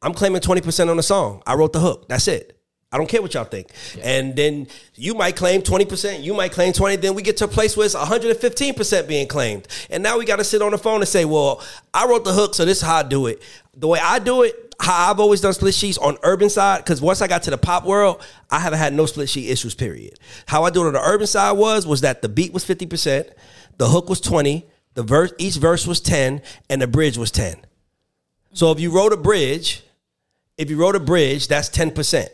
I'm 0.01 0.13
claiming 0.13 0.42
20% 0.42 0.89
on 0.89 0.98
the 0.98 1.04
song. 1.04 1.42
I 1.46 1.56
wrote 1.56 1.74
the 1.74 1.80
hook. 1.80 2.08
That's 2.08 2.27
it. 2.27 2.58
I 2.89 2.98
don't 2.98 3.08
care 3.08 3.22
what 3.22 3.34
y'all 3.34 3.44
think. 3.44 3.70
And 4.01 4.34
then 4.36 4.68
you 4.96 5.13
might 5.13 5.36
claim 5.36 5.62
20%, 5.62 6.24
you 6.24 6.34
might 6.34 6.54
claim 6.54 6.72
20, 6.72 6.96
then 6.98 7.16
we 7.16 7.22
get 7.22 7.36
to 7.38 7.46
a 7.46 7.48
place 7.48 7.75
where 7.75 7.86
it's 7.86 7.96
115% 7.96 9.08
being 9.10 9.27
claimed. 9.27 9.68
And 9.89 10.01
now 10.01 10.18
we 10.18 10.24
got 10.24 10.38
to 10.38 10.46
sit 10.46 10.62
on 10.62 10.72
the 10.72 10.77
phone 10.77 11.01
and 11.01 11.08
say, 11.08 11.25
well, 11.25 11.62
I 11.94 12.08
wrote 12.08 12.24
the 12.24 12.32
hook, 12.32 12.56
so 12.56 12.63
this 12.63 12.77
is 12.77 12.84
how 12.84 12.98
I 12.98 13.04
do 13.04 13.27
it. 13.27 13.42
The 13.75 13.88
way 13.88 14.00
I 14.01 14.20
do 14.20 14.44
it, 14.44 14.75
how 14.80 15.12
I've 15.12 15.20
always 15.20 15.42
done 15.42 15.51
split 15.51 15.74
sheets 15.74 15.98
on 15.98 16.18
urban 16.24 16.50
side, 16.50 16.77
because 16.77 17.01
once 17.01 17.22
I 17.22 17.27
got 17.27 17.44
to 17.44 17.50
the 17.50 17.58
pop 17.58 17.84
world, 17.84 18.24
I 18.50 18.60
haven't 18.60 18.80
had 18.80 18.94
no 18.94 19.06
split 19.06 19.30
sheet 19.30 19.50
issues, 19.50 19.75
period. 19.75 20.18
How 20.46 20.63
I 20.63 20.70
do 20.70 20.84
it 20.86 20.88
on 20.88 20.94
the 20.94 21.01
urban 21.01 21.27
side 21.27 21.54
was, 21.54 21.86
was 21.86 22.01
that 22.01 22.22
the 22.22 22.30
beat 22.30 22.54
was 22.54 22.63
50%, 22.63 23.30
the 23.77 23.89
hook 23.89 24.08
was 24.08 24.22
20, 24.22 24.66
the 24.94 25.04
verse, 25.04 25.34
each 25.38 25.56
verse 25.56 25.86
was 25.86 26.00
10, 26.00 26.42
and 26.70 26.82
the 26.82 26.88
bridge 26.88 27.18
was 27.18 27.32
10. 27.32 27.58
So 28.54 28.72
if 28.72 28.80
you 28.80 28.92
wrote 28.92 29.12
a 29.12 29.18
bridge, 29.18 29.84
if 30.58 30.70
you 30.70 30.78
wrote 30.78 30.96
a 30.96 31.00
bridge, 31.00 31.48
that's 31.48 31.70
10%. 31.70 31.94
percent 31.94 32.30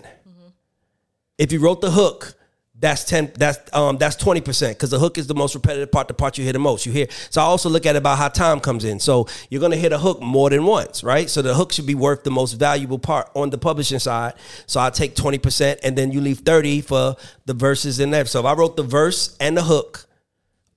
If 1.37 1.51
you 1.51 1.59
wrote 1.59 1.81
the 1.81 1.91
hook, 1.91 2.35
that's 2.83 3.05
10 3.05 3.31
that's 3.35 3.73
um 3.73 3.97
that's 3.97 4.17
20% 4.17 4.69
because 4.69 4.89
the 4.89 4.99
hook 4.99 5.17
is 5.17 5.27
the 5.27 5.33
most 5.33 5.55
repetitive 5.55 5.89
part, 5.89 6.09
the 6.09 6.13
part 6.13 6.37
you 6.37 6.43
hear 6.43 6.51
the 6.51 6.59
most. 6.59 6.85
You 6.85 6.91
hear 6.91 7.07
so 7.29 7.39
I 7.39 7.45
also 7.45 7.69
look 7.69 7.85
at 7.85 7.95
it 7.95 7.99
about 7.99 8.17
how 8.17 8.27
time 8.27 8.59
comes 8.59 8.83
in. 8.83 8.99
So 8.99 9.27
you're 9.49 9.61
gonna 9.61 9.77
hit 9.77 9.93
a 9.93 9.97
hook 9.97 10.21
more 10.21 10.49
than 10.49 10.65
once, 10.65 11.01
right? 11.01 11.29
So 11.29 11.41
the 11.41 11.53
hook 11.53 11.71
should 11.71 11.85
be 11.85 11.95
worth 11.95 12.23
the 12.23 12.31
most 12.31 12.53
valuable 12.53 12.99
part 12.99 13.29
on 13.35 13.51
the 13.51 13.57
publishing 13.57 13.99
side. 13.99 14.33
So 14.65 14.81
I 14.81 14.89
take 14.89 15.15
20% 15.15 15.79
and 15.83 15.97
then 15.97 16.11
you 16.11 16.19
leave 16.19 16.39
30 16.39 16.81
for 16.81 17.15
the 17.45 17.53
verses 17.53 18.01
in 18.01 18.11
there. 18.11 18.25
So 18.25 18.41
if 18.41 18.45
I 18.45 18.53
wrote 18.53 18.75
the 18.75 18.83
verse 18.83 19.37
and 19.39 19.55
the 19.55 19.63
hook, 19.63 20.05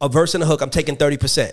a 0.00 0.08
verse 0.08 0.34
and 0.34 0.44
a 0.44 0.46
hook, 0.46 0.60
I'm 0.60 0.70
taking 0.70 0.96
30%. 0.96 1.52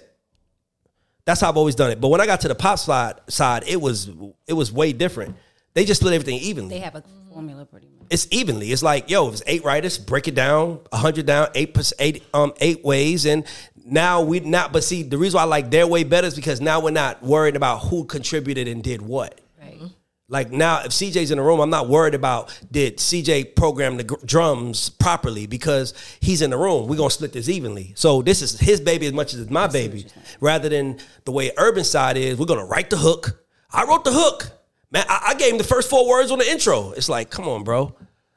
That's 1.26 1.42
how 1.42 1.50
I've 1.50 1.58
always 1.58 1.76
done 1.76 1.90
it. 1.90 2.00
But 2.00 2.10
when 2.10 2.22
I 2.22 2.28
got 2.28 2.42
to 2.42 2.48
the 2.48 2.56
pop 2.56 2.78
side, 2.78 3.16
side, 3.28 3.64
it 3.66 3.82
was 3.82 4.12
it 4.46 4.54
was 4.54 4.72
way 4.72 4.94
different. 4.94 5.36
They 5.74 5.86
just 5.86 6.02
split 6.02 6.14
everything 6.14 6.40
evenly. 6.40 6.76
They 6.76 6.82
have 6.82 6.96
a 6.96 7.04
formula 7.32 7.66
pretty 7.66 7.88
much. 7.88 8.08
it's 8.12 8.28
evenly. 8.32 8.72
It's 8.72 8.84
like, 8.84 9.10
yo, 9.10 9.28
if 9.28 9.34
it's 9.34 9.44
eight 9.48 9.64
writers, 9.64 9.98
break 9.98 10.28
it 10.28 10.36
down, 10.36 10.80
hundred 10.92 11.26
down, 11.26 11.48
eight 11.56 11.76
eight 12.00 12.24
um 12.34 12.54
eight 12.62 12.84
ways, 12.86 13.26
and 13.26 13.44
now 13.86 14.22
we 14.22 14.40
not. 14.40 14.72
But 14.72 14.84
see, 14.84 15.04
the 15.04 15.18
reason 15.18 15.38
why 15.38 15.44
I 15.44 15.46
like 15.46 15.72
their 15.72 15.88
way 15.88 16.04
better 16.04 16.28
is 16.28 16.36
because 16.36 16.62
now 16.62 16.80
we're 16.80 16.92
not 16.92 17.24
worried 17.24 17.56
about 17.56 17.80
who 17.80 18.06
contributed 18.06 18.68
and 18.68 18.84
did 18.84 19.02
what. 19.02 19.42
Right. 19.60 19.80
Like 20.30 20.52
now, 20.52 20.82
if 20.84 20.92
CJ's 20.92 21.32
in 21.32 21.38
the 21.38 21.44
room, 21.44 21.60
I'm 21.60 21.70
not 21.72 21.90
worried 21.90 22.14
about 22.16 22.56
did 22.72 22.98
CJ 22.98 23.56
program 23.56 23.98
the 23.98 24.04
gr- 24.04 24.24
drums 24.26 24.90
properly 24.90 25.48
because 25.48 25.94
he's 26.22 26.42
in 26.44 26.52
the 26.52 26.58
room. 26.58 26.88
We're 26.88 26.98
gonna 26.98 27.10
split 27.10 27.34
this 27.34 27.50
evenly. 27.50 27.94
So 27.96 28.22
this 28.22 28.42
is 28.44 28.60
his 28.60 28.80
baby 28.80 29.08
as 29.08 29.14
much 29.14 29.34
as 29.34 29.40
it's 29.42 29.52
my 29.52 29.66
baby, 29.68 30.06
rather 30.40 30.70
than 30.70 31.00
the 31.26 31.32
way 31.32 31.52
urban 31.58 31.84
side 31.84 32.16
is. 32.16 32.38
We're 32.38 32.46
gonna 32.46 32.66
write 32.66 32.90
the 32.92 32.98
hook. 32.98 33.44
I 33.72 33.84
wrote 33.86 34.06
the 34.06 34.14
hook, 34.14 34.52
man. 34.94 35.04
I, 35.10 35.30
I 35.30 35.34
gave 35.34 35.52
him 35.52 35.58
the 35.58 35.64
first 35.66 35.90
four 35.90 36.08
words 36.08 36.32
on 36.32 36.40
the 36.40 36.50
intro. 36.50 36.92
It's 36.92 37.10
like, 37.10 37.30
come 37.30 37.50
on, 37.50 37.64
bro. 37.66 37.94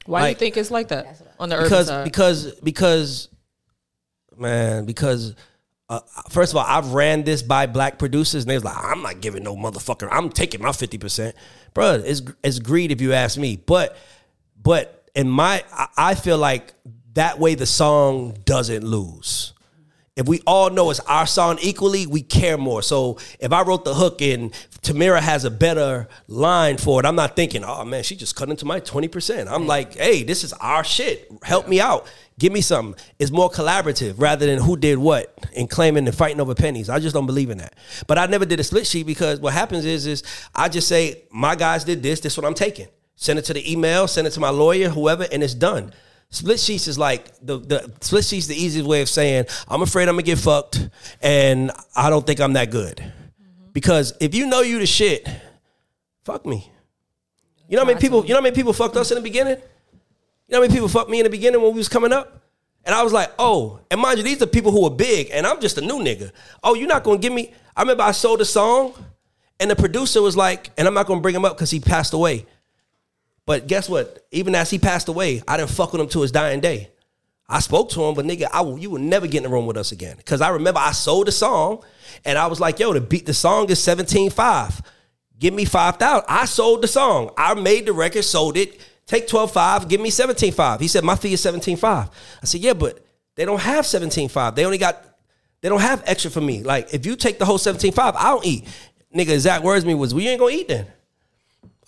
Why 0.07 0.23
do 0.23 0.29
you 0.31 0.35
think 0.35 0.57
it's 0.57 0.71
like 0.71 0.89
that 0.89 1.21
on 1.39 1.49
the 1.49 1.57
urban 1.57 1.65
because 1.69 1.87
side? 1.87 2.05
because 2.05 2.55
because 2.61 3.29
man 4.37 4.85
because 4.85 5.35
uh, 5.89 6.01
first 6.31 6.53
of 6.53 6.59
all 6.59 6.65
i've 6.67 6.93
ran 6.93 7.25
this 7.25 7.43
by 7.43 7.67
black 7.67 7.99
producers 7.99 8.45
and 8.45 8.51
they 8.51 8.55
was 8.55 8.65
like 8.65 8.77
i'm 8.77 9.03
not 9.03 9.21
giving 9.21 9.43
no 9.43 9.57
motherfucker 9.57 10.09
i'm 10.11 10.29
taking 10.31 10.61
my 10.61 10.69
50% 10.69 11.33
bro 11.75 11.95
it's, 12.05 12.23
it's 12.45 12.59
greed 12.59 12.93
if 12.93 13.01
you 13.01 13.13
ask 13.15 13.39
me 13.39 13.57
but 13.57 13.97
but 14.63 15.09
in 15.15 15.29
my 15.29 15.65
I- 15.73 15.89
i 15.97 16.15
feel 16.15 16.39
like 16.39 16.75
that 17.15 17.39
way 17.39 17.55
the 17.55 17.67
song 17.67 18.37
doesn't 18.45 18.85
lose 18.85 19.55
if 20.17 20.27
we 20.27 20.41
all 20.47 20.71
know 20.71 20.91
it's 20.91 21.01
our 21.01 21.27
song 21.27 21.59
equally, 21.61 22.07
we 22.07 22.23
care 22.23 22.57
more. 22.57 22.81
So 22.81 23.19
if 23.39 23.53
I 23.53 23.63
wrote 23.63 23.85
the 23.85 23.95
hook 23.95 24.23
and 24.23 24.51
Tamira 24.81 25.21
has 25.21 25.45
a 25.45 25.51
better 25.51 26.09
line 26.27 26.79
for 26.79 26.99
it, 27.01 27.07
I'm 27.07 27.17
not 27.17 27.37
thinking, 27.37 27.63
oh 27.63 27.85
man, 27.85 28.03
she 28.03 28.17
just 28.17 28.35
cut 28.35 28.49
into 28.49 28.65
my 28.65 28.81
20%. 28.81 29.47
I'm 29.47 29.67
like, 29.67 29.95
hey, 29.97 30.23
this 30.23 30.43
is 30.43 30.55
our 30.55 30.83
shit. 30.83 31.31
Help 31.43 31.69
me 31.69 31.81
out. 31.81 32.11
Give 32.39 32.51
me 32.51 32.63
something. 32.63 33.03
It's 33.19 33.31
more 33.31 33.51
collaborative 33.51 34.15
rather 34.17 34.47
than 34.47 34.59
who 34.59 34.79
did 34.79 34.97
what 34.97 35.35
and 35.55 35.69
claiming 35.69 36.07
and 36.07 36.17
fighting 36.17 36.41
over 36.41 36.55
pennies. 36.55 36.89
I 36.89 36.99
just 36.99 37.15
don't 37.15 37.27
believe 37.27 37.51
in 37.51 37.59
that. 37.59 37.75
But 38.07 38.19
I 38.19 38.25
never 38.25 38.47
did 38.47 38.59
a 38.59 38.65
split 38.65 38.87
sheet 38.87 39.07
because 39.07 39.41
what 39.41 39.53
happens 39.53 39.85
is, 39.85 40.07
is 40.07 40.23
I 40.55 40.71
just 40.71 40.89
say, 40.89 41.25
my 41.31 41.57
guys 41.57 41.85
did 41.85 42.03
this, 42.03 42.21
this 42.21 42.33
is 42.33 42.39
what 42.39 42.47
I'm 42.47 42.55
taking. 42.55 42.89
Send 43.17 43.39
it 43.39 43.47
to 43.47 43.55
the 43.55 43.71
email, 43.71 44.09
send 44.09 44.27
it 44.27 44.31
to 44.31 44.41
my 44.41 44.51
lawyer, 44.51 44.89
whoever, 44.89 45.27
and 45.31 45.43
it's 45.43 45.55
done. 45.55 45.93
Split 46.37 46.61
sheets 46.61 46.87
is 46.87 46.99
like 46.99 47.33
the 47.40 47.57
the 47.57 47.90
split 48.02 48.23
sheets 48.23 48.47
the 48.47 48.55
easiest 48.55 48.87
way 48.87 49.00
of 49.00 49.09
saying 49.09 49.47
I'm 49.69 49.81
afraid 49.81 50.07
I'm 50.07 50.16
gonna 50.16 50.23
get 50.23 50.37
fucked 50.37 50.87
and 51.23 51.71
I 51.97 52.11
don't 52.11 52.26
think 52.26 52.40
I'm 52.40 52.52
that 52.52 52.71
good. 52.71 52.99
Mm-hmm. 52.99 53.73
Because 53.73 54.12
if 54.21 54.35
you 54.35 54.47
know 54.47 54.61
you 54.61 54.78
the 54.78 54.85
shit, 54.85 55.26
fuck 56.25 56.45
me. 56.45 56.71
You 57.71 57.76
know 57.76 57.85
how 57.85 57.87
many 57.87 57.99
people 57.99 58.23
you 58.23 58.35
know 58.35 58.40
how 58.40 58.43
many 58.43 58.55
people 58.55 58.75
fucked 58.75 58.97
us 58.97 59.11
in 59.11 59.14
the 59.14 59.23
beginning? 59.23 59.57
You 59.57 60.52
know 60.52 60.59
how 60.59 60.61
many 60.61 60.75
people 60.75 60.88
fucked 60.88 61.09
me 61.09 61.21
in 61.21 61.25
the 61.25 61.31
beginning 61.31 61.62
when 61.62 61.73
we 61.73 61.78
was 61.78 61.88
coming 61.88 62.12
up? 62.12 62.43
And 62.85 62.95
I 62.95 63.02
was 63.02 63.14
like, 63.14 63.33
oh, 63.38 63.81
and 63.90 63.99
mind 63.99 64.19
you, 64.19 64.25
these 64.25 64.43
are 64.43 64.47
people 64.47 64.73
who 64.73 64.85
are 64.85 64.90
big, 64.90 65.31
and 65.33 65.47
I'm 65.47 65.59
just 65.59 65.78
a 65.78 65.81
new 65.81 66.00
nigga. 66.00 66.33
Oh, 66.62 66.75
you're 66.75 66.87
not 66.87 67.02
gonna 67.02 67.16
give 67.16 67.33
me. 67.33 67.55
I 67.75 67.81
remember 67.81 68.02
I 68.02 68.11
sold 68.11 68.43
a 68.43 68.45
song, 68.45 68.93
and 69.59 69.71
the 69.71 69.76
producer 69.76 70.21
was 70.21 70.37
like, 70.37 70.71
and 70.76 70.87
I'm 70.87 70.93
not 70.93 71.07
gonna 71.07 71.23
bring 71.23 71.35
him 71.35 71.47
up 71.47 71.57
because 71.57 71.71
he 71.71 71.81
passed 71.81 72.12
away. 72.12 72.45
But 73.47 73.69
guess 73.69 73.88
what? 73.88 74.26
Even 74.33 74.55
as 74.55 74.71
he 74.71 74.79
passed 74.79 75.09
away, 75.09 75.43
I 75.47 75.57
didn't 75.57 75.71
fuck 75.71 75.93
with 75.93 76.00
him 76.03 76.09
to 76.09 76.23
his 76.23 76.33
dying 76.33 76.61
day. 76.61 76.91
I 77.49 77.61
spoke 77.61 77.91
to 77.91 78.03
him, 78.03 78.15
but 78.15 78.25
nigga, 78.25 78.49
I 78.53 78.62
you 78.76 78.91
will 78.91 79.00
never 79.00 79.29
get 79.29 79.38
in 79.38 79.43
the 79.45 79.49
room 79.49 79.67
with 79.67 79.76
us 79.76 79.93
again. 79.93 80.17
Cause 80.25 80.41
I 80.41 80.49
remember 80.49 80.81
I 80.81 80.91
sold 80.91 81.29
the 81.29 81.33
song 81.33 81.85
and 82.25 82.37
I 82.37 82.49
was 82.49 82.59
like, 82.59 82.81
yo, 82.81 82.93
the 82.93 83.00
beat 83.00 83.25
the 83.25 83.35
song 83.35 83.71
is 83.71 83.79
17.5. 83.79 84.85
Give 85.38 85.55
me 85.55 85.65
5,000. 85.65 86.25
I 86.29 86.45
sold 86.47 86.83
the 86.83 86.88
song. 86.88 87.31
I 87.37 87.55
made 87.55 87.87
the 87.87 87.93
record, 87.93 88.25
sold 88.25 88.57
it. 88.57 88.81
Take 89.07 89.29
12.5, 89.29 89.88
give 89.88 90.00
me 90.00 90.11
17.5. 90.11 90.80
He 90.80 90.89
said, 90.89 91.04
my 91.04 91.15
fee 91.15 91.32
is 91.35 91.41
17.5. 91.41 91.85
I 91.85 92.11
said, 92.45 92.61
yeah, 92.61 92.73
but 92.73 92.99
they 93.37 93.45
don't 93.45 93.61
have 93.61 93.85
17.5. 93.85 94.56
They 94.56 94.65
only 94.65 94.78
got, 94.78 95.04
they 95.61 95.69
don't 95.69 95.80
have 95.80 96.02
extra 96.06 96.28
for 96.28 96.41
me. 96.41 96.65
Like, 96.65 96.93
if 96.93 97.06
you 97.06 97.15
take 97.15 97.39
the 97.39 97.45
whole 97.45 97.59
17.5, 97.59 98.15
I 98.17 98.30
don't 98.30 98.45
eat. 98.45 98.67
Nigga, 99.15 99.28
exact 99.28 99.63
words 99.63 99.85
me 99.85 99.95
was, 99.95 100.13
we 100.13 100.26
ain't 100.26 100.41
gonna 100.41 100.52
eat 100.52 100.67
then. 100.67 100.87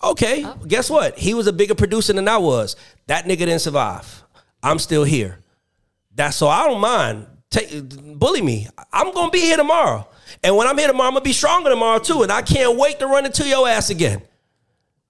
Okay, 0.01 0.43
oh. 0.45 0.57
guess 0.67 0.89
what? 0.89 1.17
He 1.17 1.33
was 1.33 1.47
a 1.47 1.53
bigger 1.53 1.75
producer 1.75 2.13
than 2.13 2.27
I 2.27 2.37
was. 2.37 2.75
That 3.07 3.25
nigga 3.25 3.39
didn't 3.39 3.59
survive. 3.59 4.23
I'm 4.63 4.79
still 4.79 5.03
here. 5.03 5.39
That's 6.15 6.35
so 6.35 6.47
I 6.47 6.65
don't 6.67 6.81
mind. 6.81 7.27
Take 7.49 8.17
bully 8.17 8.41
me. 8.41 8.67
I'm 8.93 9.13
gonna 9.13 9.31
be 9.31 9.39
here 9.41 9.57
tomorrow. 9.57 10.07
And 10.43 10.55
when 10.55 10.67
I'm 10.67 10.77
here 10.77 10.87
tomorrow, 10.87 11.07
I'm 11.07 11.13
gonna 11.13 11.23
be 11.23 11.33
stronger 11.33 11.69
tomorrow 11.69 11.99
too. 11.99 12.23
And 12.23 12.31
I 12.31 12.41
can't 12.41 12.77
wait 12.77 12.99
to 12.99 13.07
run 13.07 13.25
into 13.25 13.47
your 13.47 13.67
ass 13.67 13.89
again. 13.89 14.21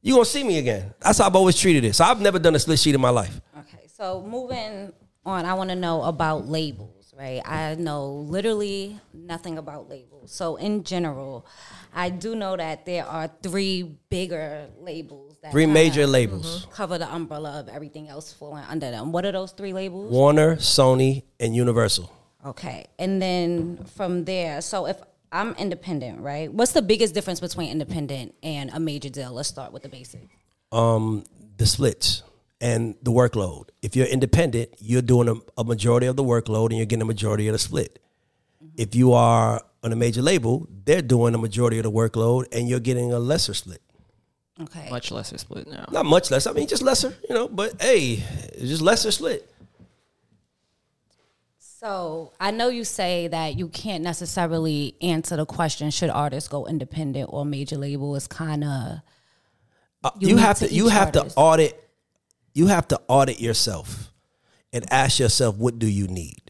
You 0.02 0.14
gonna 0.14 0.26
see 0.26 0.44
me 0.44 0.58
again. 0.58 0.94
That's 1.02 1.18
how 1.18 1.26
I've 1.26 1.36
always 1.36 1.58
treated 1.60 1.84
it. 1.84 1.94
So 1.94 2.06
I've 2.06 2.22
never 2.22 2.40
done 2.40 2.56
a 2.56 2.60
split 2.60 2.80
sheet 2.80 2.96
in 2.96 3.02
my 3.02 3.10
life. 3.10 3.42
Okay, 3.58 3.88
so 3.88 4.26
moving 4.26 4.94
on, 5.26 5.46
I 5.46 5.54
want 5.54 5.70
to 5.70 5.76
know 5.76 6.04
about 6.04 6.48
labels, 6.48 7.14
right? 7.18 7.42
I 7.46 7.76
know 7.76 8.08
literally 8.08 9.00
nothing 9.14 9.58
about 9.58 9.90
labels. 9.90 10.32
So 10.32 10.56
in 10.56 10.84
general, 10.84 11.46
I 11.94 12.10
do 12.10 12.36
know 12.36 12.56
that 12.56 12.86
there 12.86 13.06
are 13.06 13.30
three 13.42 13.84
bigger 14.10 14.68
labels 14.80 15.38
that 15.42 15.52
Three 15.52 15.66
major 15.66 16.06
labels: 16.08 16.68
cover 16.72 16.98
the 16.98 17.12
umbrella 17.14 17.60
of 17.60 17.70
everything 17.70 18.08
else 18.10 18.32
falling 18.34 18.64
under 18.70 18.92
them. 18.92 19.12
What 19.12 19.26
are 19.26 19.32
those 19.32 19.52
three 19.52 19.74
labels? 19.74 20.12
Warner, 20.12 20.56
Sony, 20.58 21.24
and 21.40 21.56
Universal. 21.56 22.12
Okay, 22.46 22.86
and 22.98 23.22
then 23.22 23.84
from 23.96 24.26
there, 24.26 24.62
so 24.62 24.86
if 24.88 24.98
I'm 25.32 25.54
independent, 25.56 26.22
right? 26.22 26.52
What's 26.52 26.72
the 26.72 26.82
biggest 26.82 27.14
difference 27.14 27.40
between 27.40 27.70
independent 27.72 28.34
and 28.44 28.70
a 28.72 28.80
major 28.80 29.10
deal? 29.10 29.34
Let's 29.34 29.50
start 29.50 29.74
with 29.74 29.84
the 29.84 29.90
basics. 29.90 30.26
um, 30.72 31.24
the 31.58 31.66
splits 31.66 32.24
and 32.62 32.96
the 33.04 33.12
workload. 33.12 33.70
If 33.82 33.96
you're 33.96 34.08
independent, 34.08 34.70
you're 34.80 35.02
doing 35.02 35.28
a, 35.28 35.36
a 35.62 35.64
majority 35.64 36.08
of 36.08 36.16
the 36.16 36.24
workload 36.24 36.68
and 36.70 36.78
you're 36.78 36.86
getting 36.86 37.02
a 37.02 37.06
majority 37.06 37.48
of 37.48 37.54
the 37.54 37.60
split. 37.60 38.00
If 38.78 38.96
you 38.96 39.14
are 39.14 39.62
on 39.84 39.92
a 39.94 39.96
major 39.96 40.22
label, 40.22 40.68
they're 40.86 41.02
doing 41.02 41.34
a 41.36 41.38
majority 41.38 41.78
of 41.78 41.84
the 41.84 41.92
workload 41.92 42.46
and 42.52 42.68
you're 42.68 42.80
getting 42.80 43.12
a 43.14 43.20
lesser 43.20 43.54
split. 43.54 43.82
Okay, 44.62 44.90
Much 44.90 45.10
lesser 45.12 45.38
split 45.38 45.68
now. 45.68 45.86
Not 45.90 46.06
much 46.06 46.32
less. 46.32 46.46
I 46.46 46.52
mean, 46.52 46.68
just 46.68 46.82
lesser, 46.82 47.16
you 47.30 47.34
know, 47.34 47.48
but 47.48 47.82
hey, 47.82 48.22
it's 48.54 48.68
just 48.68 48.82
lesser 48.82 49.10
split. 49.12 49.50
So 51.60 52.34
I 52.42 52.52
know 52.52 52.68
you 52.68 52.84
say 52.84 53.30
that 53.30 53.58
you 53.58 53.70
can't 53.70 54.04
necessarily 54.04 54.96
answer 55.02 55.38
the 55.38 55.46
question 55.46 55.92
should 55.92 56.10
artists 56.10 56.50
go 56.50 56.68
independent 56.68 57.30
or 57.32 57.46
major 57.46 57.78
label. 57.78 58.18
It's 58.18 58.28
kind 58.28 58.66
of 58.66 59.00
Uh, 60.04 60.12
you 60.20 60.36
have 60.36 60.60
to 60.60 60.68
to 60.68 60.74
you 60.74 60.88
each 60.88 60.92
have 60.94 61.12
to 61.14 61.22
audit 61.38 61.82
you 62.54 62.68
have 62.68 62.88
to 62.90 63.00
audit 63.08 63.40
yourself 63.40 64.12
and 64.74 64.86
ask 64.92 65.20
yourself 65.20 65.56
what 65.56 65.80
do 65.80 65.88
you 65.88 66.08
need 66.08 66.49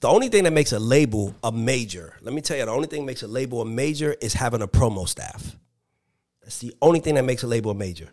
the 0.00 0.08
only 0.08 0.28
thing 0.28 0.44
that 0.44 0.52
makes 0.52 0.72
a 0.72 0.78
label 0.78 1.34
a 1.42 1.50
major. 1.52 2.14
Let 2.20 2.34
me 2.34 2.40
tell 2.40 2.56
you 2.56 2.64
the 2.64 2.70
only 2.70 2.88
thing 2.88 3.02
that 3.02 3.06
makes 3.06 3.22
a 3.22 3.28
label 3.28 3.60
a 3.62 3.64
major 3.64 4.14
is 4.20 4.32
having 4.34 4.60
a 4.62 4.68
promo 4.68 5.08
staff. 5.08 5.56
That's 6.42 6.58
the 6.58 6.74
only 6.82 7.00
thing 7.00 7.14
that 7.14 7.24
makes 7.24 7.42
a 7.42 7.46
label 7.46 7.70
a 7.70 7.74
major. 7.74 8.08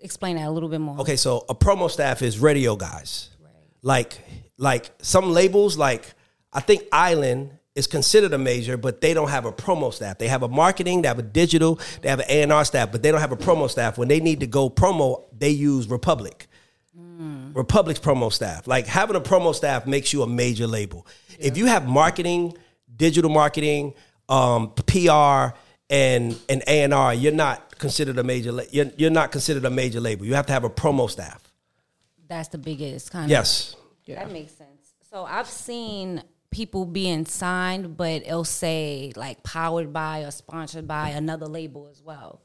Explain 0.00 0.36
that 0.36 0.46
a 0.46 0.50
little 0.50 0.68
bit 0.68 0.80
more. 0.80 1.00
okay 1.00 1.16
so 1.16 1.44
a 1.48 1.54
promo 1.54 1.90
staff 1.90 2.20
is 2.22 2.38
radio 2.38 2.76
guys. 2.76 3.30
Right. 3.42 3.50
like 3.82 4.20
like 4.58 4.90
some 5.00 5.32
labels 5.32 5.76
like 5.78 6.14
i 6.52 6.60
think 6.60 6.82
island 6.92 7.58
is 7.74 7.86
considered 7.86 8.32
a 8.34 8.38
major 8.38 8.76
but 8.76 9.00
they 9.00 9.14
don't 9.14 9.30
have 9.30 9.46
a 9.46 9.52
promo 9.52 9.92
staff. 9.92 10.18
They 10.18 10.28
have 10.28 10.42
a 10.42 10.48
marketing 10.48 11.02
they 11.02 11.08
have 11.08 11.18
a 11.18 11.22
digital 11.22 11.80
they 12.02 12.08
have 12.10 12.20
an 12.20 12.50
a&r 12.50 12.64
staff 12.66 12.92
but 12.92 13.02
they 13.02 13.10
don't 13.10 13.20
have 13.20 13.32
a 13.32 13.36
promo 13.36 13.68
staff. 13.68 13.96
When 13.98 14.08
they 14.08 14.20
need 14.20 14.40
to 14.40 14.46
go 14.46 14.68
promo 14.70 15.24
they 15.36 15.50
use 15.50 15.88
republic 15.88 16.46
republic's 17.54 18.00
promo 18.00 18.32
staff 18.32 18.66
like 18.66 18.86
having 18.86 19.16
a 19.16 19.20
promo 19.20 19.54
staff 19.54 19.86
makes 19.86 20.12
you 20.12 20.22
a 20.22 20.26
major 20.26 20.66
label 20.66 21.06
if 21.38 21.56
you 21.56 21.66
have 21.66 21.86
marketing 21.86 22.52
digital 22.96 23.30
marketing 23.30 23.94
um, 24.28 24.70
pr 24.86 25.54
and 25.90 26.38
and 26.48 26.62
a&r 26.66 27.14
you're 27.14 27.32
not 27.32 27.78
considered 27.78 28.18
a 28.18 28.24
major 28.24 28.52
la- 28.52 28.62
you're, 28.70 28.90
you're 28.96 29.10
not 29.10 29.30
considered 29.30 29.64
a 29.64 29.70
major 29.70 30.00
label 30.00 30.24
you 30.24 30.34
have 30.34 30.46
to 30.46 30.52
have 30.52 30.64
a 30.64 30.70
promo 30.70 31.08
staff 31.10 31.42
That's 32.26 32.48
the 32.48 32.58
biggest 32.58 33.10
kind. 33.10 33.26
Of 33.26 33.30
Yes 33.30 33.76
That 34.16 34.32
makes 34.32 34.52
sense. 34.52 34.94
So 35.10 35.24
I've 35.24 35.48
seen 35.48 36.22
people 36.50 36.84
being 36.86 37.24
signed, 37.26 37.96
but 37.96 38.22
it'll 38.22 38.44
say 38.44 39.12
like 39.16 39.42
powered 39.42 39.92
by 39.92 40.24
or 40.24 40.30
sponsored 40.30 40.86
by 40.86 41.10
another 41.10 41.46
label 41.46 41.88
as 41.90 42.02
well. 42.02 42.42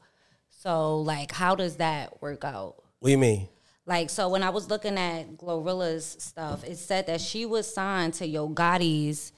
So 0.49 0.99
like, 0.99 1.31
how 1.31 1.55
does 1.55 1.77
that 1.77 2.21
work 2.21 2.43
out? 2.43 2.75
what 2.99 3.07
do 3.07 3.11
you 3.11 3.17
mean 3.17 3.47
Like, 3.89 4.11
so 4.11 4.29
when 4.29 4.43
I 4.43 4.51
was 4.51 4.69
looking 4.69 4.99
at 4.99 5.35
Glorilla's 5.35 6.05
stuff, 6.19 6.63
it 6.63 6.77
said 6.77 7.07
that 7.07 7.19
she 7.19 7.47
was 7.47 7.73
signed 7.73 8.13
to 8.13 8.27
Yo 8.27 8.47
Gotti's 8.47 9.31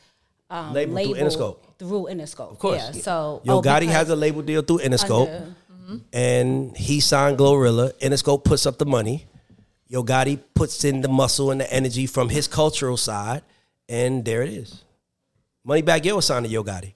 um, 0.50 0.74
Label 0.74 1.02
through 1.02 1.14
Interscope. 1.14 1.58
Through 1.80 2.08
Interscope, 2.08 2.52
of 2.52 2.60
course. 2.60 2.92
Yeah. 2.94 3.02
So 3.02 3.42
Yo 3.46 3.60
oh, 3.60 3.62
Gotti 3.62 3.88
has 3.88 4.10
a 4.10 4.16
label 4.18 4.42
deal 4.42 4.62
through 4.62 4.80
Interscope, 4.80 5.34
under- 5.34 6.02
and 6.12 6.76
he 6.76 7.00
signed 7.00 7.38
Glorilla. 7.38 7.94
Interscope 8.00 8.44
puts 8.44 8.66
up 8.66 8.78
the 8.78 8.86
money. 8.86 9.26
Yo 9.88 10.04
Gotti 10.04 10.38
puts 10.54 10.84
in 10.84 11.00
the 11.00 11.08
muscle 11.08 11.52
and 11.52 11.62
the 11.62 11.74
energy 11.74 12.06
from 12.06 12.28
his 12.28 12.50
cultural 12.50 12.98
side, 12.98 13.44
and 13.88 14.26
there 14.26 14.42
it 14.42 14.50
is. 14.50 14.84
Moneybagg 15.66 16.04
Yo 16.04 16.18
was 16.18 16.26
signed 16.26 16.46
to 16.46 16.52
Yo 16.52 16.62
Gotti. 16.62 16.94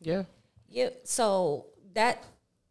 Yeah. 0.00 0.22
Yeah. 0.70 0.88
So 1.04 1.66
that. 1.92 2.24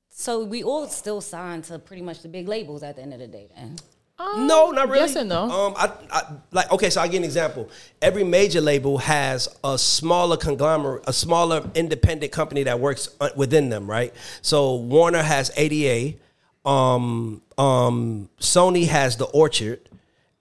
So 0.09 0.45
we 0.45 0.63
all 0.63 0.87
still 0.87 1.21
signed 1.21 1.65
to 1.65 1.77
pretty 1.77 2.01
much 2.01 2.23
the 2.23 2.29
big 2.29 2.47
labels 2.47 2.81
at 2.81 2.95
the 2.95 3.03
end 3.03 3.13
of 3.13 3.19
the 3.19 3.27
day. 3.27 3.49
Then. 3.55 3.75
No, 4.17 4.71
not 4.71 4.87
really. 4.87 4.99
Yes 4.99 5.15
and 5.15 5.27
no. 5.29 5.49
Um, 5.49 5.73
I, 5.75 5.91
I 6.09 6.21
like 6.51 6.71
okay. 6.71 6.89
So 6.89 7.01
I 7.01 7.07
give 7.07 7.17
an 7.19 7.25
example. 7.25 7.69
Every 8.01 8.23
major 8.23 8.61
label 8.61 8.97
has 8.99 9.49
a 9.63 9.77
smaller 9.77 10.37
conglomerate, 10.37 11.03
a 11.05 11.11
smaller 11.13 11.69
independent 11.75 12.31
company 12.31 12.63
that 12.63 12.79
works 12.79 13.09
uh, 13.19 13.29
within 13.35 13.69
them, 13.69 13.89
right? 13.89 14.13
So 14.41 14.75
Warner 14.75 15.21
has 15.21 15.51
ADA, 15.57 16.17
um, 16.65 17.41
um, 17.57 18.29
Sony 18.39 18.87
has 18.87 19.17
the 19.17 19.25
Orchard, 19.25 19.81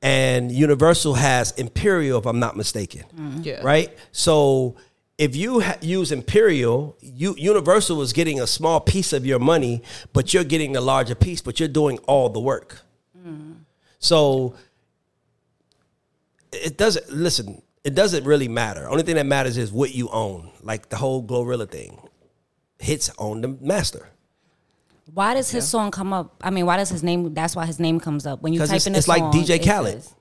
and 0.02 0.52
Universal 0.52 1.14
has 1.14 1.50
Imperial, 1.52 2.20
if 2.20 2.26
I'm 2.26 2.38
not 2.38 2.56
mistaken. 2.56 3.42
Yeah. 3.42 3.60
Right. 3.62 3.96
So 4.12 4.76
if 5.18 5.34
you 5.34 5.60
ha- 5.60 5.78
use 5.80 6.12
Imperial, 6.12 6.96
you 7.00 7.34
Universal 7.36 8.02
is 8.02 8.12
getting 8.12 8.40
a 8.40 8.46
small 8.46 8.78
piece 8.78 9.12
of 9.12 9.26
your 9.26 9.40
money, 9.40 9.82
but 10.12 10.32
you're 10.32 10.44
getting 10.44 10.76
a 10.76 10.80
larger 10.80 11.16
piece, 11.16 11.40
but 11.40 11.58
you're 11.58 11.68
doing 11.68 11.98
all 12.06 12.28
the 12.28 12.40
work. 12.40 12.83
So 14.04 14.54
it 16.52 16.76
doesn't 16.76 17.10
listen. 17.10 17.62
It 17.84 17.94
doesn't 17.94 18.24
really 18.24 18.48
matter. 18.48 18.88
Only 18.88 19.02
thing 19.02 19.16
that 19.16 19.26
matters 19.26 19.56
is 19.56 19.72
what 19.72 19.94
you 19.94 20.08
own. 20.10 20.50
Like 20.62 20.88
the 20.88 20.96
whole 20.96 21.22
Glorilla 21.22 21.68
thing, 21.70 21.98
hits 22.78 23.10
on 23.18 23.40
the 23.40 23.48
master 23.48 24.08
Why 25.12 25.34
does 25.34 25.50
his 25.50 25.66
song 25.68 25.90
come 25.90 26.12
up? 26.12 26.34
I 26.42 26.50
mean, 26.50 26.64
why 26.66 26.76
does 26.78 26.88
his 26.90 27.02
name? 27.02 27.34
That's 27.34 27.54
why 27.56 27.66
his 27.66 27.78
name 27.80 28.00
comes 28.00 28.26
up 28.26 28.40
when 28.42 28.52
you 28.52 28.60
type 28.60 28.72
it's, 28.76 28.86
in 28.86 28.92
the 28.94 28.98
it's 28.98 29.08
like 29.08 29.22
DJ 29.24 29.58
Khaled. 29.62 30.02
says- 30.02 30.14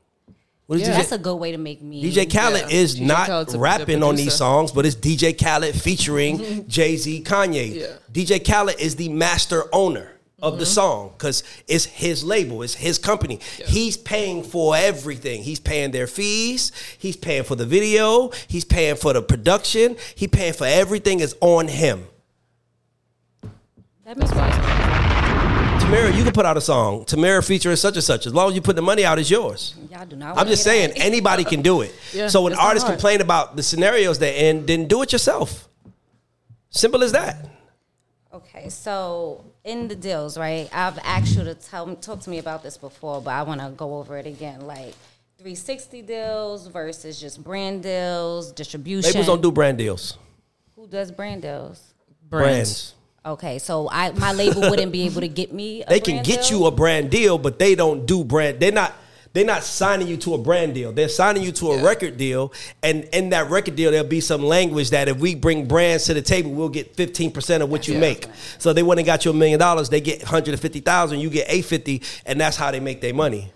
What 0.67 0.79
is 0.79 0.87
Yeah. 0.87 0.93
DJ? 0.93 0.97
That's 0.97 1.11
a 1.13 1.17
good 1.17 1.35
way 1.35 1.51
to 1.51 1.57
make 1.57 1.81
me. 1.81 2.01
DJ 2.03 2.25
Khaled 2.25 2.69
Yeah. 2.69 2.77
is 2.81 2.95
DJ 2.95 3.05
not 3.05 3.27
Khaled's 3.27 3.51
the- 3.51 3.57
the 3.57 3.61
rapping 3.61 4.03
on 4.03 4.15
these 4.15 4.33
songs, 4.33 4.71
but 4.71 4.85
it's 4.85 4.95
DJ 4.95 5.33
Khaled 5.33 5.75
featuring 5.75 6.67
Jay 6.67 6.95
Z, 6.97 7.23
Kanye. 7.23 7.75
Yeah. 7.81 7.87
DJ 8.11 8.39
Khaled 8.39 8.79
is 8.79 8.95
the 8.95 9.09
master 9.09 9.65
owner 9.73 10.12
of 10.43 10.59
the 10.59 10.65
mm-hmm. 10.65 10.73
song 10.73 11.11
because 11.17 11.41
it's 11.69 11.85
his 11.85 12.23
label, 12.23 12.61
it's 12.61 12.75
his 12.75 12.99
company. 12.99 13.39
He's 13.65 13.95
paying 13.95 14.43
for 14.43 14.75
everything. 14.75 15.41
He's 15.41 15.59
paying 15.59 15.91
their 15.91 16.05
fees. 16.05 16.73
He's 16.99 17.15
paying 17.15 17.45
for 17.45 17.55
the 17.55 17.65
video. 17.65 18.29
He's 18.47 18.65
paying 18.65 18.97
for 18.97 19.13
the 19.13 19.21
production. 19.21 19.95
He 20.15 20.27
paying 20.27 20.53
for 20.53 20.67
everything 20.67 21.21
is 21.21 21.33
on 21.39 21.69
him. 21.69 22.05
That 24.03 24.17
makes 24.17 24.31
sense. 24.31 24.55
Tamara, 25.83 26.11
you 26.13 26.23
can 26.23 26.33
put 26.33 26.45
out 26.45 26.57
a 26.57 26.61
song. 26.61 27.05
Tamara 27.05 27.41
featuring 27.41 27.77
such 27.77 27.95
and 27.95 28.03
such. 28.03 28.27
As 28.27 28.33
long 28.33 28.49
as 28.49 28.55
you 28.55 28.61
put 28.61 28.75
the 28.75 28.81
money 28.81 29.05
out, 29.05 29.19
it's 29.19 29.31
yours. 29.31 29.75
Y'all 29.89 30.05
do 30.05 30.17
not. 30.17 30.37
I'm 30.37 30.47
just 30.47 30.63
saying, 30.63 30.89
that. 30.89 30.99
anybody 30.99 31.45
can 31.45 31.61
do 31.61 31.81
it. 31.81 31.95
Yeah, 32.13 32.27
so 32.27 32.43
when 32.43 32.53
artists 32.53 32.87
complain 32.87 33.21
about 33.21 33.55
the 33.55 33.63
scenarios 33.63 34.19
they're 34.19 34.35
in, 34.35 34.67
then 34.67 34.87
do 34.87 35.01
it 35.01 35.11
yourself. 35.11 35.67
Simple 36.69 37.01
as 37.03 37.11
that. 37.13 37.49
Okay, 38.31 38.69
so 38.69 39.43
in 39.63 39.87
the 39.87 39.95
deals, 39.95 40.37
right? 40.37 40.69
I've 40.73 40.99
asked 40.99 41.35
you 41.37 41.43
to 41.43 41.55
tell 41.55 41.85
me, 41.85 41.95
talk 41.95 42.19
to 42.21 42.29
me 42.29 42.39
about 42.39 42.63
this 42.63 42.77
before, 42.77 43.21
but 43.21 43.31
I 43.31 43.43
want 43.43 43.61
to 43.61 43.69
go 43.69 43.97
over 43.97 44.17
it 44.17 44.25
again. 44.25 44.61
Like 44.61 44.93
360 45.37 46.01
deals 46.01 46.67
versus 46.67 47.19
just 47.19 47.43
brand 47.43 47.83
deals, 47.83 48.51
distribution. 48.51 49.09
Labels 49.11 49.27
don't 49.27 49.41
do 49.41 49.51
brand 49.51 49.77
deals. 49.77 50.17
Who 50.75 50.87
does 50.87 51.11
brand 51.11 51.41
deals? 51.43 51.93
Brands. 52.29 52.95
Okay, 53.25 53.57
so 53.57 53.87
I 53.89 54.11
my 54.11 54.33
label 54.33 54.61
wouldn't 54.69 54.91
be 54.91 55.03
able 55.03 55.21
to 55.21 55.29
get 55.29 55.53
me. 55.53 55.81
A 55.83 55.87
They 55.87 55.99
can 56.01 56.15
brand 56.15 56.27
get 56.27 56.47
deal? 56.49 56.59
you 56.59 56.65
a 56.65 56.71
brand 56.71 57.09
deal, 57.09 57.37
but 57.37 57.57
they 57.57 57.73
don't 57.73 58.05
do 58.05 58.23
brand. 58.23 58.59
They're 58.59 58.71
not. 58.71 58.93
They're 59.33 59.43
not 59.45 59.63
signing 59.63 60.07
you 60.07 60.15
to 60.17 60.35
a 60.35 60.37
brand 60.37 60.75
deal. 60.75 60.91
They're 60.91 61.09
signing 61.09 61.41
you 61.41 61.51
to 61.53 61.71
a 61.71 61.83
record 61.83 62.17
deal, 62.17 62.53
and 62.83 63.03
in 63.05 63.29
that 63.31 63.49
record 63.49 63.75
deal, 63.75 63.89
there'll 63.89 64.07
be 64.07 64.21
some 64.21 64.43
language 64.43 64.91
that 64.91 65.07
if 65.09 65.17
we 65.17 65.33
bring 65.33 65.65
brands 65.67 66.05
to 66.05 66.13
the 66.13 66.21
table, 66.21 66.51
we'll 66.51 66.69
get 66.69 66.95
fifteen 66.95 67.31
percent 67.31 67.63
of 67.63 67.69
what 67.69 67.87
you 67.87 67.95
Yeah. 67.95 67.99
make. 68.01 68.27
So 68.59 68.73
they 68.73 68.83
went 68.83 68.99
and 68.99 69.05
got 69.07 69.25
you 69.25 69.31
a 69.31 69.33
million 69.33 69.59
dollars. 69.59 69.89
They 69.89 70.01
get 70.01 70.21
hundred 70.21 70.51
and 70.51 70.59
fifty 70.61 70.81
thousand. 70.81 71.19
You 71.19 71.31
get 71.31 71.47
eight 71.49 71.65
fifty, 71.65 72.03
and 72.27 72.39
that's 72.39 72.57
how 72.57 72.69
they 72.69 72.79
make 72.79 73.01
their 73.01 73.13
money. 73.13 73.51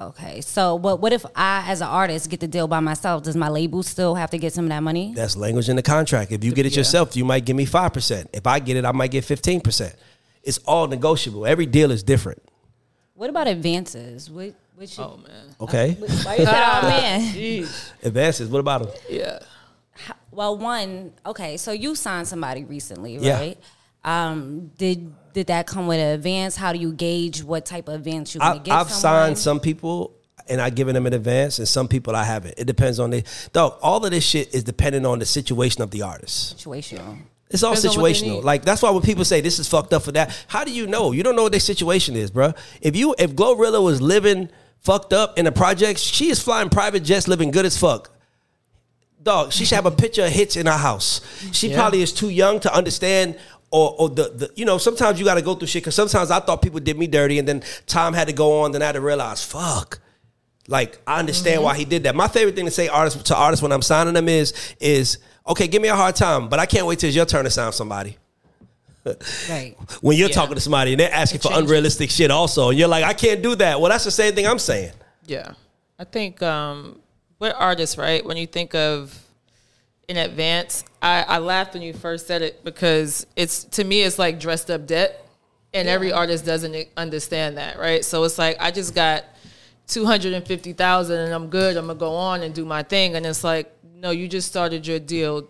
Okay, 0.00 0.40
so 0.40 0.78
but 0.78 1.00
what 1.00 1.12
if 1.12 1.26
I, 1.34 1.64
as 1.66 1.80
an 1.80 1.88
artist, 1.88 2.30
get 2.30 2.38
the 2.40 2.46
deal 2.46 2.68
by 2.68 2.78
myself? 2.80 3.24
Does 3.24 3.34
my 3.34 3.48
label 3.48 3.82
still 3.82 4.14
have 4.14 4.30
to 4.30 4.38
get 4.38 4.52
some 4.52 4.64
of 4.66 4.68
that 4.70 4.82
money? 4.82 5.12
That's 5.14 5.36
language 5.36 5.68
in 5.68 5.74
the 5.76 5.82
contract. 5.82 6.30
If 6.30 6.44
you 6.44 6.52
get 6.52 6.66
it 6.66 6.72
Yeah. 6.72 6.78
yourself, 6.80 7.16
you 7.16 7.24
might 7.24 7.44
give 7.44 7.56
me 7.56 7.64
five 7.64 7.92
percent. 7.92 8.30
If 8.32 8.46
I 8.46 8.60
get 8.60 8.76
it, 8.76 8.84
I 8.84 8.92
might 8.92 9.10
get 9.10 9.24
fifteen 9.24 9.60
percent. 9.60 9.94
It's 10.44 10.58
all 10.66 10.86
negotiable. 10.86 11.44
Every 11.46 11.66
deal 11.66 11.90
is 11.90 12.02
different. 12.04 12.40
What 13.14 13.28
about 13.28 13.48
advances? 13.48 14.30
What, 14.30 14.54
what 14.78 14.98
you, 14.98 15.04
Oh 15.04 15.16
man. 15.16 15.54
Okay, 15.60 15.92
why 15.94 16.36
you 16.36 16.44
said, 16.44 16.46
oh 16.46 16.82
man? 16.82 17.34
Jeez. 17.34 17.92
advances. 18.02 18.48
What 18.48 18.60
about 18.60 18.82
them? 18.84 18.92
Yeah. 19.08 19.38
Well, 20.30 20.56
one, 20.56 21.12
okay, 21.26 21.56
so 21.56 21.72
you 21.72 21.94
signed 21.94 22.28
somebody 22.28 22.64
recently, 22.64 23.16
right? 23.16 23.24
Yeah. 23.24 23.38
right? 23.38 23.58
Um, 24.04 24.70
did 24.78 25.12
did 25.32 25.48
that 25.48 25.66
come 25.66 25.86
with 25.86 25.98
an 25.98 26.14
advance? 26.14 26.56
How 26.56 26.72
do 26.72 26.78
you 26.78 26.92
gauge 26.92 27.42
what 27.42 27.66
type 27.66 27.88
of 27.88 27.94
advance 27.94 28.34
you're 28.34 28.40
gonna 28.40 28.60
I, 28.60 28.62
get? 28.62 28.74
I've 28.74 28.90
someone? 28.90 29.00
signed 29.26 29.38
some 29.38 29.60
people 29.60 30.14
and 30.48 30.60
I've 30.60 30.74
given 30.74 30.94
them 30.94 31.06
an 31.06 31.12
advance, 31.12 31.58
and 31.58 31.68
some 31.68 31.88
people 31.88 32.16
I 32.16 32.24
haven't. 32.24 32.54
It 32.56 32.64
depends 32.66 32.98
on 32.98 33.10
the 33.10 33.24
though. 33.52 33.76
All 33.82 34.04
of 34.04 34.10
this 34.10 34.24
shit 34.24 34.54
is 34.54 34.64
dependent 34.64 35.04
on 35.04 35.18
the 35.18 35.26
situation 35.26 35.82
of 35.82 35.90
the 35.90 36.02
artist. 36.02 36.50
situation. 36.50 37.26
It's 37.50 37.62
all 37.62 37.74
Depends 37.74 37.96
on 37.96 38.02
what 38.02 38.08
they 38.08 38.20
situational. 38.20 38.44
Like 38.44 38.62
that's 38.64 38.82
why 38.82 38.90
when 38.90 39.02
people 39.02 39.24
say 39.24 39.40
this 39.40 39.58
is 39.58 39.66
fucked 39.68 39.92
up 39.92 40.02
for 40.02 40.12
that, 40.12 40.36
how 40.48 40.64
do 40.64 40.70
you 40.70 40.86
know? 40.86 41.12
You 41.12 41.22
don't 41.22 41.34
know 41.36 41.44
what 41.44 41.52
their 41.52 41.60
situation 41.60 42.14
is, 42.14 42.30
bruh. 42.30 42.56
If 42.80 42.94
you 42.94 43.14
if 43.18 43.34
Glorilla 43.34 43.82
was 43.82 44.00
living 44.00 44.50
fucked 44.82 45.12
up 45.12 45.38
in 45.38 45.44
the 45.44 45.52
projects, 45.52 46.00
she 46.02 46.28
is 46.30 46.40
flying 46.42 46.68
private 46.70 47.00
jets, 47.04 47.28
living 47.28 47.50
good 47.50 47.66
as 47.66 47.76
fuck. 47.78 48.10
Dog, 49.22 49.52
she 49.52 49.64
should 49.64 49.74
have 49.74 49.86
a 49.86 49.90
picture 49.90 50.24
of 50.24 50.30
hits 50.30 50.56
in 50.56 50.66
her 50.66 50.72
house. 50.72 51.20
She 51.52 51.68
Yeah. 51.70 51.76
probably 51.76 52.02
is 52.02 52.12
too 52.12 52.28
young 52.30 52.60
to 52.60 52.72
understand. 52.74 53.38
Or, 53.70 53.94
or 53.98 54.08
the, 54.08 54.30
the 54.30 54.50
you 54.56 54.64
know 54.64 54.78
sometimes 54.78 55.18
you 55.18 55.26
got 55.26 55.34
to 55.34 55.42
go 55.42 55.54
through 55.54 55.68
shit 55.68 55.82
because 55.82 55.94
sometimes 55.94 56.30
I 56.30 56.40
thought 56.40 56.62
people 56.62 56.80
did 56.80 56.96
me 56.96 57.06
dirty 57.06 57.38
and 57.38 57.46
then 57.46 57.62
time 57.86 58.14
had 58.14 58.28
to 58.28 58.32
go 58.32 58.62
on 58.62 58.72
then 58.72 58.80
I 58.80 58.86
had 58.86 58.92
to 58.92 59.02
realize 59.02 59.44
fuck 59.44 60.00
like 60.68 60.98
I 61.06 61.18
understand 61.18 61.56
Mm-hmm. 61.56 61.64
why 61.64 61.76
he 61.76 61.84
did 61.84 62.04
that. 62.04 62.14
My 62.14 62.28
favorite 62.28 62.54
thing 62.56 62.64
to 62.64 62.70
say 62.70 62.88
artists 62.88 63.22
to 63.24 63.36
artists 63.36 63.62
when 63.62 63.70
I'm 63.70 63.82
signing 63.82 64.14
them 64.14 64.26
is 64.26 64.54
is 64.80 65.18
okay, 65.46 65.68
give 65.68 65.82
me 65.82 65.88
a 65.88 65.94
hard 65.94 66.16
time, 66.16 66.48
but 66.48 66.58
I 66.58 66.64
can't 66.64 66.86
wait 66.86 66.98
till 67.00 67.08
it's 67.08 67.16
your 67.16 67.26
turn 67.26 67.44
to 67.44 67.50
sign 67.50 67.70
somebody. 67.72 68.16
Right. 69.04 69.74
When 70.02 70.16
you're 70.16 70.28
Yeah. 70.28 70.34
talking 70.34 70.54
to 70.54 70.60
somebody 70.60 70.92
and 70.92 71.00
they're 71.00 71.12
asking 71.12 71.38
It 71.40 71.42
for 71.42 71.48
changes. 71.48 71.64
unrealistic 71.70 72.10
shit 72.10 72.30
also, 72.30 72.70
and 72.70 72.78
you're 72.78 72.88
like, 72.88 73.04
I 73.04 73.14
can't 73.14 73.42
do 73.42 73.54
that. 73.56 73.80
Well, 73.80 73.90
that's 73.90 74.04
the 74.04 74.10
same 74.10 74.34
thing 74.34 74.46
I'm 74.46 74.58
saying. 74.58 74.92
Yeah. 75.26 75.52
I 75.98 76.04
think 76.04 76.42
um 76.42 77.00
we're 77.38 77.50
artists, 77.52 77.96
right? 77.98 78.24
When 78.24 78.36
you 78.36 78.46
think 78.46 78.74
of 78.74 79.18
in 80.08 80.16
advance, 80.16 80.84
I, 81.02 81.22
I 81.22 81.38
laughed 81.38 81.74
when 81.74 81.82
you 81.82 81.92
first 81.92 82.26
said 82.26 82.42
it 82.42 82.64
because 82.64 83.26
it's 83.36 83.64
to 83.64 83.84
me 83.84 84.02
it's 84.02 84.18
like 84.18 84.40
dressed 84.40 84.70
up 84.70 84.86
debt. 84.86 85.24
And 85.74 85.86
every 85.86 86.12
artist 86.12 86.46
doesn't 86.46 86.88
understand 86.96 87.58
that, 87.58 87.78
right? 87.78 88.02
So 88.04 88.24
it's 88.24 88.38
like 88.38 88.56
I 88.58 88.70
just 88.70 88.94
got 88.94 89.24
two 89.86 90.06
hundred 90.06 90.32
and 90.32 90.46
fifty 90.46 90.72
thousand 90.72 91.18
and 91.20 91.32
I'm 91.32 91.48
good, 91.48 91.76
I'm 91.76 91.86
gonna 91.88 91.98
go 91.98 92.14
on 92.14 92.42
and 92.42 92.54
do 92.54 92.64
my 92.64 92.82
thing. 92.82 93.16
And 93.16 93.26
it's 93.26 93.44
like, 93.44 93.70
no, 93.94 94.10
you 94.10 94.28
just 94.28 94.48
started 94.48 94.86
your 94.86 94.98
deal 94.98 95.46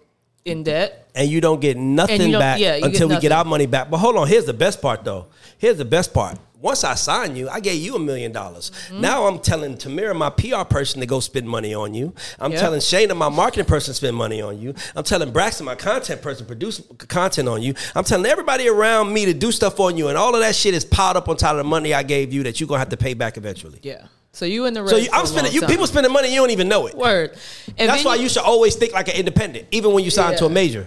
in 0.49 0.63
debt. 0.65 1.11
And 1.15 1.29
you 1.29 1.41
don't 1.41 1.61
get 1.61 1.77
nothing 1.77 2.31
don't- 2.33 2.41
back 2.41 2.59
yeah, 2.61 2.77
you 2.77 2.83
get 2.83 2.91
until 2.93 3.09
we 3.09 3.19
get 3.21 3.33
our 3.33 3.45
money 3.45 3.67
back. 3.67 3.91
But 3.91 3.99
hold 3.99 4.17
on, 4.17 4.27
here's 4.29 4.45
the 4.47 4.53
best 4.55 4.81
part 4.83 5.05
though. 5.05 5.27
Here's 5.59 5.79
the 5.79 5.85
best 5.85 6.13
part. 6.15 6.39
Once 6.61 6.83
I 6.83 6.97
sign 6.97 7.37
you, 7.37 7.49
I 7.49 7.61
gave 7.61 7.81
you 7.81 7.95
a 7.95 8.01
million 8.01 8.33
dollars. 8.33 8.73
Mm-hmm. 8.89 9.01
Now 9.01 9.27
I'm 9.29 9.39
telling 9.39 9.77
Tamira, 9.77 10.15
my 10.17 10.29
PR 10.31 10.65
person, 10.65 10.99
to 10.99 11.07
go 11.07 11.21
spend 11.21 11.49
money 11.49 11.73
on 11.73 11.95
you. 11.95 12.13
I'm 12.41 12.51
Yeah. 12.51 12.59
telling 12.61 12.81
Shayna, 12.81 13.17
my 13.17 13.29
marketing 13.29 13.67
person, 13.67 13.93
to 13.93 13.95
spend 13.95 14.17
money 14.17 14.43
on 14.43 14.61
you. 14.61 14.75
I'm 14.97 15.05
telling 15.05 15.31
Braxton, 15.31 15.67
my 15.67 15.77
content 15.77 16.21
person, 16.21 16.47
produce 16.47 16.83
content 17.07 17.49
on 17.49 17.63
you. 17.63 17.75
I'm 17.95 18.03
telling 18.03 18.27
everybody 18.27 18.69
around 18.69 19.13
me 19.13 19.25
to 19.27 19.35
do 19.35 19.53
stuff 19.53 19.79
on 19.79 19.97
you, 19.97 20.09
and 20.09 20.19
all 20.19 20.35
of 20.35 20.41
that 20.41 20.57
shit 20.57 20.75
is 20.75 20.85
piled 20.85 21.17
up 21.17 21.29
on 21.29 21.37
top 21.37 21.53
of 21.53 21.59
the 21.59 21.65
money 21.65 21.95
I 21.95 22.03
gave 22.03 22.33
you 22.33 22.43
that 22.43 22.59
you're 22.59 22.67
gonna 22.67 22.81
have 22.81 22.89
to 22.89 22.97
pay 22.97 23.15
back 23.15 23.37
eventually. 23.37 23.79
Yeah. 23.85 24.07
So 24.39 24.45
you 24.45 24.67
in 24.67 24.75
the 24.75 24.83
red 24.83 24.91
So 24.91 24.97
you, 24.97 25.09
for 25.09 25.17
I'm 25.17 25.25
a 25.25 25.27
spending. 25.27 25.53
long 25.53 25.63
You 25.63 25.67
people 25.67 25.87
spending 25.89 26.13
money, 26.13 26.33
you 26.33 26.37
don't 26.41 26.51
even 26.51 26.69
know 26.69 26.87
it. 26.87 26.95
word. 26.95 27.37
And 27.77 27.91
That's 27.91 28.05
why 28.05 28.15
you 28.15 28.29
should 28.29 28.45
always 28.45 28.77
think 28.77 28.93
like 28.93 29.09
an 29.09 29.17
independent, 29.17 29.67
even 29.73 29.93
when 29.93 30.05
you 30.05 30.13
sign 30.13 30.37
to 30.37 30.47
a 30.47 30.49
major. 30.49 30.87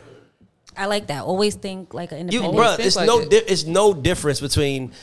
I 0.77 0.85
like 0.85 1.07
that. 1.07 1.23
Always 1.25 1.55
think 1.55 1.93
like 1.93 2.13
an 2.13 2.19
independent. 2.19 2.53
You, 2.53 2.57
bro, 2.57 2.75
it's 2.79 2.95
like 2.95 3.07
no, 3.07 3.19
it. 3.19 3.29
di- 3.29 3.43
it's 3.51 3.65
no 3.65 3.93
difference 3.93 4.39
between. 4.39 4.93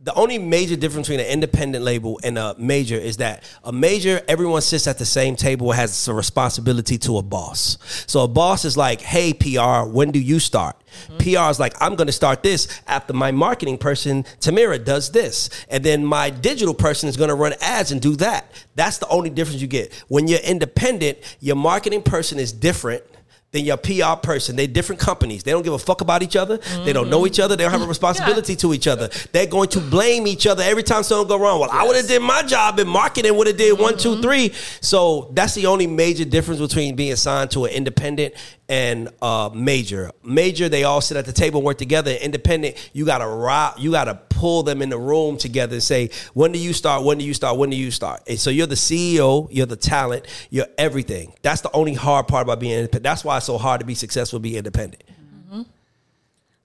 The 0.00 0.14
only 0.14 0.38
major 0.38 0.76
difference 0.76 1.08
between 1.08 1.26
an 1.26 1.32
independent 1.32 1.84
label 1.84 2.20
and 2.22 2.38
a 2.38 2.54
major 2.56 2.94
is 2.94 3.16
that 3.16 3.42
a 3.64 3.72
major, 3.72 4.22
everyone 4.28 4.62
sits 4.62 4.86
at 4.86 4.96
the 4.96 5.04
same 5.04 5.34
table, 5.34 5.72
and 5.72 5.80
has 5.80 6.06
a 6.06 6.14
responsibility 6.14 6.98
to 6.98 7.18
a 7.18 7.22
boss. 7.22 7.78
So 8.06 8.20
a 8.20 8.28
boss 8.28 8.64
is 8.64 8.76
like, 8.76 9.00
"Hey, 9.00 9.32
PR, 9.32 9.88
when 9.88 10.12
do 10.12 10.20
you 10.20 10.38
start?" 10.38 10.76
Mm-hmm. 11.08 11.16
PR 11.18 11.50
is 11.50 11.58
like, 11.58 11.74
"I'm 11.82 11.96
going 11.96 12.06
to 12.06 12.12
start 12.12 12.44
this 12.44 12.68
after 12.86 13.12
my 13.12 13.32
marketing 13.32 13.76
person 13.76 14.24
Tamira 14.40 14.82
does 14.82 15.10
this, 15.10 15.50
and 15.68 15.82
then 15.82 16.04
my 16.04 16.30
digital 16.30 16.74
person 16.74 17.08
is 17.08 17.16
going 17.16 17.30
to 17.30 17.34
run 17.34 17.54
ads 17.60 17.90
and 17.90 18.00
do 18.00 18.14
that." 18.16 18.52
That's 18.76 18.98
the 18.98 19.08
only 19.08 19.30
difference 19.30 19.60
you 19.60 19.66
get 19.66 19.92
when 20.06 20.28
you're 20.28 20.38
independent. 20.38 21.18
Your 21.40 21.56
marketing 21.56 22.02
person 22.02 22.38
is 22.38 22.52
different 22.52 23.02
than 23.50 23.64
your 23.64 23.78
PR 23.78 24.14
person. 24.22 24.56
They're 24.56 24.66
different 24.66 25.00
companies. 25.00 25.42
They 25.42 25.52
don't 25.52 25.62
give 25.62 25.72
a 25.72 25.78
fuck 25.78 26.02
about 26.02 26.22
each 26.22 26.36
other. 26.36 26.58
They 26.84 26.92
don't 26.92 27.08
know 27.08 27.26
each 27.26 27.40
other. 27.40 27.56
They 27.56 27.64
don't 27.64 27.72
have 27.72 27.82
a 27.82 27.86
responsibility 27.96 28.56
to 28.56 28.74
each 28.74 28.86
other. 28.86 29.08
They're 29.32 29.46
going 29.46 29.70
to 29.70 29.80
blame 29.80 30.26
each 30.26 30.46
other 30.46 30.62
every 30.62 30.82
time 30.82 31.02
something 31.02 31.28
go 31.28 31.38
wrong. 31.38 31.60
Well, 31.60 31.70
I 31.70 31.86
would 31.86 31.96
have 31.96 32.06
did 32.06 32.20
my 32.20 32.42
job 32.42 32.78
in 32.78 32.86
marketing. 32.86 33.34
Would 33.36 33.46
have 33.46 33.56
did 33.56 33.78
one, 33.78 33.96
two, 33.96 34.12
mm-hmm. 34.12 34.22
three. 34.22 34.52
So 34.80 35.30
that's 35.32 35.54
the 35.54 35.66
only 35.66 35.86
major 35.86 36.24
difference 36.26 36.60
between 36.60 36.94
being 36.94 37.16
signed 37.16 37.50
to 37.52 37.64
an 37.64 37.72
independent 37.72 38.34
and 38.68 39.08
uh, 39.22 39.50
major. 39.54 40.10
Major, 40.22 40.68
they 40.68 40.84
all 40.84 41.00
sit 41.00 41.16
at 41.16 41.24
the 41.24 41.32
table 41.32 41.60
and 41.60 41.66
work 41.66 41.78
together. 41.78 42.12
Independent, 42.12 42.90
you 42.92 43.06
gotta 43.06 43.26
rob, 43.26 43.78
you 43.78 43.90
gotta 43.90 44.14
pull 44.28 44.62
them 44.62 44.82
in 44.82 44.88
the 44.88 44.98
room 44.98 45.36
together 45.36 45.74
and 45.74 45.82
say, 45.82 46.10
when 46.34 46.52
do 46.52 46.58
you 46.58 46.72
start? 46.72 47.04
When 47.04 47.18
do 47.18 47.24
you 47.24 47.34
start? 47.34 47.56
When 47.56 47.70
do 47.70 47.76
you 47.76 47.90
start? 47.90 48.22
And 48.28 48.38
so 48.38 48.50
you're 48.50 48.66
the 48.66 48.74
CEO, 48.74 49.48
you're 49.50 49.66
the 49.66 49.76
talent, 49.76 50.26
you're 50.50 50.66
everything. 50.76 51.32
That's 51.42 51.60
the 51.62 51.72
only 51.72 51.94
hard 51.94 52.28
part 52.28 52.42
about 52.42 52.60
being 52.60 52.74
independent. 52.74 53.04
That's 53.04 53.24
why 53.24 53.38
it's 53.38 53.46
so 53.46 53.58
hard 53.58 53.80
to 53.80 53.86
be 53.86 53.94
successful, 53.94 54.38
be 54.38 54.56
independent. 54.56 55.02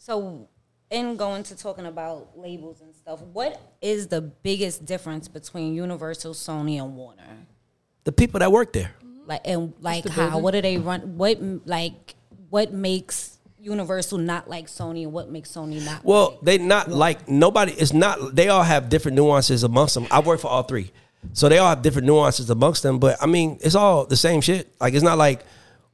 So, 0.06 0.50
in 0.92 1.16
going 1.16 1.44
to 1.44 1.56
talking 1.56 1.86
about 1.86 2.38
labels 2.38 2.82
and 2.82 2.94
stuff, 2.94 3.22
what 3.22 3.62
is 3.82 4.08
the 4.08 4.20
biggest 4.20 4.86
difference 4.86 5.30
between 5.30 5.74
Universal, 5.74 6.34
Sony, 6.34 6.84
and 6.84 6.98
Warner? 6.98 7.48
The 8.04 8.12
people 8.12 8.42
that 8.42 8.52
work 8.52 8.74
there. 8.74 8.94
Like 9.26 9.42
and 9.46 9.74
like 9.80 10.08
how? 10.08 10.40
What 10.40 10.52
do 10.52 10.62
they 10.62 10.78
run? 10.78 11.18
What 11.18 11.40
like 11.66 12.16
what 12.50 12.74
makes 12.74 13.38
Universal 13.60 14.18
not 14.18 14.50
like 14.50 14.68
Sony, 14.68 15.04
and 15.04 15.14
what 15.14 15.30
makes 15.30 15.50
Sony 15.50 15.84
not? 15.86 16.04
Well, 16.04 16.32
like, 16.32 16.42
they 16.42 16.58
not 16.58 16.90
like 16.90 17.30
nobody. 17.30 17.72
It's 17.72 17.94
not. 17.94 18.36
They 18.36 18.50
all 18.50 18.64
have 18.64 18.90
different 18.90 19.16
nuances 19.16 19.64
amongst 19.64 19.94
them. 19.94 20.06
I 20.12 20.20
work 20.20 20.42
for 20.42 20.50
all 20.50 20.64
three, 20.64 20.92
so 21.32 21.48
they 21.48 21.58
all 21.58 21.70
have 21.70 21.82
different 21.82 22.06
nuances 22.06 22.50
amongst 22.50 22.84
them. 22.84 23.00
But 23.00 23.18
I 23.22 23.26
mean, 23.26 23.58
it's 23.62 23.76
all 23.76 24.06
the 24.06 24.18
same 24.18 24.42
shit. 24.42 24.74
Like 24.82 24.94
it's 24.94 25.04
not 25.04 25.18
like 25.18 25.46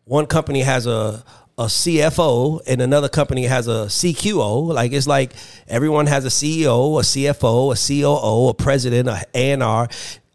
one 0.05 0.25
company 0.25 0.61
has 0.61 0.87
a 0.87 1.23
a 1.59 1.65
CFO 1.65 2.61
and 2.65 2.81
another 2.81 3.09
company 3.09 3.43
has 3.43 3.67
a 3.67 3.87
CQO. 3.87 4.73
Like 4.73 4.93
it's 4.93 5.07
like 5.07 5.33
everyone 5.67 6.07
has 6.07 6.23
a 6.25 6.29
CEO, 6.29 6.99
a 6.99 7.03
CFO, 7.03 7.73
a 7.73 8.01
COO, 8.01 8.47
a 8.49 8.53
president, 8.53 9.09
a 9.09 9.25
A&R. 9.35 9.89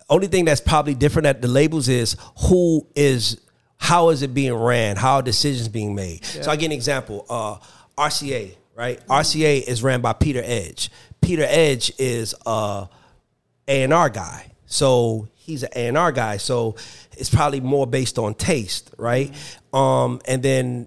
Only 0.08 0.26
thing 0.26 0.44
that's 0.44 0.60
probably 0.60 0.94
different 0.94 1.26
at 1.26 1.42
the 1.42 1.48
labels 1.48 1.88
is 1.88 2.16
who 2.48 2.86
is 2.94 3.40
how 3.76 4.10
is 4.10 4.22
it 4.22 4.34
being 4.34 4.54
ran, 4.54 4.96
how 4.96 5.16
are 5.16 5.22
decisions 5.22 5.68
being 5.68 5.94
made. 5.94 6.24
So 6.24 6.50
I 6.50 6.56
give 6.56 6.66
an 6.66 6.72
example. 6.72 7.26
Uh, 7.28 7.56
RCA, 7.96 8.54
right? 8.74 9.04
RCA 9.06 9.62
is 9.62 9.82
ran 9.82 10.00
by 10.00 10.12
Peter 10.12 10.42
Edge. 10.44 10.90
Peter 11.20 11.44
Edge 11.46 11.92
is 11.98 12.34
uh 12.44 12.86
a&R 13.66 14.10
guy. 14.10 14.52
So 14.66 15.28
he's 15.34 15.62
an 15.62 15.96
A&R 15.96 16.12
guy. 16.12 16.36
So 16.38 16.76
it's 17.12 17.30
probably 17.30 17.60
more 17.60 17.86
based 17.86 18.18
on 18.18 18.34
taste, 18.34 18.90
right? 18.98 19.32
Um, 19.72 20.20
and 20.26 20.42
then 20.42 20.86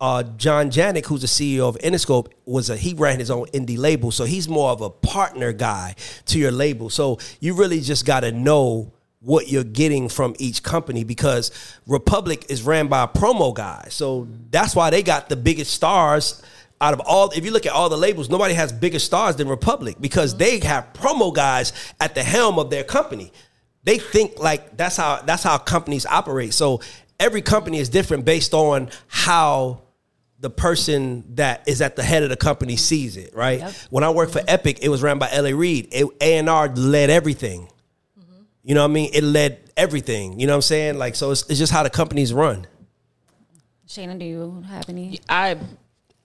uh, 0.00 0.22
John 0.22 0.70
Janick, 0.70 1.06
who's 1.06 1.22
the 1.22 1.26
CEO 1.26 1.68
of 1.68 1.76
Interscope, 1.78 2.28
was 2.44 2.68
a 2.68 2.76
he 2.76 2.94
ran 2.94 3.18
his 3.18 3.30
own 3.30 3.46
indie 3.48 3.78
label. 3.78 4.10
So 4.10 4.24
he's 4.24 4.48
more 4.48 4.70
of 4.70 4.80
a 4.80 4.90
partner 4.90 5.52
guy 5.52 5.94
to 6.26 6.38
your 6.38 6.52
label. 6.52 6.90
So 6.90 7.18
you 7.40 7.54
really 7.54 7.80
just 7.80 8.04
got 8.04 8.20
to 8.20 8.32
know 8.32 8.92
what 9.20 9.48
you're 9.48 9.64
getting 9.64 10.08
from 10.08 10.34
each 10.38 10.62
company 10.62 11.02
because 11.02 11.50
Republic 11.86 12.44
is 12.48 12.62
ran 12.62 12.88
by 12.88 13.04
a 13.04 13.08
promo 13.08 13.54
guy. 13.54 13.86
So 13.90 14.28
that's 14.50 14.76
why 14.76 14.90
they 14.90 15.02
got 15.02 15.28
the 15.28 15.36
biggest 15.36 15.72
stars 15.72 16.42
out 16.80 16.92
of 16.92 17.00
all 17.00 17.30
if 17.30 17.42
you 17.42 17.50
look 17.50 17.64
at 17.64 17.72
all 17.72 17.88
the 17.88 17.96
labels 17.96 18.28
nobody 18.28 18.52
has 18.52 18.70
bigger 18.70 18.98
stars 18.98 19.36
than 19.36 19.48
republic 19.48 19.96
because 19.98 20.36
they 20.36 20.60
have 20.60 20.86
promo 20.92 21.34
guys 21.34 21.72
at 22.00 22.14
the 22.14 22.22
helm 22.22 22.58
of 22.58 22.68
their 22.68 22.84
company 22.84 23.32
they 23.84 23.96
think 23.96 24.38
like 24.38 24.76
that's 24.76 24.98
how 24.98 25.16
that's 25.22 25.42
how 25.42 25.56
companies 25.56 26.04
operate 26.04 26.52
so 26.52 26.78
every 27.18 27.40
company 27.40 27.78
is 27.78 27.88
different 27.88 28.26
based 28.26 28.52
on 28.52 28.90
how 29.08 29.80
the 30.40 30.50
person 30.50 31.24
that 31.36 31.66
is 31.66 31.80
at 31.80 31.96
the 31.96 32.02
head 32.02 32.22
of 32.22 32.28
the 32.28 32.36
company 32.36 32.76
sees 32.76 33.16
it 33.16 33.34
right? 33.34 33.62
When 33.90 34.04
i 34.04 34.10
worked 34.10 34.32
for 34.32 34.42
epic 34.46 34.78
it 34.82 34.88
was 34.88 35.02
ran 35.02 35.18
by 35.18 35.28
L.A. 35.30 35.54
Reid. 35.54 35.92
A&r 36.20 36.68
led 36.68 37.10
everything. 37.10 37.68
You 38.62 38.74
know 38.74 38.82
what 38.82 38.90
i 38.90 38.94
mean? 38.94 39.10
It 39.12 39.22
led 39.22 39.70
everything. 39.76 40.40
You 40.40 40.46
know 40.46 40.54
what 40.54 40.56
i'm 40.56 40.62
saying? 40.62 40.98
Like 40.98 41.14
so 41.14 41.30
it's, 41.30 41.48
it's 41.48 41.58
just 41.58 41.72
how 41.72 41.82
the 41.82 41.90
companies 41.90 42.32
run. 42.32 42.66
Shayna, 43.88 44.18
do 44.18 44.24
you 44.24 44.64
have 44.68 44.88
any? 44.88 45.20
I 45.28 45.58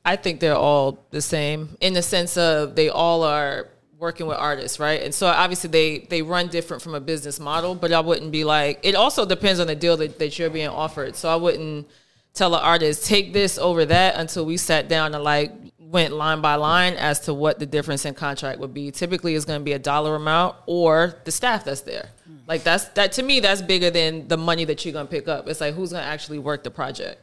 I 0.03 0.15
think 0.15 0.39
they're 0.39 0.55
all 0.55 1.05
the 1.11 1.21
same 1.21 1.77
in 1.79 1.93
the 1.93 2.01
sense 2.01 2.37
of 2.37 2.75
they 2.75 2.89
all 2.89 3.23
are 3.23 3.67
working 3.99 4.25
with 4.25 4.37
artists, 4.37 4.79
right? 4.79 5.03
And 5.03 5.13
so 5.13 5.27
obviously 5.27 5.69
they 5.69 5.99
they 6.09 6.21
run 6.23 6.47
different 6.47 6.81
from 6.81 6.95
a 6.95 6.99
business 6.99 7.39
model, 7.39 7.75
but 7.75 7.93
I 7.93 7.99
wouldn't 7.99 8.31
be 8.31 8.43
like 8.43 8.79
it 8.83 8.95
also 8.95 9.25
depends 9.25 9.59
on 9.59 9.67
the 9.67 9.75
deal 9.75 9.95
that, 9.97 10.17
that 10.19 10.39
you're 10.39 10.49
being 10.49 10.69
offered. 10.69 11.15
So 11.15 11.29
I 11.29 11.35
wouldn't 11.35 11.87
tell 12.33 12.55
an 12.55 12.61
artist 12.61 13.05
take 13.05 13.33
this 13.33 13.57
over 13.57 13.85
that 13.85 14.15
until 14.15 14.45
we 14.45 14.57
sat 14.57 14.87
down 14.87 15.13
and 15.13 15.23
like 15.23 15.51
went 15.79 16.13
line 16.13 16.41
by 16.41 16.55
line 16.55 16.93
as 16.93 17.19
to 17.19 17.33
what 17.33 17.59
the 17.59 17.65
difference 17.65 18.05
in 18.05 18.13
contract 18.13 18.59
would 18.59 18.73
be. 18.73 18.91
Typically 18.91 19.35
it's 19.35 19.45
gonna 19.45 19.59
be 19.59 19.73
a 19.73 19.79
dollar 19.79 20.15
amount 20.15 20.55
or 20.65 21.15
the 21.25 21.31
staff 21.31 21.65
that's 21.65 21.81
there. 21.81 22.09
Mm. 22.29 22.39
Like 22.47 22.63
that's 22.63 22.85
that 22.89 23.11
to 23.13 23.23
me 23.23 23.39
that's 23.39 23.61
bigger 23.61 23.89
than 23.89 24.27
the 24.27 24.37
money 24.37 24.65
that 24.65 24.85
you're 24.85 24.93
gonna 24.93 25.07
pick 25.07 25.27
up. 25.27 25.47
It's 25.47 25.61
like 25.61 25.73
who's 25.73 25.91
gonna 25.91 26.05
actually 26.05 26.39
work 26.39 26.63
the 26.63 26.71
project. 26.71 27.21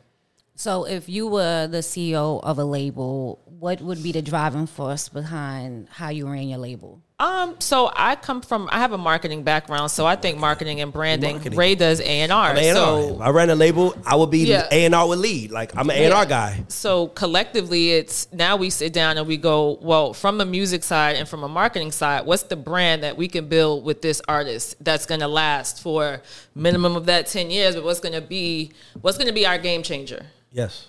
So, 0.59 0.89
if 0.89 1.09
you 1.09 1.29
were 1.29 1.69
the 1.69 1.85
CEO 1.85 2.43
of 2.43 2.59
a 2.59 2.65
label, 2.65 3.41
what 3.45 3.81
would 3.81 4.03
be 4.03 4.11
the 4.11 4.23
driving 4.23 4.67
force 4.67 5.09
behind 5.09 5.87
how 5.89 6.09
you 6.09 6.29
ran 6.29 6.49
your 6.49 6.59
label? 6.59 7.01
Um, 7.21 7.57
so 7.59 7.91
I 7.97 8.15
come 8.15 8.43
from 8.43 8.69
I 8.71 8.79
have 8.79 8.93
a 8.93 8.99
marketing 8.99 9.43
background, 9.43 9.91
so 9.91 10.07
I 10.07 10.15
think 10.15 10.39
marketing 10.39 10.81
and 10.81 10.93
branding. 10.93 11.37
Marketing. 11.37 11.59
Ray 11.59 11.75
does 11.75 12.01
A 12.01 12.05
and 12.05 12.31
R. 12.31 12.57
So 12.57 13.19
I 13.21 13.31
ran 13.31 13.51
a 13.51 13.57
label. 13.57 13.97
I 14.07 14.15
would 14.15 14.31
be 14.31 14.53
A 14.53 14.69
and 14.71 14.95
R 14.95 15.09
would 15.09 15.19
lead. 15.19 15.51
Like 15.51 15.77
I'm 15.77 15.91
an 15.91 15.97
A 15.97 16.05
and 16.05 16.15
R 16.15 16.25
guy. 16.27 16.63
So 16.69 17.09
collectively, 17.09 17.91
it's 17.91 18.33
now 18.33 18.55
we 18.55 18.71
sit 18.71 18.93
down 18.93 19.19
and 19.19 19.27
we 19.27 19.37
go, 19.37 19.79
well, 19.83 20.15
from 20.15 20.41
a 20.41 20.45
music 20.45 20.85
side 20.85 21.17
and 21.17 21.29
from 21.29 21.43
a 21.43 21.49
marketing 21.49 21.91
side, 21.91 22.25
what's 22.25 22.45
the 22.45 22.55
brand 22.55 23.03
that 23.03 23.17
we 23.17 23.27
can 23.27 23.49
build 23.49 23.85
with 23.85 24.01
this 24.01 24.23
artist 24.29 24.77
that's 24.85 25.05
going 25.05 25.21
to 25.21 25.29
last 25.29 25.83
for 25.83 26.23
minimum 26.55 26.95
of 26.95 27.07
that 27.07 27.27
ten 27.27 27.51
years? 27.51 27.75
But 27.75 27.83
what's 27.83 28.01
going 28.01 28.15
to 28.15 28.21
be 28.21 28.71
what's 29.01 29.19
going 29.19 29.27
to 29.27 29.35
be 29.35 29.45
our 29.45 29.59
game 29.59 29.83
changer? 29.83 30.25
Yes, 30.53 30.87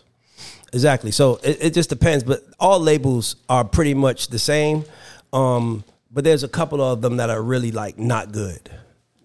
exactly. 0.72 1.10
So 1.10 1.40
it, 1.44 1.58
it 1.60 1.74
just 1.74 1.90
depends, 1.90 2.24
but 2.24 2.44
all 2.60 2.80
labels 2.80 3.36
are 3.50 3.64
pretty 3.64 3.96
much 3.96 4.28
the 4.28 4.38
same. 4.38 4.86
Um, 5.34 5.84
but 6.12 6.24
there's 6.24 6.44
a 6.44 6.48
couple 6.48 6.82
of 6.82 7.02
them 7.02 7.18
that 7.18 7.30
are 7.30 7.42
really 7.42 7.72
like 7.72 7.98
not 7.98 8.32
good. 8.32 8.70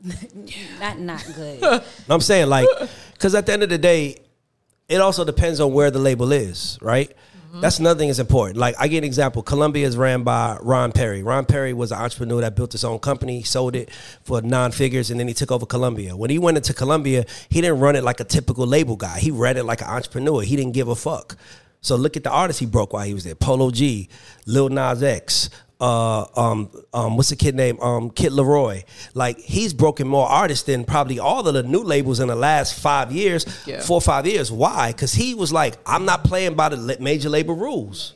Not 0.81 0.99
not 0.99 1.25
good. 1.35 1.83
I'm 2.11 2.21
saying 2.21 2.51
like, 2.51 2.69
because 3.15 3.35
at 3.35 3.47
the 3.47 3.55
end 3.55 3.63
of 3.63 3.71
the 3.71 3.79
day, 3.79 4.19
it 4.87 5.01
also 5.01 5.25
depends 5.25 5.61
on 5.61 5.73
where 5.73 5.91
the 5.91 5.99
label 5.99 6.31
is, 6.31 6.79
right? 6.83 7.09
Mm-hmm. 7.55 7.61
That's 7.61 7.79
another 7.79 7.99
thing 7.99 8.09
that's 8.09 8.19
important. 8.19 8.59
Like 8.59 8.75
I 8.79 8.89
get 8.89 8.99
an 8.99 9.05
example. 9.05 9.43
Columbia 9.43 9.87
is 9.87 9.97
ran 9.97 10.23
by 10.23 10.59
Ron 10.61 10.93
Perry. 10.93 11.23
Ron 11.23 11.47
Perry 11.47 11.73
was 11.73 11.91
an 11.91 12.01
entrepreneur 12.01 12.43
that 12.43 12.55
built 12.55 12.73
his 12.73 12.85
own 12.85 12.99
company, 12.99 13.45
sold 13.45 13.77
it 13.77 13.91
for 14.25 14.43
non 14.43 14.73
figures, 14.73 15.11
and 15.11 15.19
then 15.19 15.29
he 15.29 15.33
took 15.35 15.51
over 15.51 15.65
Columbia. 15.65 16.17
When 16.17 16.31
he 16.31 16.39
went 16.39 16.57
into 16.59 16.75
Columbia, 16.75 17.25
he 17.49 17.61
didn't 17.61 17.81
run 17.81 17.97
it 17.97 18.05
like 18.05 18.21
a 18.21 18.25
typical 18.25 18.67
label 18.67 18.97
guy. 18.97 19.19
He 19.21 19.31
ran 19.31 19.57
it 19.57 19.65
like 19.65 19.81
an 19.81 19.89
entrepreneur. 19.89 20.43
He 20.43 20.57
didn't 20.57 20.73
give 20.73 20.89
a 20.89 20.97
fuck. 20.97 21.37
So 21.81 21.97
look 21.97 22.17
at 22.17 22.25
the 22.25 22.31
artists 22.31 22.61
he 22.61 22.67
broke 22.67 22.93
while 22.93 23.07
he 23.07 23.15
was 23.15 23.25
there: 23.25 23.35
Polo 23.35 23.71
G, 23.71 24.09
Lil 24.47 24.71
Nas 24.71 25.03
X, 25.03 25.49
uh, 25.81 26.25
um, 26.37 26.71
um, 26.93 27.17
what's 27.17 27.31
the 27.31 27.37
kid 27.37 27.55
name? 27.55 27.81
Um, 27.81 28.11
Kid 28.11 28.33
LAROI. 28.33 28.85
Like 29.15 29.39
he's 29.39 29.75
broken 29.75 30.07
more 30.09 30.27
artists 30.29 30.65
than 30.65 30.85
probably 30.85 31.19
all 31.19 31.47
of 31.47 31.55
the 31.55 31.63
new 31.63 31.83
labels 31.83 32.21
in 32.21 32.29
the 32.29 32.37
last 32.37 32.79
five 32.79 33.13
years, 33.13 33.45
Yeah. 33.67 33.81
four 33.81 33.99
or 33.99 34.01
five 34.01 34.27
years. 34.27 34.51
Why? 34.53 34.93
Because 34.93 35.13
he 35.13 35.35
was 35.35 35.53
like, 35.53 35.75
I'm 35.87 36.05
not 36.05 36.25
playing 36.25 36.55
by 36.55 36.69
the 36.71 36.97
major 37.01 37.29
label 37.29 37.55
rules. 37.57 38.15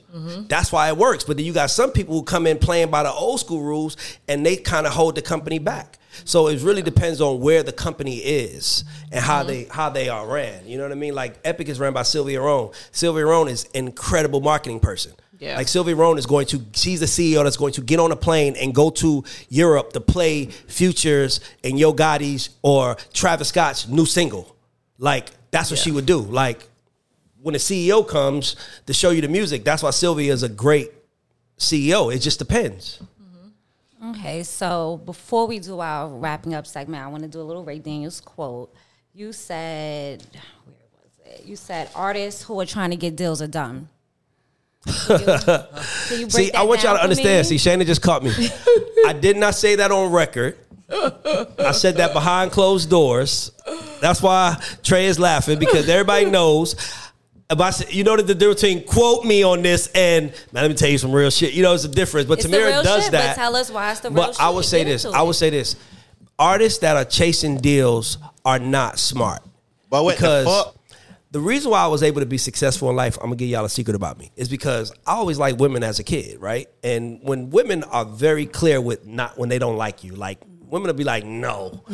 That's 0.48 0.72
why 0.72 0.88
it 0.88 0.96
works. 0.96 1.22
But 1.22 1.36
then 1.36 1.46
you 1.46 1.52
got 1.52 1.70
some 1.70 1.92
people 1.92 2.14
who 2.14 2.22
come 2.24 2.46
in 2.48 2.58
playing 2.58 2.90
by 2.90 3.04
the 3.04 3.12
old 3.12 3.38
school 3.38 3.62
rules, 3.62 3.96
and 4.26 4.44
they 4.44 4.56
kind 4.56 4.84
of 4.84 4.92
hold 4.92 5.14
the 5.14 5.22
company 5.22 5.60
back. 5.60 5.98
So 6.24 6.48
it 6.48 6.60
really 6.62 6.82
depends 6.82 7.20
on 7.20 7.38
where 7.40 7.62
the 7.62 7.70
company 7.72 8.16
is 8.16 8.82
and 9.12 9.22
how 9.22 9.44
they 9.44 9.64
how 9.70 9.90
they 9.90 10.08
are 10.08 10.26
ran. 10.26 10.66
You 10.66 10.76
know 10.76 10.82
what 10.82 10.90
I 10.90 10.96
mean? 10.96 11.14
Like 11.14 11.38
Epic 11.44 11.68
is 11.68 11.78
ran 11.78 11.92
by 11.92 12.02
Sylvia 12.02 12.40
Rhone. 12.40 12.72
Sylvia 12.90 13.24
Rhone 13.26 13.46
is 13.46 13.64
an 13.74 13.86
incredible 13.86 14.40
marketing 14.40 14.80
person. 14.80 15.12
Yeah. 15.38 15.56
Like 15.56 15.68
Sylvia 15.68 15.94
Rhone 15.94 16.18
is 16.18 16.26
going 16.26 16.46
to, 16.46 16.60
she's 16.74 17.00
the 17.00 17.06
CEO 17.06 17.44
that's 17.44 17.56
going 17.56 17.72
to 17.74 17.80
get 17.80 18.00
on 18.00 18.10
a 18.10 18.16
plane 18.16 18.56
and 18.56 18.74
go 18.74 18.90
to 18.90 19.24
Europe 19.48 19.92
to 19.92 20.00
play 20.00 20.46
Futures 20.46 21.40
and 21.62 21.78
Yo 21.78 21.92
Gotti's 21.92 22.50
or 22.62 22.96
Travis 23.12 23.48
Scott's 23.48 23.86
new 23.86 24.04
single. 24.04 24.56
Like 24.98 25.30
that's 25.50 25.70
what 25.70 25.78
she 25.78 25.92
would 25.92 26.06
do. 26.06 26.18
Like 26.18 26.66
when 27.40 27.52
the 27.52 27.58
CEO 27.58 28.06
comes 28.06 28.56
to 28.86 28.92
show 28.92 29.10
you 29.10 29.20
the 29.20 29.28
music, 29.28 29.64
that's 29.64 29.82
why 29.82 29.90
Sylvia 29.90 30.32
is 30.32 30.42
a 30.42 30.48
great 30.48 30.90
CEO. 31.56 32.14
It 32.14 32.18
just 32.18 32.40
depends. 32.40 33.00
Mm-hmm. 34.02 34.10
Okay, 34.10 34.42
so 34.42 35.00
before 35.04 35.46
we 35.46 35.60
do 35.60 35.78
our 35.78 36.08
wrapping 36.08 36.54
up 36.54 36.66
segment, 36.66 37.04
I 37.04 37.06
want 37.08 37.22
to 37.22 37.28
do 37.28 37.40
a 37.40 37.42
little 37.42 37.64
Ray 37.64 37.78
Daniels 37.78 38.20
quote. 38.20 38.74
You 39.14 39.32
said, 39.32 40.22
where 40.64 40.76
was 40.92 41.40
it? 41.40 41.46
You 41.46 41.56
said 41.56 41.90
artists 41.94 42.42
who 42.42 42.60
are 42.60 42.66
trying 42.66 42.90
to 42.90 42.96
get 42.96 43.14
deals 43.14 43.40
are 43.40 43.46
dumb. 43.48 43.76
Can 43.76 43.78
you, 43.78 43.88
can 43.88 43.88
you 43.88 43.88
break 44.77 44.77
See, 44.88 46.52
I 46.52 46.62
want 46.62 46.82
y'all 46.82 46.94
to 46.94 46.98
for 46.98 46.98
me? 46.98 47.00
understand. 47.02 47.46
See, 47.46 47.56
Shayna 47.56 47.86
just 47.86 48.02
caught 48.02 48.22
me. 48.22 48.32
I 49.06 49.12
did 49.12 49.36
not 49.36 49.54
say 49.54 49.76
that 49.76 49.90
on 49.90 50.10
record. 50.12 50.56
I 50.90 51.72
said 51.72 51.96
that 51.96 52.12
behind 52.12 52.50
closed 52.52 52.88
doors. 52.90 53.52
That's 54.00 54.22
why 54.22 54.62
Trey 54.82 55.06
is 55.06 55.18
laughing 55.18 55.58
because 55.58 55.88
everybody 55.88 56.24
knows. 56.26 56.74
If 57.50 57.60
I 57.60 57.70
say, 57.70 57.90
you 57.90 58.04
know 58.04 58.16
that 58.16 58.26
the 58.26 58.34
difference 58.34 58.60
between 58.60 58.84
quote 58.86 59.24
me 59.24 59.42
on 59.42 59.62
this 59.62 59.86
and 59.94 60.26
man, 60.52 60.62
let 60.64 60.68
me 60.70 60.74
tell 60.76 60.88
you 60.90 60.98
some 60.98 61.12
real 61.12 61.30
shit. 61.30 61.54
You 61.54 61.62
know, 61.62 61.72
it's 61.74 61.84
a 61.84 61.88
difference. 61.88 62.26
But 62.28 62.38
It's 62.40 62.46
the 62.46 62.54
Tamira 62.56 62.66
real 62.66 62.82
does 62.82 63.04
shit, 63.04 63.12
that. 63.12 63.36
but 63.36 63.40
tell 63.42 63.56
us 63.56 63.70
why 63.70 63.90
it's 63.90 64.00
the 64.00 64.10
real 64.10 64.16
But 64.26 64.40
I 64.40 64.46
shit. 64.48 64.54
would 64.54 64.64
say 64.66 64.84
this. 64.84 65.06
I 65.06 65.22
would 65.22 65.34
say 65.34 65.48
this. 65.50 65.76
Artists 66.38 66.78
that 66.80 66.96
are 66.96 67.06
chasing 67.06 67.56
deals 67.56 68.18
are 68.44 68.58
not 68.58 68.98
smart. 68.98 69.42
But 69.90 70.04
what 70.04 70.16
because 70.16 70.46
the 71.30 71.40
reason 71.40 71.70
why 71.70 71.82
I 71.82 71.86
was 71.88 72.02
able 72.02 72.20
to 72.20 72.26
be 72.26 72.38
successful 72.38 72.88
in 72.90 72.96
life, 72.96 73.16
I'm 73.18 73.24
gonna 73.24 73.36
give 73.36 73.48
y'all 73.48 73.64
a 73.64 73.68
secret 73.70 73.94
about 73.94 74.18
me, 74.18 74.32
is 74.36 74.48
because 74.48 74.92
I 75.06 75.12
always 75.12 75.38
liked 75.38 75.58
women 75.58 75.82
as 75.82 75.98
a 75.98 76.04
kid, 76.04 76.40
right? 76.40 76.68
And 76.82 77.20
when 77.22 77.50
women 77.50 77.84
are 77.84 78.04
very 78.04 78.46
clear 78.46 78.80
with 78.80 79.06
not 79.06 79.38
when 79.38 79.48
they 79.48 79.58
don't 79.58 79.76
like 79.76 80.04
you, 80.04 80.12
like 80.12 80.38
women 80.60 80.86
will 80.86 80.94
be 80.94 81.04
like, 81.04 81.24
no, 81.24 81.84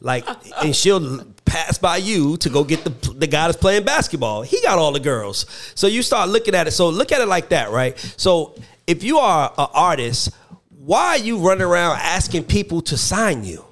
like, 0.00 0.26
and 0.62 0.74
she'll 0.74 1.24
pass 1.44 1.78
by 1.78 1.98
you 1.98 2.36
to 2.38 2.48
go 2.48 2.64
get 2.64 2.82
the 2.84 2.90
the 3.12 3.26
guy 3.26 3.46
that's 3.46 3.58
playing 3.58 3.84
basketball. 3.84 4.42
He 4.42 4.60
got 4.62 4.78
all 4.78 4.92
the 4.92 5.00
girls, 5.00 5.46
so 5.74 5.86
you 5.86 6.02
start 6.02 6.28
looking 6.28 6.54
at 6.54 6.66
it. 6.66 6.72
So 6.72 6.88
look 6.88 7.12
at 7.12 7.20
it 7.20 7.28
like 7.28 7.50
that, 7.50 7.70
right? 7.70 7.96
So 8.16 8.54
if 8.86 9.04
you 9.04 9.18
are 9.18 9.52
an 9.56 9.68
artist, 9.74 10.30
why 10.70 11.08
are 11.08 11.18
you 11.18 11.38
running 11.38 11.62
around 11.62 11.98
asking 12.00 12.44
people 12.44 12.80
to 12.82 12.96
sign 12.96 13.44
you? 13.44 13.64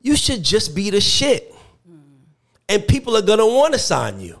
You 0.00 0.16
should 0.16 0.42
just 0.42 0.74
be 0.74 0.90
the 0.90 1.00
shit 1.00 1.53
and 2.68 2.86
people 2.86 3.16
are 3.16 3.22
gonna 3.22 3.46
want 3.46 3.72
to 3.74 3.78
sign 3.78 4.20
you. 4.20 4.38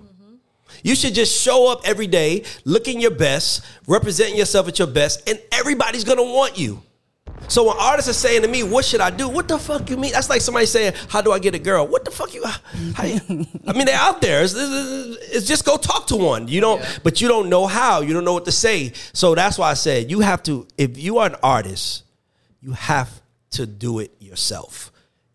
You 0.82 0.94
should 0.94 1.14
just 1.14 1.40
show 1.40 1.70
up 1.72 1.80
every 1.84 2.06
day, 2.06 2.44
looking 2.64 3.00
your 3.00 3.10
best, 3.10 3.64
representing 3.86 4.36
yourself 4.36 4.68
at 4.68 4.78
your 4.78 4.88
best, 4.88 5.28
and 5.28 5.40
everybody's 5.50 6.04
gonna 6.04 6.22
want 6.22 6.58
you. 6.58 6.82
So 7.48 7.64
when 7.68 7.76
artists 7.78 8.10
are 8.10 8.14
saying 8.14 8.42
to 8.42 8.48
me, 8.48 8.62
"What 8.62 8.84
should 8.84 9.00
I 9.00 9.10
do?" 9.10 9.28
What 9.28 9.48
the 9.48 9.58
fuck 9.58 9.88
you 9.90 9.96
mean? 9.96 10.12
That's 10.12 10.28
like 10.30 10.40
somebody 10.42 10.66
saying, 10.66 10.92
"How 11.08 11.20
do 11.22 11.32
I 11.32 11.38
get 11.38 11.54
a 11.54 11.58
girl?" 11.58 11.86
What 11.86 12.04
the 12.04 12.10
fuck 12.10 12.32
you? 12.34 12.42
Uh, 12.44 13.02
you 13.02 13.46
I 13.66 13.72
mean, 13.72 13.86
they're 13.86 13.96
out 13.98 14.20
there. 14.20 14.42
It's, 14.42 14.54
it's- 14.54 15.16
it's 15.36 15.46
just 15.46 15.64
go 15.64 15.76
talk 15.76 16.06
to 16.08 16.16
one. 16.16 16.48
You 16.48 16.60
don't, 16.60 16.82
but 17.02 17.20
you 17.20 17.28
don't 17.28 17.48
know 17.48 17.66
how. 17.66 18.00
You 18.02 18.12
don't 18.14 18.24
know 18.24 18.32
what 18.34 18.44
to 18.46 18.52
say. 18.52 18.92
So 19.12 19.34
that's 19.34 19.58
why 19.58 19.70
I 19.70 19.74
said 19.74 20.10
you 20.10 20.20
have 20.20 20.42
to. 20.44 20.66
If 20.78 20.96
you 20.98 21.18
are 21.18 21.26
an 21.26 21.36
artist, 21.42 22.04
you 22.62 22.72
have 22.72 23.10
to 23.52 23.66
do 23.66 23.98
it 24.00 24.12
yourself. 24.20 24.90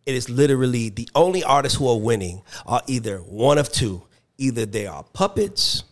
It 0.10 0.16
is 0.16 0.28
literally 0.28 0.90
the 0.90 1.08
only 1.14 1.44
artists 1.44 1.78
who 1.78 1.88
are 1.88 2.00
winning 2.00 2.42
are 2.66 2.82
either 2.88 3.20
one 3.20 3.60
of 3.60 3.72
two. 3.72 4.02
Either 4.40 4.66
they 4.66 4.88
are 4.88 5.04
puppets 5.14 5.84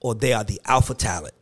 or 0.00 0.16
they 0.16 0.32
are 0.32 0.42
the 0.42 0.60
alpha 0.64 0.92
talent. 0.92 1.34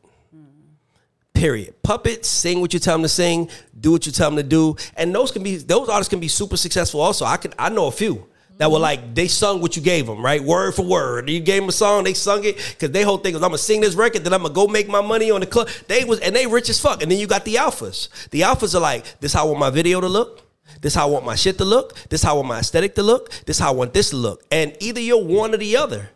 Period. 1.33 1.83
Puppets 1.83 2.29
sing 2.29 2.61
what 2.61 2.75
you 2.75 2.81
tell 2.81 2.97
them 2.97 3.03
to 3.03 3.09
sing, 3.09 3.49
do 3.81 3.93
what 3.93 4.05
you 4.05 4.13
tell 4.13 4.29
them 4.29 4.37
to 4.37 4.43
do, 4.43 4.77
and 4.95 5.15
those 5.15 5.33
can 5.33 5.43
be 5.43 5.57
those 5.57 5.89
artists 5.89 6.11
can 6.11 6.21
be 6.21 6.29
super 6.29 6.59
successful. 6.59 7.01
Also, 7.01 7.25
I 7.25 7.39
can 7.39 7.55
I 7.59 7.71
know 7.71 7.87
a 7.87 7.91
few 7.91 8.27
that 8.59 8.71
were 8.71 8.79
like 8.79 9.15
they 9.15 9.27
sung 9.27 9.63
what 9.63 9.75
you 9.75 9.81
gave 9.81 10.07
them, 10.07 10.23
right, 10.23 10.45
word 10.45 10.75
for 10.75 10.85
word. 10.85 11.31
You 11.31 11.41
gave 11.41 11.63
them 11.63 11.71
a 11.71 11.73
song, 11.73 12.05
they 12.05 12.13
sung 12.13 12.45
it 12.45 12.57
because 12.57 12.91
their 12.91 13.07
whole 13.07 13.17
thing 13.17 13.33
was 13.33 13.43
I'm 13.43 13.49
gonna 13.49 13.57
sing 13.57 13.81
this 13.81 13.95
record, 13.95 14.23
then 14.23 14.35
I'm 14.35 14.43
gonna 14.43 14.53
go 14.53 14.67
make 14.67 14.87
my 14.87 15.01
money 15.01 15.31
on 15.31 15.41
the 15.41 15.47
club. 15.47 15.71
They 15.89 16.05
was 16.05 16.21
and 16.21 16.37
they 16.37 16.47
rich 16.47 16.69
as 16.69 16.79
fuck. 16.79 17.01
And 17.03 17.11
then 17.11 17.19
you 17.19 17.27
got 17.27 17.47
the 17.47 17.55
alphas. 17.55 18.11
The 18.29 18.43
alphas 18.43 18.75
are 18.75 18.81
like 18.81 19.19
this: 19.21 19.33
how 19.33 19.45
I 19.45 19.47
want 19.47 19.61
my 19.61 19.71
video 19.71 20.03
to 20.03 20.09
look. 20.09 20.52
This 20.83 20.95
how 20.95 21.07
I 21.07 21.11
want 21.11 21.25
my 21.25 21.37
shit 21.37 21.59
to 21.59 21.65
look. 21.65 21.95
This 22.11 22.23
how 22.23 22.33
I 22.33 22.37
want 22.37 22.49
my 22.49 22.59
aesthetic 22.59 22.97
to 22.97 23.03
look. 23.03 23.31
This 23.47 23.59
how 23.59 23.69
I 23.69 23.75
want 23.75 23.95
this 23.95 24.11
to 24.11 24.17
look. 24.17 24.45
And 24.51 24.77
either 24.81 25.01
you're 25.01 25.25
one 25.25 25.55
or 25.55 25.57
the 25.57 25.77
other. 25.77 26.11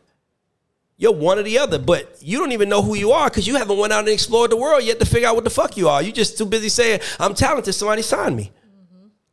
You're 0.99 1.13
one 1.13 1.39
or 1.39 1.43
the 1.43 1.59
other, 1.59 1.79
but 1.79 2.17
you 2.21 2.39
don't 2.39 2.53
even 2.53 2.69
know 2.69 2.83
who 2.83 2.97
you 2.97 3.13
are 3.13 3.29
because 3.29 3.47
you 3.47 3.57
haven't 3.57 3.79
went 3.79 3.93
out 3.93 4.01
and 4.01 4.09
explored 4.09 4.51
the 4.51 4.57
world 4.57 4.83
yet 4.83 4.99
to 4.99 5.07
figure 5.07 5.29
out 5.29 5.35
what 5.35 5.45
the 5.45 5.51
fuck 5.51 5.77
you 5.77 5.89
are. 5.89 6.03
You 6.03 6.11
just 6.11 6.37
too 6.37 6.47
busy 6.47 6.69
saying, 6.69 7.01
I'm 7.21 7.35
talented, 7.35 7.75
somebody 7.75 8.03
sign 8.03 8.35
me. 8.35 8.51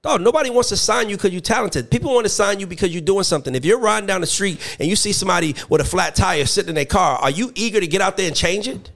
Dog, 0.03 0.19
nobody 0.19 0.49
wants 0.49 0.67
to 0.69 0.77
sign 0.77 1.07
you 1.07 1.15
because 1.15 1.31
you're 1.31 1.39
talented. 1.39 1.89
People 1.89 2.13
want 2.13 2.25
to 2.25 2.29
sign 2.29 2.59
you 2.59 2.67
because 2.67 2.91
you're 2.91 3.01
doing 3.01 3.23
something. 3.23 3.55
If 3.55 3.63
you're 3.63 3.79
riding 3.79 4.05
down 4.05 4.19
the 4.19 4.27
street 4.27 4.59
and 4.77 4.89
you 4.89 4.97
see 4.97 5.13
somebody 5.13 5.55
with 5.69 5.79
a 5.79 5.85
flat 5.85 6.13
tire 6.13 6.45
sitting 6.45 6.69
in 6.69 6.75
their 6.75 6.85
car, 6.85 7.17
are 7.19 7.29
you 7.29 7.53
eager 7.55 7.79
to 7.79 7.87
get 7.87 8.01
out 8.01 8.17
there 8.17 8.27
and 8.27 8.35
change 8.35 8.67
it? 8.67 8.91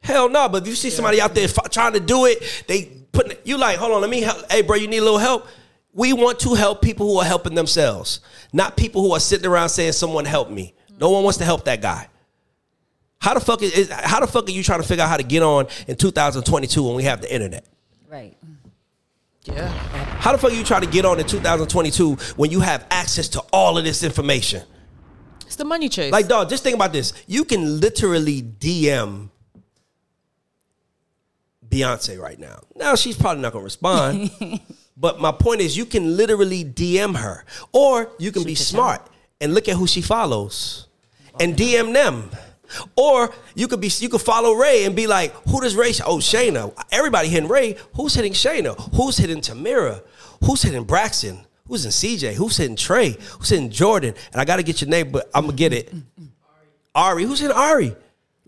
Hell 0.00 0.28
no. 0.28 0.48
But 0.48 0.62
if 0.62 0.68
you 0.68 0.76
see 0.76 0.90
somebody 0.90 1.20
out 1.20 1.34
there 1.34 1.48
f- 1.48 1.70
trying 1.72 1.94
to 1.94 2.00
do 2.00 2.26
it, 2.26 2.64
they 2.68 2.99
putting 3.12 3.36
you 3.44 3.58
like, 3.58 3.78
hold 3.78 3.92
on, 3.92 4.00
let 4.00 4.10
me 4.10 4.20
help. 4.20 4.50
Hey, 4.50 4.62
bro, 4.62 4.76
you 4.76 4.88
need 4.88 4.98
a 4.98 5.04
little 5.04 5.18
help. 5.18 5.46
We 5.92 6.12
want 6.12 6.38
to 6.40 6.54
help 6.54 6.82
people 6.82 7.06
who 7.06 7.18
are 7.18 7.24
helping 7.24 7.54
themselves, 7.54 8.20
not 8.52 8.76
people 8.76 9.02
who 9.02 9.12
are 9.12 9.20
sitting 9.20 9.46
around 9.46 9.70
saying, 9.70 9.92
"Someone 9.92 10.24
help 10.24 10.48
me." 10.48 10.74
No 11.00 11.10
one 11.10 11.24
wants 11.24 11.38
to 11.38 11.44
help 11.44 11.64
that 11.64 11.80
guy. 11.80 12.08
How 13.18 13.34
the 13.34 13.40
fuck 13.40 13.62
is, 13.62 13.90
how 13.90 14.20
the 14.20 14.26
fuck 14.26 14.48
are 14.48 14.52
you 14.52 14.62
trying 14.62 14.80
to 14.80 14.86
figure 14.86 15.04
out 15.04 15.10
how 15.10 15.16
to 15.16 15.22
get 15.22 15.42
on 15.42 15.66
in 15.88 15.96
2022 15.96 16.82
when 16.82 16.94
we 16.94 17.02
have 17.04 17.20
the 17.20 17.32
internet? 17.32 17.66
Right. 18.08 18.36
Yeah. 19.44 19.68
How 19.68 20.32
the 20.32 20.38
fuck 20.38 20.52
are 20.52 20.54
you 20.54 20.64
trying 20.64 20.82
to 20.82 20.86
get 20.86 21.04
on 21.04 21.18
in 21.18 21.26
2022 21.26 22.14
when 22.36 22.50
you 22.50 22.60
have 22.60 22.86
access 22.90 23.28
to 23.30 23.40
all 23.52 23.76
of 23.76 23.84
this 23.84 24.02
information? 24.02 24.62
It's 25.46 25.56
the 25.56 25.64
money 25.64 25.88
chase. 25.88 26.12
Like, 26.12 26.28
dog, 26.28 26.48
just 26.48 26.62
think 26.62 26.76
about 26.76 26.92
this. 26.92 27.12
You 27.26 27.44
can 27.44 27.80
literally 27.80 28.42
DM 28.42 29.30
Beyonce 31.70 32.18
right 32.18 32.38
now. 32.38 32.60
Now 32.74 32.94
she's 32.96 33.16
probably 33.16 33.42
not 33.42 33.52
gonna 33.52 33.64
respond. 33.64 34.30
but 34.96 35.20
my 35.20 35.32
point 35.32 35.60
is 35.60 35.76
you 35.76 35.86
can 35.86 36.16
literally 36.16 36.64
DM 36.64 37.16
her. 37.16 37.44
Or 37.72 38.10
you 38.18 38.32
can 38.32 38.44
be 38.44 38.54
smart 38.54 39.06
and 39.40 39.54
look 39.54 39.68
at 39.68 39.76
who 39.76 39.86
she 39.86 40.02
follows 40.02 40.88
and 41.38 41.56
DM 41.56 41.92
them. 41.92 42.30
Or 42.96 43.32
you 43.54 43.66
could 43.68 43.80
be 43.80 43.90
you 43.98 44.08
could 44.08 44.20
follow 44.20 44.52
Ray 44.52 44.84
and 44.84 44.94
be 44.94 45.06
like, 45.06 45.32
who 45.48 45.60
does 45.60 45.74
Ray? 45.74 45.90
Oh, 46.04 46.18
Shayna. 46.18 46.72
Everybody 46.92 47.28
hitting 47.28 47.48
Ray. 47.48 47.76
Who's 47.94 48.14
hitting 48.14 48.32
Shayna? 48.32 48.78
Who's 48.94 49.16
hitting 49.16 49.40
Tamira? 49.40 50.02
Who's 50.44 50.62
hitting 50.62 50.84
Braxton? 50.84 51.40
Who's 51.66 51.84
in 51.84 51.90
CJ? 51.90 52.34
Who's 52.34 52.56
hitting 52.56 52.76
Trey? 52.76 53.16
Who's 53.38 53.48
hitting 53.48 53.70
Jordan? 53.70 54.14
And 54.32 54.40
I 54.40 54.44
gotta 54.44 54.62
get 54.62 54.80
your 54.80 54.90
name, 54.90 55.10
but 55.10 55.30
I'm 55.34 55.46
gonna 55.46 55.56
get 55.56 55.72
it. 55.72 55.92
Ari. 56.94 57.24
Who's 57.24 57.40
hitting 57.40 57.56
Ari? 57.56 57.94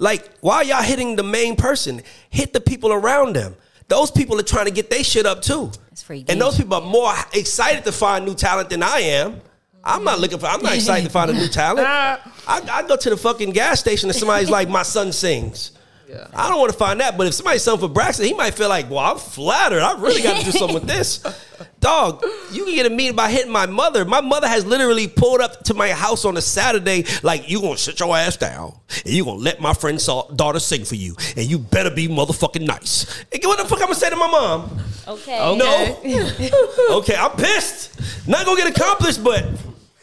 Like, 0.02 0.28
why 0.40 0.62
y'all 0.62 0.82
hitting 0.82 1.14
the 1.14 1.22
main 1.22 1.54
person? 1.54 2.02
Hit 2.28 2.52
the 2.52 2.60
people 2.60 2.92
around 2.92 3.36
them. 3.36 3.54
Those 3.86 4.10
people 4.10 4.36
are 4.40 4.42
trying 4.42 4.64
to 4.64 4.72
get 4.72 4.90
their 4.90 5.04
shit 5.04 5.26
up 5.26 5.42
too. 5.42 5.70
It's 5.92 6.02
free 6.02 6.24
And 6.28 6.40
those 6.40 6.56
people 6.56 6.74
are 6.74 6.80
more 6.80 7.14
excited 7.32 7.84
to 7.84 7.92
find 7.92 8.24
new 8.24 8.34
talent 8.34 8.68
than 8.68 8.82
I 8.82 8.98
am. 8.98 9.40
I'm 9.84 10.02
not 10.02 10.18
looking 10.18 10.40
for. 10.40 10.46
I'm 10.46 10.60
not 10.60 10.74
excited 10.74 11.04
to 11.04 11.10
find 11.10 11.30
a 11.30 11.34
new 11.34 11.46
talent. 11.62 11.86
I, 11.86 12.18
I 12.48 12.82
go 12.88 12.96
to 12.96 13.10
the 13.10 13.16
fucking 13.16 13.50
gas 13.50 13.78
station 13.78 14.08
and 14.10 14.18
somebody's 14.18 14.50
like, 14.50 14.68
"My 14.68 14.82
son 14.82 15.12
sings." 15.12 15.70
Yeah. 16.08 16.26
I 16.34 16.48
don't 16.48 16.58
want 16.58 16.72
to 16.72 16.78
find 16.78 16.98
that, 17.00 17.16
but 17.16 17.28
if 17.28 17.34
somebody's 17.34 17.62
sung 17.62 17.78
for 17.78 17.88
Braxton, 17.88 18.26
he 18.26 18.34
might 18.34 18.54
feel 18.54 18.68
like, 18.68 18.90
"Well, 18.90 18.98
I'm 18.98 19.18
flattered. 19.18 19.82
I 19.82 20.00
really 20.00 20.22
got 20.22 20.38
to 20.38 20.44
do 20.44 20.50
something 20.50 20.74
with 20.74 20.86
this." 20.86 21.20
Dog, 21.82 22.24
you 22.52 22.64
can 22.64 22.74
get 22.76 22.86
a 22.86 22.90
meeting 22.90 23.16
by 23.16 23.28
hitting 23.28 23.50
my 23.50 23.66
mother. 23.66 24.04
My 24.04 24.20
mother 24.20 24.46
has 24.46 24.64
literally 24.64 25.08
pulled 25.08 25.40
up 25.40 25.64
to 25.64 25.74
my 25.74 25.90
house 25.90 26.24
on 26.24 26.36
a 26.36 26.40
Saturday, 26.40 27.04
like, 27.24 27.50
"You 27.50 27.60
gonna 27.60 27.76
sit 27.76 27.98
your 27.98 28.16
ass 28.16 28.36
down 28.36 28.72
and 29.04 29.12
you 29.12 29.24
gonna 29.24 29.38
let 29.40 29.60
my 29.60 29.74
friend's 29.74 30.06
daughter 30.06 30.60
sing 30.60 30.84
for 30.84 30.94
you, 30.94 31.16
and 31.36 31.44
you 31.44 31.58
better 31.58 31.90
be 31.90 32.06
motherfucking 32.06 32.62
nice." 32.62 33.04
And 33.32 33.42
what 33.44 33.58
the 33.58 33.64
fuck 33.64 33.80
I'm 33.80 33.86
gonna 33.86 33.96
say 33.96 34.10
to 34.10 34.16
my 34.16 34.28
mom? 34.28 34.78
Okay. 35.08 35.36
No. 35.56 36.98
okay, 36.98 37.16
I'm 37.16 37.32
pissed. 37.32 38.28
Not 38.28 38.46
gonna 38.46 38.60
get 38.60 38.76
accomplished, 38.76 39.24
but 39.24 39.44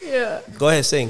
yeah. 0.04 0.40
go 0.58 0.68
ahead 0.68 0.84
sing. 0.84 1.08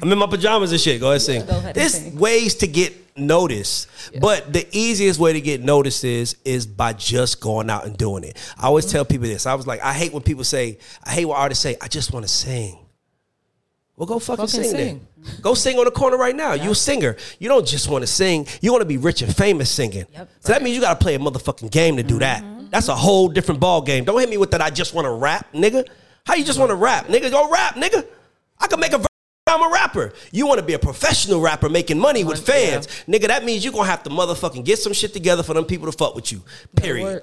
I'm 0.00 0.12
in 0.12 0.18
my 0.18 0.28
pajamas 0.28 0.70
and 0.70 0.80
shit. 0.80 1.00
Go 1.00 1.08
ahead 1.08 1.22
sing. 1.22 1.44
Go 1.44 1.50
ahead 1.52 1.64
and 1.64 1.74
There's 1.74 1.94
sing. 1.94 2.16
ways 2.16 2.54
to 2.56 2.68
get 2.68 2.94
noticed, 3.16 3.88
but 4.20 4.52
the 4.52 4.66
easiest 4.72 5.18
way 5.20 5.32
to 5.32 5.40
get 5.40 5.62
noticed 5.62 6.04
is 6.04 6.36
is 6.44 6.66
by 6.66 6.92
just 6.92 7.40
going 7.40 7.70
out 7.70 7.86
and 7.86 7.96
doing 7.96 8.24
it. 8.24 8.36
I 8.58 8.66
always 8.66 8.84
Mm-hmm. 8.86 8.92
tell 8.92 9.04
people 9.04 9.26
this. 9.28 9.46
I 9.46 9.54
was 9.54 9.66
like, 9.66 9.80
I 9.82 9.92
hate 9.92 10.12
when 10.12 10.22
people 10.22 10.44
say, 10.44 10.78
I 11.04 11.10
hate 11.10 11.24
when 11.26 11.36
artists 11.36 11.62
say, 11.62 11.76
I 11.80 11.88
just 11.88 12.12
want 12.12 12.24
to 12.24 12.28
sing. 12.32 12.78
Well, 13.96 14.06
go 14.06 14.18
fucking, 14.18 14.46
Fucking 14.46 14.62
sing, 14.62 14.70
sing. 14.70 15.06
then. 15.24 15.36
Go 15.42 15.52
sing 15.52 15.78
on 15.78 15.84
the 15.84 15.90
corner 15.90 16.16
right 16.16 16.34
now. 16.34 16.54
You 16.54 16.70
a 16.70 16.74
singer. 16.74 17.16
You 17.38 17.48
don't 17.48 17.66
just 17.66 17.90
want 17.90 18.00
to 18.02 18.06
sing. 18.06 18.46
You 18.62 18.72
want 18.72 18.80
to 18.80 18.86
be 18.86 18.96
rich 18.96 19.20
and 19.20 19.36
famous 19.36 19.70
singing. 19.70 20.06
Yep. 20.12 20.30
So 20.40 20.52
that 20.54 20.62
means 20.62 20.74
you 20.74 20.80
got 20.80 20.98
to 20.98 21.02
play 21.04 21.14
a 21.16 21.18
motherfucking 21.18 21.70
game 21.70 21.96
to 21.98 22.02
do 22.02 22.18
that. 22.20 22.42
That's 22.70 22.88
a 22.88 22.96
whole 22.96 23.28
different 23.28 23.60
ball 23.60 23.82
game. 23.82 24.04
Don't 24.04 24.18
hit 24.18 24.30
me 24.30 24.38
with 24.38 24.52
that. 24.52 24.62
I 24.62 24.70
just 24.70 24.94
want 24.94 25.04
to 25.04 25.10
rap, 25.10 25.52
nigga. 25.52 25.86
How 26.24 26.34
you 26.34 26.44
just 26.44 26.58
want 26.58 26.70
to 26.70 26.76
rap, 26.76 27.08
nigga? 27.08 27.30
Go 27.30 27.50
rap, 27.50 27.74
nigga. 27.74 28.06
I 28.58 28.68
can 28.68 28.80
make 28.80 28.92
a. 28.94 29.09
ver- 29.58 29.64
I'm 29.64 29.70
a 29.70 29.72
rapper. 29.72 30.12
You 30.32 30.46
want 30.46 30.60
to 30.60 30.66
be 30.66 30.74
a 30.74 30.78
professional 30.78 31.40
rapper 31.40 31.68
making 31.68 31.98
money 31.98 32.24
with 32.24 32.44
fans, 32.44 32.86
nigga? 33.08 33.26
That 33.28 33.44
means 33.44 33.64
you're 33.64 33.72
gonna 33.72 33.86
have 33.88 34.02
to 34.04 34.10
motherfucking 34.10 34.64
get 34.64 34.78
some 34.78 34.92
shit 34.92 35.12
together 35.12 35.42
for 35.42 35.54
them 35.54 35.64
people 35.64 35.90
to 35.90 35.96
fuck 35.96 36.14
with 36.14 36.32
you. 36.32 36.42
Period. 36.76 37.22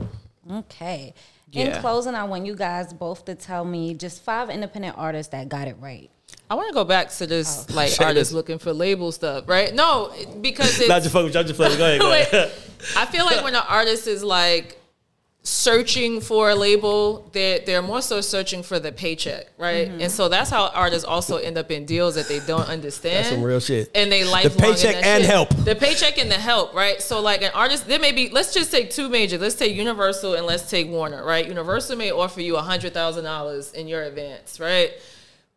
Okay. 0.52 1.13
Yeah. 1.52 1.76
In 1.78 1.82
closing, 1.82 2.13
I 2.16 2.26
want 2.26 2.46
you 2.46 2.56
guys 2.56 2.94
both 2.94 3.26
to 3.26 3.36
tell 3.36 3.63
me 3.66 3.94
just 3.94 4.22
five 4.24 4.50
independent 4.50 4.98
artists 4.98 5.32
that 5.32 5.48
got 5.50 5.68
it 5.68 5.78
right. 5.80 6.10
I 6.50 6.56
want 6.56 6.68
to 6.70 6.74
go 6.74 6.84
back 6.84 7.10
to 7.12 7.28
this 7.28 7.66
Oh. 7.70 7.74
like 7.74 7.90
Say 7.90 8.04
artists 8.06 8.34
looking 8.34 8.60
for 8.60 8.73
label 8.73 9.12
stuff, 9.12 9.48
right? 9.48 9.73
No, 9.73 10.13
because 10.42 10.80
it's, 10.80 10.88
Not 10.90 11.02
just 11.02 11.13
fuck 11.13 11.23
with 11.25 11.36
you. 11.36 11.44
Just 11.44 11.56
playing. 11.56 11.78
Go 11.78 11.86
ahead. 11.86 12.02
Go 12.02 12.12
ahead. 12.38 12.52
I 12.98 13.06
feel 13.06 13.25
like 13.25 13.44
when 13.44 13.56
an 13.56 13.63
artist 13.67 14.08
is 14.08 14.23
like 14.23 14.80
searching 15.48 16.19
for 16.19 16.50
a 16.50 16.56
label, 16.56 17.29
they're 17.31 17.60
they're 17.60 17.81
more 17.81 18.02
so 18.02 18.19
searching 18.19 18.63
for 18.63 18.79
the 18.79 18.91
paycheck, 18.91 19.48
right? 19.58 19.87
Mm-hmm. 19.87 20.02
And 20.02 20.12
so 20.12 20.27
that's 20.27 20.50
how 20.50 20.67
artists 20.67 21.06
also 21.06 21.37
end 21.37 21.58
up 21.58 21.71
in 21.71 21.85
deals 21.85 22.15
that 22.15 22.27
they 22.27 22.41
don't 22.41 22.67
understand. 22.67 23.25
That's 23.25 23.29
some 23.29 23.43
real 23.43 23.62
shit. 23.62 23.89
And 23.95 24.12
they 24.12 24.25
like 24.25 24.43
the 24.43 24.50
paycheck 24.50 24.95
and 25.02 25.23
help. 25.23 25.50
The 25.56 25.75
paycheck 25.75 26.17
and 26.17 26.29
the 26.29 26.35
help, 26.35 26.73
right? 26.73 27.02
So 27.02 27.21
like 27.21 27.43
an 27.43 27.52
artist, 27.54 27.87
there 27.87 28.00
may 28.00 28.12
be. 28.12 28.29
Let's 28.29 28.54
just 28.54 28.71
take 28.71 28.91
two 28.91 29.08
major. 29.08 29.37
Let's 29.37 29.56
take 29.56 29.73
Universal 29.73 30.33
and 30.33 30.45
let's 30.45 30.69
take 30.69 30.89
Warner, 30.89 31.23
right? 31.23 31.48
Universal 31.48 31.95
may 31.95 32.12
offer 32.12 32.41
you 32.41 32.58
a 32.58 32.62
hundred 32.62 32.93
thousand 32.93 33.23
dollars 33.23 33.71
in 33.71 33.87
your 33.87 34.04
advance, 34.04 34.60
right? 34.60 34.91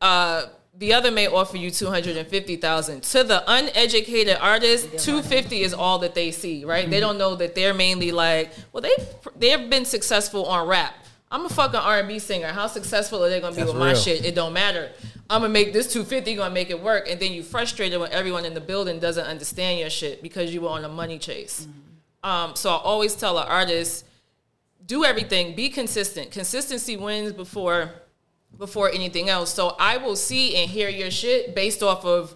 Uh, 0.01 0.45
the 0.75 0.93
other 0.95 1.11
may 1.11 1.27
offer 1.27 1.57
you 1.57 1.71
two 1.71 1.87
hundred 1.87 2.16
and 2.16 2.29
fifty 2.29 2.57
thousand. 2.57 3.03
To 3.05 3.25
the 3.25 3.43
uneducated 3.47 4.39
artist, 4.41 4.99
two 4.99 5.23
fifty 5.23 5.62
is 5.62 5.75
all 5.75 5.99
that 6.01 6.14
they 6.14 6.31
see, 6.31 6.64
right? 6.64 6.89
They 6.89 7.01
don't 7.01 7.18
know 7.18 7.35
that 7.37 7.55
they're 7.55 7.75
mainly 7.75 8.12
like, 8.12 8.53
well, 8.73 8.81
they 8.81 8.95
they've 9.37 9.68
been 9.68 9.85
successful 9.85 10.47
on 10.47 10.66
rap. 10.66 10.95
I'm 11.33 11.45
a 11.45 11.49
fucking 11.49 11.79
R 11.79 12.01
and 12.01 12.09
B 12.09 12.18
singer. 12.18 12.49
How 12.49 12.66
successful 12.66 13.23
are 13.25 13.29
they 13.29 13.41
gonna 13.41 13.55
be 13.55 13.61
That's 13.61 13.73
with 13.73 13.81
my 13.81 13.95
shit? 13.95 14.25
It 14.25 14.35
don't 14.35 14.53
matter. 14.53 14.91
I'm 15.29 15.43
gonna 15.43 15.53
make 15.53 15.73
this 15.73 15.87
250, 15.93 16.35
gonna 16.35 16.53
make 16.53 16.71
it 16.71 16.83
work, 16.83 17.09
and 17.09 17.21
then 17.21 17.33
you 17.33 17.45
frustrated 17.45 18.01
when 18.01 18.11
everyone 18.11 18.45
in 18.45 18.55
the 18.55 18.61
building 18.61 18.99
doesn't 18.99 19.25
understand 19.27 19.79
your 19.79 19.91
shit 19.91 20.23
because 20.23 20.53
you 20.53 20.62
were 20.62 20.71
on 20.71 20.85
a 20.85 20.89
money 20.89 21.21
chase. 21.21 21.68
Um, 22.25 22.57
so 22.57 22.71
I 22.71 22.79
always 22.79 23.14
tell 23.14 23.39
an 23.39 23.47
artist, 23.47 24.05
do 24.85 25.05
everything, 25.05 25.55
be 25.55 25.68
consistent. 25.68 26.33
Consistency 26.33 26.97
wins 26.97 27.33
before 27.33 27.93
before 28.57 28.91
anything 28.91 29.29
else. 29.29 29.53
So 29.53 29.77
I 29.79 29.97
will 29.97 30.17
see 30.17 30.57
and 30.57 30.71
hear 30.71 30.89
your 30.89 31.11
shit 31.11 31.55
based 31.55 31.83
off 31.83 32.05
of 32.05 32.35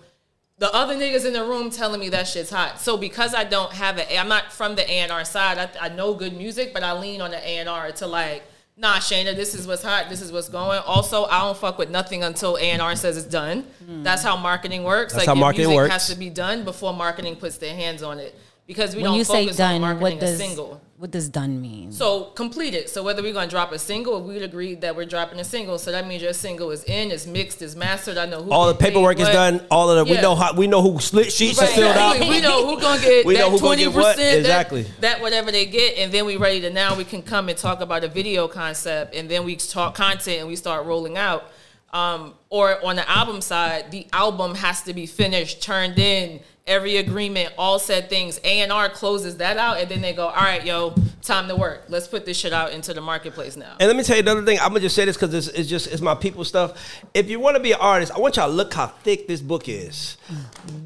the 0.58 0.72
other 0.72 0.94
niggas 0.94 1.26
in 1.26 1.32
the 1.32 1.44
room 1.44 1.70
telling 1.70 2.00
me 2.00 2.08
that 2.10 2.28
shit's 2.28 2.50
hot. 2.50 2.80
So 2.80 2.96
because 2.96 3.34
I 3.34 3.44
don't 3.44 3.72
have 3.72 3.98
it, 3.98 4.08
I'm 4.18 4.28
not 4.28 4.52
from 4.52 4.76
the 4.76 4.90
A&R 4.90 5.24
side. 5.24 5.58
I, 5.58 5.86
I 5.86 5.88
know 5.88 6.14
good 6.14 6.36
music, 6.36 6.72
but 6.72 6.82
I 6.82 6.92
lean 6.98 7.20
on 7.20 7.30
the 7.30 7.48
A&R 7.48 7.92
to 7.92 8.06
like, 8.06 8.44
nah, 8.76 8.96
Shayna, 8.96 9.34
this 9.34 9.54
is 9.54 9.66
what's 9.66 9.82
hot. 9.82 10.08
This 10.08 10.22
is 10.22 10.30
what's 10.30 10.48
going. 10.48 10.80
Also, 10.86 11.24
I 11.24 11.40
don't 11.40 11.56
fuck 11.56 11.76
with 11.76 11.90
nothing 11.90 12.22
until 12.22 12.56
A&R 12.56 12.96
says 12.96 13.16
it's 13.16 13.26
done. 13.26 13.66
That's 13.80 14.22
how 14.22 14.36
marketing 14.36 14.84
works. 14.84 15.12
That's 15.12 15.26
like 15.26 15.28
how 15.28 15.34
your 15.34 15.40
marketing 15.40 15.68
music 15.68 15.76
works. 15.76 15.92
has 15.92 16.08
to 16.08 16.16
be 16.16 16.30
done 16.30 16.64
before 16.64 16.94
marketing 16.94 17.36
puts 17.36 17.58
their 17.58 17.74
hands 17.74 18.02
on 18.02 18.20
it. 18.20 18.38
Because 18.66 18.96
we 18.96 19.02
when 19.02 19.10
don't 19.10 19.18
you 19.18 19.24
say 19.24 19.44
focus 19.44 19.60
on 19.60 19.72
done, 19.72 19.80
marketing 19.82 20.02
what 20.02 20.20
does 20.20 20.40
a 20.40 20.42
single. 20.42 20.80
What 21.04 21.10
does 21.10 21.28
done 21.28 21.60
mean? 21.60 21.92
So 21.92 22.32
completed. 22.34 22.88
So 22.88 23.02
whether 23.02 23.20
we're 23.20 23.34
gonna 23.34 23.46
drop 23.46 23.72
a 23.72 23.78
single, 23.78 24.22
we'd 24.22 24.40
agreed 24.40 24.80
that 24.80 24.96
we're 24.96 25.04
dropping 25.04 25.38
a 25.38 25.44
single. 25.44 25.76
So 25.76 25.92
that 25.92 26.06
means 26.06 26.22
your 26.22 26.32
single 26.32 26.70
is 26.70 26.82
in, 26.84 27.10
it's 27.10 27.26
mixed, 27.26 27.60
it's 27.60 27.76
mastered. 27.76 28.16
I 28.16 28.24
know 28.24 28.42
who 28.42 28.50
All 28.50 28.68
the 28.68 28.74
paperwork 28.74 29.20
is 29.20 29.28
done. 29.28 29.60
All 29.70 29.90
of 29.90 29.98
the 29.98 30.10
we 30.10 30.18
know 30.18 30.34
how 30.34 30.54
we 30.54 30.66
know 30.66 30.80
who 30.80 30.98
split 31.00 31.30
sheets 31.30 31.58
Right, 31.58 31.68
is 31.68 31.74
filled 31.74 31.94
out. 31.94 32.18
We 32.18 32.40
know 32.40 32.66
who 32.66 32.80
gonna 32.80 33.02
get 33.02 33.26
We 33.26 33.34
know 33.34 33.50
that 33.50 33.50
gonna 33.50 33.58
twenty 33.58 33.82
get 33.82 33.92
what. 33.92 34.16
percent. 34.16 34.38
Exactly. 34.38 34.82
That, 34.84 35.00
that 35.02 35.20
whatever 35.20 35.52
they 35.52 35.66
get, 35.66 35.98
and 35.98 36.10
then 36.10 36.24
we 36.24 36.38
ready 36.38 36.62
to 36.62 36.70
now 36.70 36.96
we 36.96 37.04
can 37.04 37.20
come 37.20 37.50
and 37.50 37.58
talk 37.58 37.82
about 37.82 38.02
a 38.02 38.08
video 38.08 38.48
concept, 38.48 39.14
and 39.14 39.28
then 39.28 39.44
we 39.44 39.56
talk 39.56 39.94
content 39.94 40.38
and 40.38 40.48
we 40.48 40.56
start 40.56 40.86
rolling 40.86 41.18
out. 41.18 41.50
Um, 41.94 42.34
or 42.50 42.84
on 42.84 42.96
the 42.96 43.08
album 43.08 43.40
side, 43.40 43.92
the 43.92 44.06
album 44.12 44.56
has 44.56 44.82
to 44.82 44.92
be 44.92 45.06
finished, 45.06 45.62
turned 45.62 45.96
in, 45.96 46.40
every 46.66 46.96
agreement, 46.96 47.52
all 47.56 47.78
said 47.78 48.08
things. 48.08 48.40
A 48.42 48.62
and 48.62 48.72
R 48.72 48.88
closes 48.88 49.36
that 49.36 49.58
out, 49.58 49.78
and 49.78 49.88
then 49.88 50.00
they 50.00 50.12
go, 50.12 50.26
"All 50.26 50.34
right, 50.34 50.64
yo, 50.64 50.94
time 51.22 51.46
to 51.46 51.54
work. 51.54 51.84
Let's 51.88 52.08
put 52.08 52.26
this 52.26 52.36
shit 52.36 52.52
out 52.52 52.72
into 52.72 52.94
the 52.94 53.00
marketplace 53.00 53.56
now." 53.56 53.76
And 53.78 53.86
let 53.86 53.96
me 53.96 54.02
tell 54.02 54.16
you 54.16 54.22
another 54.22 54.44
thing. 54.44 54.58
I'm 54.58 54.68
gonna 54.68 54.80
just 54.80 54.96
say 54.96 55.04
this 55.04 55.16
because 55.16 55.32
it's, 55.34 55.48
it's 55.48 55.68
just 55.68 55.86
it's 55.86 56.02
my 56.02 56.16
people 56.16 56.44
stuff. 56.44 56.76
If 57.14 57.30
you 57.30 57.38
want 57.38 57.56
to 57.56 57.62
be 57.62 57.70
an 57.72 57.78
artist, 57.80 58.12
I 58.12 58.18
want 58.18 58.36
y'all 58.36 58.48
to 58.48 58.52
look 58.52 58.74
how 58.74 58.88
thick 58.88 59.28
this 59.28 59.40
book 59.40 59.68
is. 59.68 60.16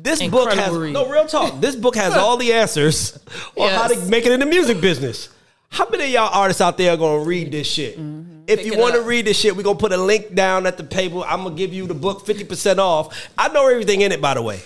This 0.02 0.22
book 0.28 0.52
has 0.52 0.76
read. 0.76 0.92
no 0.92 1.08
real 1.08 1.26
talk. 1.26 1.60
This 1.60 1.74
book 1.74 1.96
has 1.96 2.14
all 2.16 2.36
the 2.36 2.52
answers 2.52 3.18
on 3.56 3.70
how 3.70 3.88
to 3.88 3.98
make 4.10 4.26
it 4.26 4.32
in 4.32 4.40
the 4.40 4.46
music 4.46 4.80
business. 4.80 5.30
How 5.70 5.88
many 5.88 6.04
of 6.04 6.10
y'all 6.10 6.30
artists 6.32 6.60
out 6.60 6.76
there 6.76 6.92
are 6.92 6.96
gonna 6.96 7.24
read 7.24 7.52
this 7.52 7.66
shit? 7.66 7.94
If 7.94 8.00
Mm-hmm. 8.00 8.44
Pick 8.46 8.64
you 8.64 8.78
want 8.78 8.94
to 8.94 9.02
read 9.02 9.26
this 9.26 9.38
shit, 9.38 9.54
we're 9.56 9.62
gonna 9.62 9.78
put 9.78 9.92
a 9.92 9.96
link 9.96 10.34
down 10.34 10.66
at 10.66 10.76
the 10.76 10.82
table. 10.82 11.22
I'm 11.24 11.44
gonna 11.44 11.54
give 11.54 11.72
you 11.72 11.86
the 11.86 11.94
book 11.94 12.24
50% 12.26 12.78
off. 12.78 13.28
I 13.36 13.48
know 13.48 13.66
everything 13.68 14.00
in 14.00 14.10
it, 14.12 14.20
by 14.20 14.34
the 14.34 14.42
way. 14.42 14.60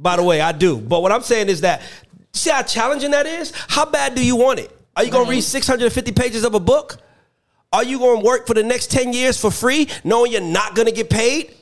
By 0.00 0.16
the 0.16 0.22
way, 0.22 0.40
I 0.40 0.52
do. 0.52 0.78
But 0.78 1.02
what 1.02 1.12
I'm 1.12 1.22
saying 1.22 1.48
is 1.48 1.60
that 1.60 1.82
see 2.32 2.50
how 2.50 2.62
challenging 2.62 3.10
that 3.12 3.26
is? 3.26 3.52
How 3.68 3.84
bad 3.84 4.14
do 4.14 4.24
you 4.24 4.36
want 4.36 4.58
it? 4.58 4.70
Are 4.96 5.04
you 5.04 5.10
gonna 5.10 5.28
read 5.28 5.42
650 5.42 6.12
pages 6.12 6.44
of 6.44 6.54
a 6.54 6.60
book? 6.60 6.98
Are 7.72 7.84
you 7.84 7.98
going 7.98 8.20
to 8.20 8.24
work 8.24 8.46
for 8.46 8.54
the 8.54 8.62
next 8.62 8.90
10 8.90 9.12
years 9.12 9.38
for 9.38 9.50
free 9.50 9.88
knowing 10.04 10.32
you're 10.32 10.40
not 10.40 10.74
going 10.74 10.86
to 10.86 10.94
get 10.94 11.10
paid? 11.10 11.52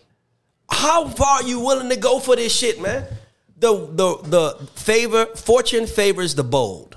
How 0.71 1.09
far 1.09 1.39
are 1.39 1.43
you 1.43 1.61
willing 1.61 1.89
to 1.89 1.97
go 1.97 2.21
for 2.21 2.37
this 2.37 2.55
shit, 2.55 2.81
man? 2.81 3.05
The 3.59 3.73
the 3.73 4.17
the 4.23 4.67
favor 4.75 5.27
fortune 5.27 5.87
favors 5.87 6.35
the 6.35 6.45
bold. 6.45 6.97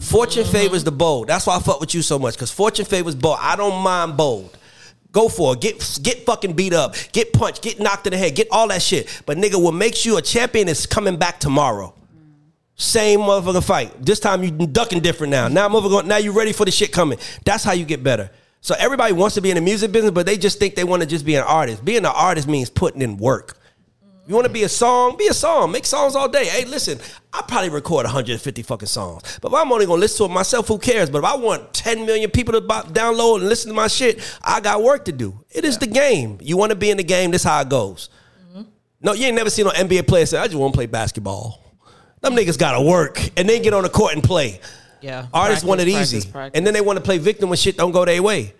Fortune 0.00 0.44
favors 0.44 0.84
the 0.84 0.92
bold. 0.92 1.28
That's 1.28 1.46
why 1.46 1.56
I 1.56 1.58
fuck 1.60 1.80
with 1.80 1.94
you 1.94 2.02
so 2.02 2.18
much 2.18 2.36
cuz 2.36 2.50
fortune 2.50 2.84
favors 2.84 3.14
bold. 3.14 3.38
I 3.40 3.56
don't 3.56 3.82
mind 3.82 4.16
bold. 4.16 4.56
Go 5.10 5.28
for 5.28 5.54
it. 5.54 5.60
Get 5.60 5.98
get 6.02 6.26
fucking 6.26 6.54
beat 6.54 6.74
up. 6.74 6.94
Get 7.12 7.32
punched. 7.32 7.62
Get 7.62 7.80
knocked 7.80 8.06
in 8.06 8.10
the 8.10 8.18
head. 8.18 8.34
Get 8.34 8.48
all 8.50 8.68
that 8.68 8.82
shit. 8.82 9.22
But 9.26 9.38
nigga, 9.38 9.60
what 9.62 9.72
makes 9.72 10.04
you 10.04 10.16
a 10.16 10.22
champion 10.22 10.68
is 10.68 10.86
coming 10.86 11.16
back 11.16 11.40
tomorrow. 11.40 11.94
Same 12.76 13.20
motherfucking 13.20 13.64
fight. 13.64 14.04
This 14.04 14.18
time 14.18 14.42
you 14.42 14.50
ducking 14.50 15.00
different 15.00 15.30
now. 15.30 15.48
Now 15.48 15.68
motherfucker, 15.68 16.04
now 16.04 16.16
you 16.16 16.32
ready 16.32 16.52
for 16.52 16.64
the 16.64 16.72
shit 16.72 16.92
coming. 16.92 17.18
That's 17.44 17.62
how 17.62 17.72
you 17.72 17.84
get 17.84 18.02
better. 18.02 18.30
So 18.60 18.74
everybody 18.78 19.12
wants 19.12 19.34
to 19.36 19.40
be 19.40 19.50
in 19.50 19.54
the 19.54 19.60
music 19.60 19.92
business, 19.92 20.10
but 20.10 20.26
they 20.26 20.36
just 20.36 20.58
think 20.58 20.74
they 20.74 20.84
want 20.84 21.02
to 21.02 21.08
just 21.08 21.24
be 21.24 21.36
an 21.36 21.44
artist. 21.44 21.84
Being 21.84 21.98
an 21.98 22.06
artist 22.06 22.48
means 22.48 22.68
putting 22.68 23.02
in 23.02 23.16
work. 23.16 23.58
You 24.26 24.34
want 24.34 24.46
to 24.46 24.52
be 24.52 24.62
a 24.62 24.68
song? 24.68 25.16
Be 25.18 25.26
a 25.26 25.34
song. 25.34 25.70
Make 25.70 25.84
songs 25.84 26.14
all 26.14 26.28
day. 26.28 26.46
Hey, 26.46 26.64
listen, 26.64 26.98
I 27.32 27.42
probably 27.46 27.68
record 27.68 28.04
150 28.04 28.62
fucking 28.62 28.88
songs. 28.88 29.38
But 29.42 29.52
if 29.52 29.54
I'm 29.54 29.70
only 29.70 29.84
gonna 29.84 30.00
listen 30.00 30.26
to 30.26 30.32
it 30.32 30.34
myself, 30.34 30.66
who 30.66 30.78
cares? 30.78 31.10
But 31.10 31.18
if 31.18 31.24
I 31.24 31.36
want 31.36 31.74
10 31.74 32.06
million 32.06 32.30
people 32.30 32.54
to 32.54 32.60
download 32.62 33.40
and 33.40 33.48
listen 33.48 33.68
to 33.68 33.74
my 33.74 33.86
shit, 33.88 34.20
I 34.42 34.60
got 34.60 34.82
work 34.82 35.04
to 35.06 35.12
do. 35.12 35.38
It 35.50 35.64
is 35.66 35.76
the 35.76 35.86
game. 35.86 36.38
You 36.40 36.56
want 36.56 36.70
to 36.70 36.76
be 36.76 36.90
in 36.90 36.96
the 36.96 37.04
game, 37.04 37.32
this 37.32 37.44
how 37.44 37.60
it 37.60 37.68
goes. 37.68 38.08
Mm-hmm. 38.50 38.62
No, 39.02 39.12
you 39.12 39.26
ain't 39.26 39.36
never 39.36 39.50
seen 39.50 39.66
an 39.66 39.72
NBA 39.72 40.08
player 40.08 40.24
say, 40.24 40.38
I 40.38 40.44
just 40.44 40.56
want 40.56 40.72
to 40.72 40.78
play 40.78 40.86
basketball. 40.86 41.60
Them 42.22 42.34
niggas 42.34 42.58
gotta 42.58 42.80
work 42.82 43.20
and 43.36 43.46
then 43.46 43.60
get 43.60 43.74
on 43.74 43.82
the 43.82 43.90
court 43.90 44.14
and 44.14 44.24
play. 44.24 44.60
Yeah, 45.02 45.26
Artists 45.34 45.62
want 45.62 45.82
it 45.82 45.84
practice, 45.84 46.14
easy. 46.14 46.16
practice, 46.16 46.32
practice. 46.32 46.58
And 46.58 46.66
then 46.66 46.72
they 46.72 46.80
want 46.80 46.96
to 46.96 47.04
play 47.04 47.18
victim 47.18 47.50
when 47.50 47.58
shit 47.58 47.76
don't 47.76 47.92
go 47.92 48.06
their 48.06 48.22
way. 48.22 48.54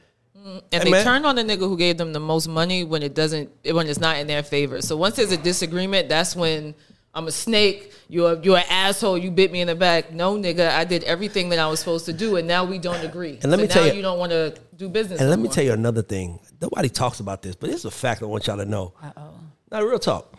And 0.44 0.62
Hey, 0.70 0.78
they 0.84 0.90
man. 0.90 1.04
turn 1.04 1.24
on 1.24 1.36
the 1.36 1.42
nigga 1.42 1.60
who 1.60 1.76
gave 1.78 1.96
them 1.96 2.12
the 2.12 2.20
most 2.20 2.48
money 2.48 2.84
when 2.84 3.02
it 3.02 3.14
doesn't, 3.14 3.50
when 3.72 3.86
it's 3.88 3.98
not 3.98 4.18
in 4.18 4.26
their 4.26 4.42
favor. 4.42 4.82
So 4.82 4.94
once 4.96 5.16
there's 5.16 5.32
a 5.32 5.38
disagreement, 5.38 6.10
that's 6.10 6.36
when 6.36 6.74
I'm 7.14 7.26
a 7.28 7.32
snake. 7.32 7.92
You're 8.08 8.38
you're 8.42 8.58
an 8.58 8.64
asshole. 8.68 9.16
You 9.16 9.30
bit 9.30 9.50
me 9.52 9.62
in 9.62 9.68
the 9.68 9.74
back. 9.74 10.12
No, 10.12 10.34
nigga, 10.36 10.68
I 10.70 10.84
did 10.84 11.02
everything 11.04 11.48
that 11.48 11.58
I 11.58 11.66
was 11.68 11.78
supposed 11.78 12.04
to 12.06 12.12
do, 12.12 12.36
and 12.36 12.46
now 12.46 12.64
we 12.64 12.78
don't 12.78 13.02
agree. 13.02 13.38
And 13.42 13.50
let 13.50 13.56
So 13.58 13.62
me 13.62 13.68
tell 13.68 13.86
you- 13.86 13.94
you 13.94 14.02
don't 14.02 14.18
want 14.18 14.32
to 14.32 14.54
do 14.76 14.88
business. 14.90 15.18
And 15.20 15.28
no 15.28 15.30
let 15.30 15.38
me 15.38 15.48
tell 15.48 15.64
you 15.64 15.72
another 15.72 16.02
thing. 16.02 16.38
Nobody 16.60 16.90
talks 16.90 17.20
about 17.20 17.40
this, 17.40 17.54
but 17.56 17.70
it's 17.70 17.86
a 17.86 17.90
fact 17.90 18.22
I 18.22 18.26
want 18.26 18.46
y'all 18.46 18.58
to 18.58 18.66
know. 18.66 18.92
Uh 19.02 19.10
oh. 19.16 19.30
Not 19.72 19.82
real 19.84 19.98
talk. 19.98 20.34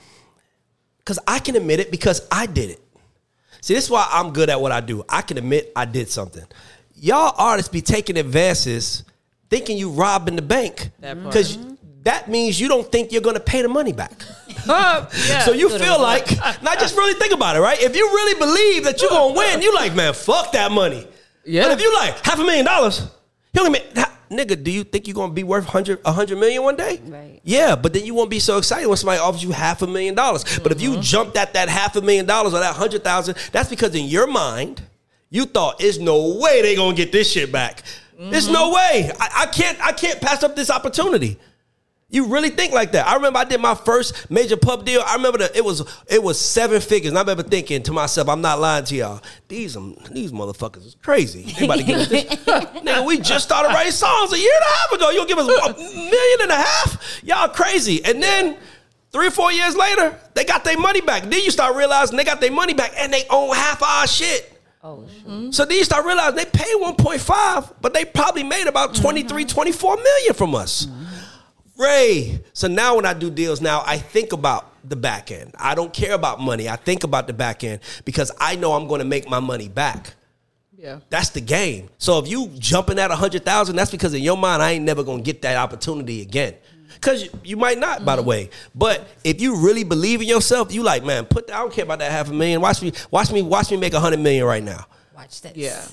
Because 1.00 1.18
I 1.28 1.40
can 1.40 1.56
admit 1.56 1.80
it 1.80 1.90
because 1.92 2.22
I 2.32 2.46
did 2.46 2.70
it. 2.70 2.82
See, 3.62 3.74
this 3.74 3.86
is 3.86 3.90
why 3.90 4.08
I'm 4.12 4.34
good 4.34 4.50
at 4.52 4.62
what 4.62 4.72
I 4.72 4.82
do. 4.82 5.04
I 5.10 5.22
can 5.24 5.38
admit 5.40 5.72
I 5.76 5.86
did 5.86 6.10
something. 6.10 6.44
Y'all 6.96 7.34
artists 7.38 7.70
be 7.72 7.82
taking 7.82 8.18
advances 8.18 9.04
thinking 9.56 9.78
you 9.78 9.90
robbing 9.90 10.36
the 10.36 10.42
bank. 10.42 10.92
Because 11.00 11.58
that 12.04 12.30
means 12.30 12.60
you 12.60 12.68
don't 12.68 12.92
think 12.92 13.12
you're 13.14 13.22
going 13.22 13.36
to 13.36 13.40
pay 13.42 13.62
the 13.62 13.70
money 13.70 13.94
back. 13.94 14.12
yeah. 14.68 15.40
So 15.46 15.54
you 15.54 15.70
feel 15.70 16.02
like, 16.02 16.30
not 16.62 16.78
just 16.80 16.96
really 16.98 17.14
think 17.20 17.34
about 17.34 17.56
it, 17.56 17.62
right? 17.62 17.82
If 17.82 17.96
you 17.96 18.06
really 18.08 18.38
believe 18.40 18.84
that 18.84 19.00
you're 19.02 19.10
gonna 19.10 19.34
win, 19.34 19.62
you 19.62 19.74
like, 19.74 19.96
man, 19.96 20.14
fuck 20.14 20.52
that 20.54 20.72
money. 20.72 21.08
Yeah. 21.46 21.64
But 21.64 21.74
if 21.74 21.82
you 21.82 21.94
like 21.94 22.18
half 22.26 22.40
a 22.40 22.44
million 22.44 22.66
dollars, 22.66 23.02
you 23.54 23.62
don't 23.62 23.72
make, 23.72 23.96
ha- 23.96 24.12
nigga, 24.32 24.62
do 24.62 24.72
you 24.72 24.84
think 24.84 25.08
you're 25.08 25.14
gonna 25.16 25.34
be 25.34 25.44
worth 25.44 25.66
hundred 25.66 26.00
a 26.04 26.12
hundred 26.12 26.40
million 26.40 26.64
one 26.64 26.76
day? 26.76 27.00
Right. 27.06 27.40
Yeah, 27.44 27.76
but 27.76 27.94
then 27.94 28.06
you 28.06 28.14
won't 28.16 28.30
be 28.32 28.40
so 28.40 28.58
excited 28.58 28.88
when 28.88 28.98
somebody 28.98 29.20
offers 29.20 29.44
you 29.44 29.52
half 29.52 29.82
a 29.84 29.88
million 29.88 30.16
dollars. 30.16 30.44
But 30.64 30.72
if 30.72 30.80
Mm-hmm. 30.80 30.94
you 30.96 31.02
jumped 31.02 31.38
at 31.38 31.54
that 31.54 31.70
half 31.70 31.96
a 31.96 32.02
million 32.02 32.26
dollars 32.26 32.54
or 32.54 32.60
that 32.60 32.76
hundred 32.76 33.04
thousand, 33.04 33.38
that's 33.52 33.70
because 33.70 33.94
in 33.94 34.06
your 34.06 34.26
mind, 34.28 34.82
you 35.30 35.46
thought, 35.46 35.78
"There's 35.80 36.00
no 36.00 36.38
way 36.40 36.62
they 36.64 36.76
gonna 36.76 36.96
get 36.96 37.12
this 37.12 37.32
shit 37.32 37.52
back. 37.52 37.84
There's 38.18 38.48
no 38.50 38.72
Mm-hmm. 38.72 38.76
way. 38.76 39.12
I, 39.20 39.30
I 39.44 39.46
can't. 39.48 39.80
I 39.86 39.92
can't 39.92 40.22
pass 40.22 40.44
up 40.44 40.56
this 40.56 40.70
opportunity." 40.70 41.38
You 42.08 42.28
really 42.28 42.50
think 42.52 42.72
like 42.72 42.92
that? 42.92 43.08
I 43.08 43.16
remember 43.16 43.40
I 43.40 43.46
did 43.46 43.60
my 43.60 43.74
first 43.74 44.30
major 44.30 44.56
pub 44.56 44.86
deal. 44.86 45.02
I 45.06 45.16
remember 45.16 45.40
that 45.40 45.56
it 45.56 45.66
was 45.66 45.82
it 46.08 46.22
was 46.22 46.40
seven 46.40 46.80
figures, 46.80 47.10
and 47.10 47.18
I 47.18 47.22
remember 47.22 47.44
thinking 47.44 47.82
to 47.84 47.92
myself, 47.92 48.30
"I'm 48.30 48.42
not 48.42 48.60
lying 48.60 48.86
to 48.86 48.96
y'all. 48.96 49.22
These 49.48 49.76
um, 49.76 49.98
these 50.12 50.32
motherfuckers 50.32 50.86
is 50.86 50.96
crazy. 51.02 51.42
They 51.60 51.66
about 51.66 51.80
to 51.80 51.84
give 51.84 51.98
us 52.00 52.08
this. 52.08 52.24
Nigga, 52.46 53.06
we 53.06 53.20
just 53.20 53.44
started 53.44 53.70
writing 53.70 53.92
songs 53.92 54.32
a 54.34 54.40
year 54.40 54.52
and 54.54 54.64
a 54.64 54.78
half 54.78 54.92
ago. 54.94 55.10
You'll 55.10 55.26
give 55.26 55.40
us 55.40 55.48
a 55.48 55.74
million 55.78 56.42
and 56.44 56.52
a 56.52 56.56
half? 56.56 57.20
Y'all 57.24 57.50
crazy." 57.50 58.06
And 58.06 58.22
then 58.22 58.58
three 59.12 59.28
or 59.28 59.32
four 59.32 59.52
years 59.52 59.76
later, 59.76 60.18
they 60.36 60.46
got 60.46 60.64
their 60.64 60.78
money 60.78 61.02
back. 61.02 61.24
Then 61.24 61.42
you 61.42 61.50
start 61.52 61.76
realizing 61.76 62.18
they 62.18 62.24
got 62.24 62.40
their 62.40 62.52
money 62.52 62.76
back, 62.76 62.94
and 62.98 63.12
they 63.12 63.24
own 63.32 63.54
half 63.56 63.82
our 63.82 64.06
shit. 64.08 64.55
Oh, 64.86 65.04
mm-hmm. 65.04 65.46
shoot. 65.46 65.56
So 65.56 65.66
then 65.66 65.78
you 65.78 65.84
start 65.84 66.06
realizing 66.06 66.36
they 66.36 66.46
paid 66.46 66.76
1.5, 66.76 67.74
but 67.82 67.94
they 67.96 68.06
probably 68.06 68.44
made 68.44 68.68
about 68.68 68.94
mm-hmm. 68.94 69.02
23, 69.02 69.46
24 69.46 69.96
million 69.98 70.34
from 70.36 70.54
us. 70.54 70.86
Mm-hmm. 70.86 71.82
Ray. 71.82 72.40
So 72.54 72.68
now 72.68 72.96
when 72.96 73.06
I 73.06 73.14
do 73.14 73.32
deals 73.32 73.62
now, 73.62 73.84
I 73.86 73.98
think 73.98 74.32
about 74.32 74.72
the 74.88 74.96
back 74.96 75.32
end. 75.32 75.54
I 75.58 75.74
don't 75.74 75.92
care 75.92 76.14
about 76.14 76.40
money. 76.40 76.70
I 76.70 76.76
think 76.76 77.04
about 77.04 77.26
the 77.26 77.34
back 77.34 77.64
end 77.64 77.82
because 78.06 78.32
I 78.40 78.56
know 78.56 78.74
I'm 78.74 78.88
going 78.88 79.00
to 79.00 79.06
make 79.06 79.28
my 79.28 79.40
money 79.40 79.68
back. 79.68 80.14
Yeah. 80.78 81.00
That's 81.10 81.30
the 81.30 81.42
game. 81.42 81.90
So 81.98 82.20
if 82.20 82.30
you 82.30 82.50
jumping 82.60 83.00
at 83.00 83.10
a 83.10 83.16
hundred 83.16 83.44
thousand, 83.44 83.76
that's 83.76 83.90
because 83.90 84.14
in 84.14 84.22
your 84.22 84.38
mind 84.38 84.62
I 84.62 84.72
ain't 84.72 84.86
never 84.86 85.04
gonna 85.04 85.24
get 85.24 85.42
that 85.42 85.58
opportunity 85.58 86.22
again. 86.22 86.54
Cause 87.02 87.24
you, 87.24 87.30
you 87.44 87.58
might 87.58 87.78
not, 87.78 88.06
by 88.06 88.16
the 88.16 88.22
mm-hmm. 88.22 88.30
way. 88.30 88.50
But 88.74 89.08
if 89.24 89.42
you 89.42 89.58
really 89.58 89.84
believe 89.84 90.22
in 90.22 90.28
yourself, 90.28 90.74
you 90.74 90.84
like, 90.84 91.04
man, 91.04 91.26
put. 91.26 91.52
I 91.52 91.60
don't 91.60 91.74
care 91.74 91.86
about 91.86 92.00
that 92.00 92.12
half 92.12 92.30
a 92.30 92.34
million. 92.34 92.62
Watch 92.62 92.82
me, 92.82 92.92
watch 93.12 93.32
me, 93.32 93.42
watch 93.42 93.72
me 93.72 93.78
make 93.78 93.94
a 93.94 94.00
hundred 94.00 94.20
million 94.20 94.46
right 94.46 94.64
now. 94.64 94.86
Watch 95.16 95.42
this. 95.42 95.54
Yeah. 95.56 95.86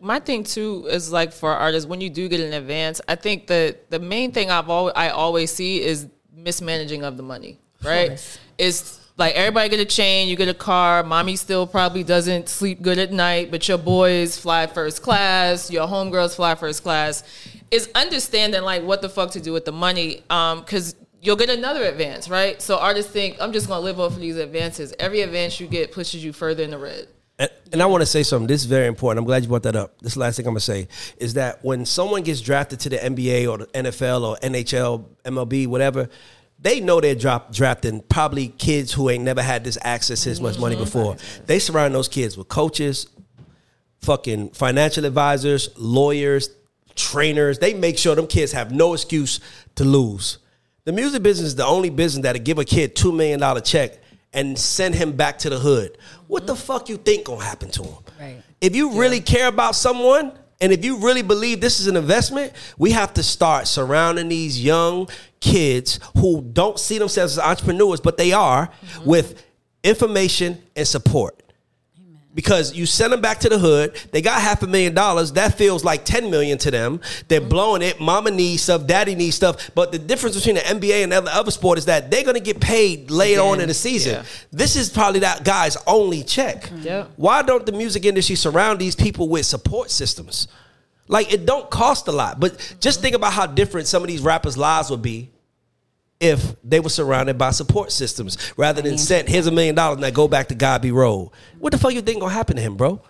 My 0.00 0.20
thing 0.20 0.44
too 0.44 0.86
is 0.90 1.10
like 1.10 1.32
for 1.32 1.50
artists 1.52 1.88
when 1.88 2.00
you 2.00 2.10
do 2.10 2.28
get 2.28 2.40
an 2.40 2.52
advance, 2.52 3.00
I 3.08 3.14
think 3.14 3.46
that 3.46 3.90
the 3.90 3.98
main 3.98 4.32
thing 4.32 4.50
I've 4.50 4.68
always 4.68 4.92
I 4.96 5.10
always 5.10 5.50
see 5.50 5.82
is 5.82 6.08
mismanaging 6.34 7.04
of 7.04 7.16
the 7.16 7.22
money. 7.22 7.58
Right? 7.82 8.08
course. 8.08 8.38
It's 8.58 9.00
like 9.16 9.34
everybody 9.34 9.68
get 9.68 9.80
a 9.80 9.84
chain, 9.84 10.28
you 10.28 10.36
get 10.36 10.48
a 10.48 10.54
car. 10.54 11.02
Mommy 11.04 11.36
still 11.36 11.66
probably 11.66 12.02
doesn't 12.02 12.48
sleep 12.48 12.82
good 12.82 12.98
at 12.98 13.12
night, 13.12 13.50
but 13.50 13.66
your 13.68 13.78
boys 13.78 14.36
fly 14.36 14.66
first 14.66 15.02
class. 15.02 15.70
Your 15.70 15.86
homegirls 15.86 16.34
fly 16.34 16.54
first 16.54 16.82
class. 16.82 17.22
Is 17.74 17.90
understanding 17.94 18.62
like 18.62 18.82
what 18.84 19.02
the 19.02 19.08
fuck 19.08 19.32
to 19.32 19.40
do 19.40 19.52
with 19.52 19.64
the 19.64 19.72
money, 19.72 20.22
um, 20.30 20.60
because 20.60 20.94
you'll 21.20 21.36
get 21.36 21.50
another 21.50 21.84
advance, 21.84 22.28
right? 22.28 22.60
So 22.62 22.78
artists 22.78 23.10
think 23.10 23.36
I'm 23.40 23.52
just 23.52 23.66
gonna 23.66 23.80
live 23.80 23.98
off 23.98 24.12
of 24.12 24.20
these 24.20 24.36
advances. 24.36 24.94
Every 24.98 25.22
advance 25.22 25.58
you 25.58 25.66
get 25.66 25.90
pushes 25.90 26.24
you 26.24 26.32
further 26.32 26.62
in 26.62 26.70
the 26.70 26.78
red. 26.78 27.08
And, 27.38 27.50
and 27.72 27.82
I 27.82 27.86
want 27.86 28.02
to 28.02 28.06
say 28.06 28.22
something. 28.22 28.46
This 28.46 28.60
is 28.60 28.66
very 28.66 28.86
important. 28.86 29.18
I'm 29.18 29.24
glad 29.24 29.42
you 29.42 29.48
brought 29.48 29.64
that 29.64 29.74
up. 29.74 29.98
This 30.00 30.16
last 30.16 30.36
thing 30.36 30.46
I'm 30.46 30.52
gonna 30.52 30.60
say 30.60 30.86
is 31.16 31.34
that 31.34 31.64
when 31.64 31.84
someone 31.84 32.22
gets 32.22 32.40
drafted 32.40 32.78
to 32.80 32.90
the 32.90 32.98
NBA 32.98 33.50
or 33.50 33.58
the 33.58 33.66
NFL 33.66 34.22
or 34.22 34.36
NHL, 34.36 35.04
MLB, 35.24 35.66
whatever, 35.66 36.08
they 36.60 36.80
know 36.80 37.00
they're 37.00 37.14
drop, 37.14 37.52
drafting 37.52 38.02
probably 38.02 38.48
kids 38.48 38.92
who 38.92 39.10
ain't 39.10 39.24
never 39.24 39.42
had 39.42 39.64
this 39.64 39.76
access 39.82 40.22
to 40.22 40.28
this 40.28 40.40
much 40.40 40.58
money 40.58 40.76
before. 40.76 41.16
They 41.46 41.58
surround 41.58 41.94
those 41.94 42.08
kids 42.08 42.38
with 42.38 42.48
coaches, 42.48 43.08
fucking 44.00 44.50
financial 44.50 45.04
advisors, 45.04 45.70
lawyers, 45.76 46.50
trainers. 46.94 47.58
They 47.58 47.74
make 47.74 47.98
sure 47.98 48.14
them 48.14 48.26
kids 48.26 48.52
have 48.52 48.72
no 48.72 48.94
excuse 48.94 49.40
to 49.76 49.84
lose. 49.84 50.38
The 50.84 50.92
music 50.92 51.22
business 51.22 51.48
is 51.48 51.56
the 51.56 51.66
only 51.66 51.90
business 51.90 52.22
that'll 52.24 52.42
give 52.42 52.58
a 52.58 52.64
kid 52.64 52.94
two 52.94 53.12
million 53.12 53.40
dollar 53.40 53.60
check 53.60 53.98
and 54.32 54.58
send 54.58 54.94
him 54.94 55.12
back 55.12 55.38
to 55.38 55.50
the 55.50 55.58
hood. 55.58 55.96
What 56.26 56.46
the 56.46 56.54
mm-hmm. 56.54 56.62
fuck 56.62 56.88
you 56.88 56.96
think 56.96 57.26
gonna 57.26 57.44
happen 57.44 57.70
to 57.70 57.82
him? 57.84 58.04
Right. 58.20 58.42
If 58.60 58.76
you 58.76 58.98
really 58.98 59.20
care 59.20 59.48
about 59.48 59.76
someone 59.76 60.32
and 60.60 60.72
if 60.72 60.84
you 60.84 60.98
really 60.98 61.22
believe 61.22 61.60
this 61.60 61.80
is 61.80 61.86
an 61.86 61.96
investment, 61.96 62.52
we 62.78 62.90
have 62.92 63.14
to 63.14 63.22
start 63.22 63.66
surrounding 63.66 64.28
these 64.28 64.62
young 64.62 65.08
kids 65.40 66.00
who 66.16 66.42
don't 66.42 66.78
see 66.78 66.98
themselves 66.98 67.38
as 67.38 67.44
entrepreneurs, 67.44 68.00
but 68.00 68.16
they 68.16 68.32
are 68.32 68.68
mm-hmm. 68.68 69.08
with 69.08 69.44
information 69.82 70.62
and 70.76 70.86
support 70.86 71.42
because 72.34 72.74
you 72.74 72.84
send 72.84 73.12
them 73.12 73.20
back 73.20 73.38
to 73.40 73.48
the 73.48 73.58
hood. 73.58 73.94
They 74.10 74.20
got 74.20 74.40
half 74.40 74.62
a 74.62 74.66
million 74.66 74.94
dollars. 74.94 75.32
That 75.32 75.56
feels 75.56 75.84
like 75.84 76.04
ten 76.04 76.30
million 76.30 76.58
to 76.58 76.70
them. 76.70 77.00
They're 77.28 77.40
mm-hmm. 77.40 77.48
blowing 77.48 77.82
it. 77.82 78.00
Mama 78.00 78.30
needs 78.30 78.62
stuff. 78.62 78.86
Daddy 78.86 79.14
needs 79.14 79.36
stuff. 79.36 79.70
But 79.74 79.92
the 79.92 79.98
difference 79.98 80.36
between 80.36 80.56
the 80.56 80.62
NBA 80.62 81.04
and 81.04 81.12
the 81.12 81.34
other 81.34 81.50
sport 81.50 81.78
is 81.78 81.86
that 81.86 82.10
they're 82.10 82.24
gonna 82.24 82.40
get 82.40 82.60
paid 82.60 83.10
later 83.10 83.42
on 83.42 83.60
in 83.60 83.68
the 83.68 83.74
season. 83.74 84.14
Yeah. 84.14 84.24
This 84.52 84.76
is 84.76 84.90
probably 84.90 85.20
that 85.20 85.44
guy's 85.44 85.76
only 85.86 86.24
check. 86.24 86.64
Mm-hmm. 86.64 86.82
Yeah. 86.82 87.06
Why 87.16 87.42
don't 87.42 87.64
the 87.64 87.72
music 87.72 88.04
industry 88.04 88.36
surround 88.36 88.80
these 88.80 88.96
people 88.96 89.28
with 89.28 89.46
support 89.46 89.90
systems? 89.90 90.48
Like 91.06 91.32
it 91.32 91.46
don't 91.46 91.70
cost 91.70 92.08
a 92.08 92.12
lot, 92.12 92.40
but 92.40 92.58
just 92.80 92.98
mm-hmm. 92.98 93.02
think 93.02 93.16
about 93.16 93.32
how 93.32 93.46
different 93.46 93.86
some 93.86 94.02
of 94.02 94.08
these 94.08 94.22
rappers' 94.22 94.56
lives 94.58 94.90
would 94.90 95.02
be 95.02 95.30
if 96.24 96.56
they 96.64 96.80
were 96.80 96.88
surrounded 96.88 97.36
by 97.36 97.50
support 97.50 97.92
systems 97.92 98.38
rather 98.56 98.80
than 98.80 98.96
sent 98.96 99.28
here's 99.28 99.46
a 99.46 99.52
million 99.52 99.74
dollars 99.74 99.96
and 99.96 100.06
I 100.06 100.10
go 100.10 100.26
back 100.26 100.48
to 100.48 100.54
God 100.54 100.80
be 100.80 100.90
roll. 100.90 101.32
What 101.58 101.72
the 101.72 101.78
fuck 101.78 101.92
you 101.92 102.00
think 102.00 102.20
gonna 102.20 102.32
happen 102.32 102.56
to 102.56 102.62
him, 102.62 102.76
bro? 102.76 103.00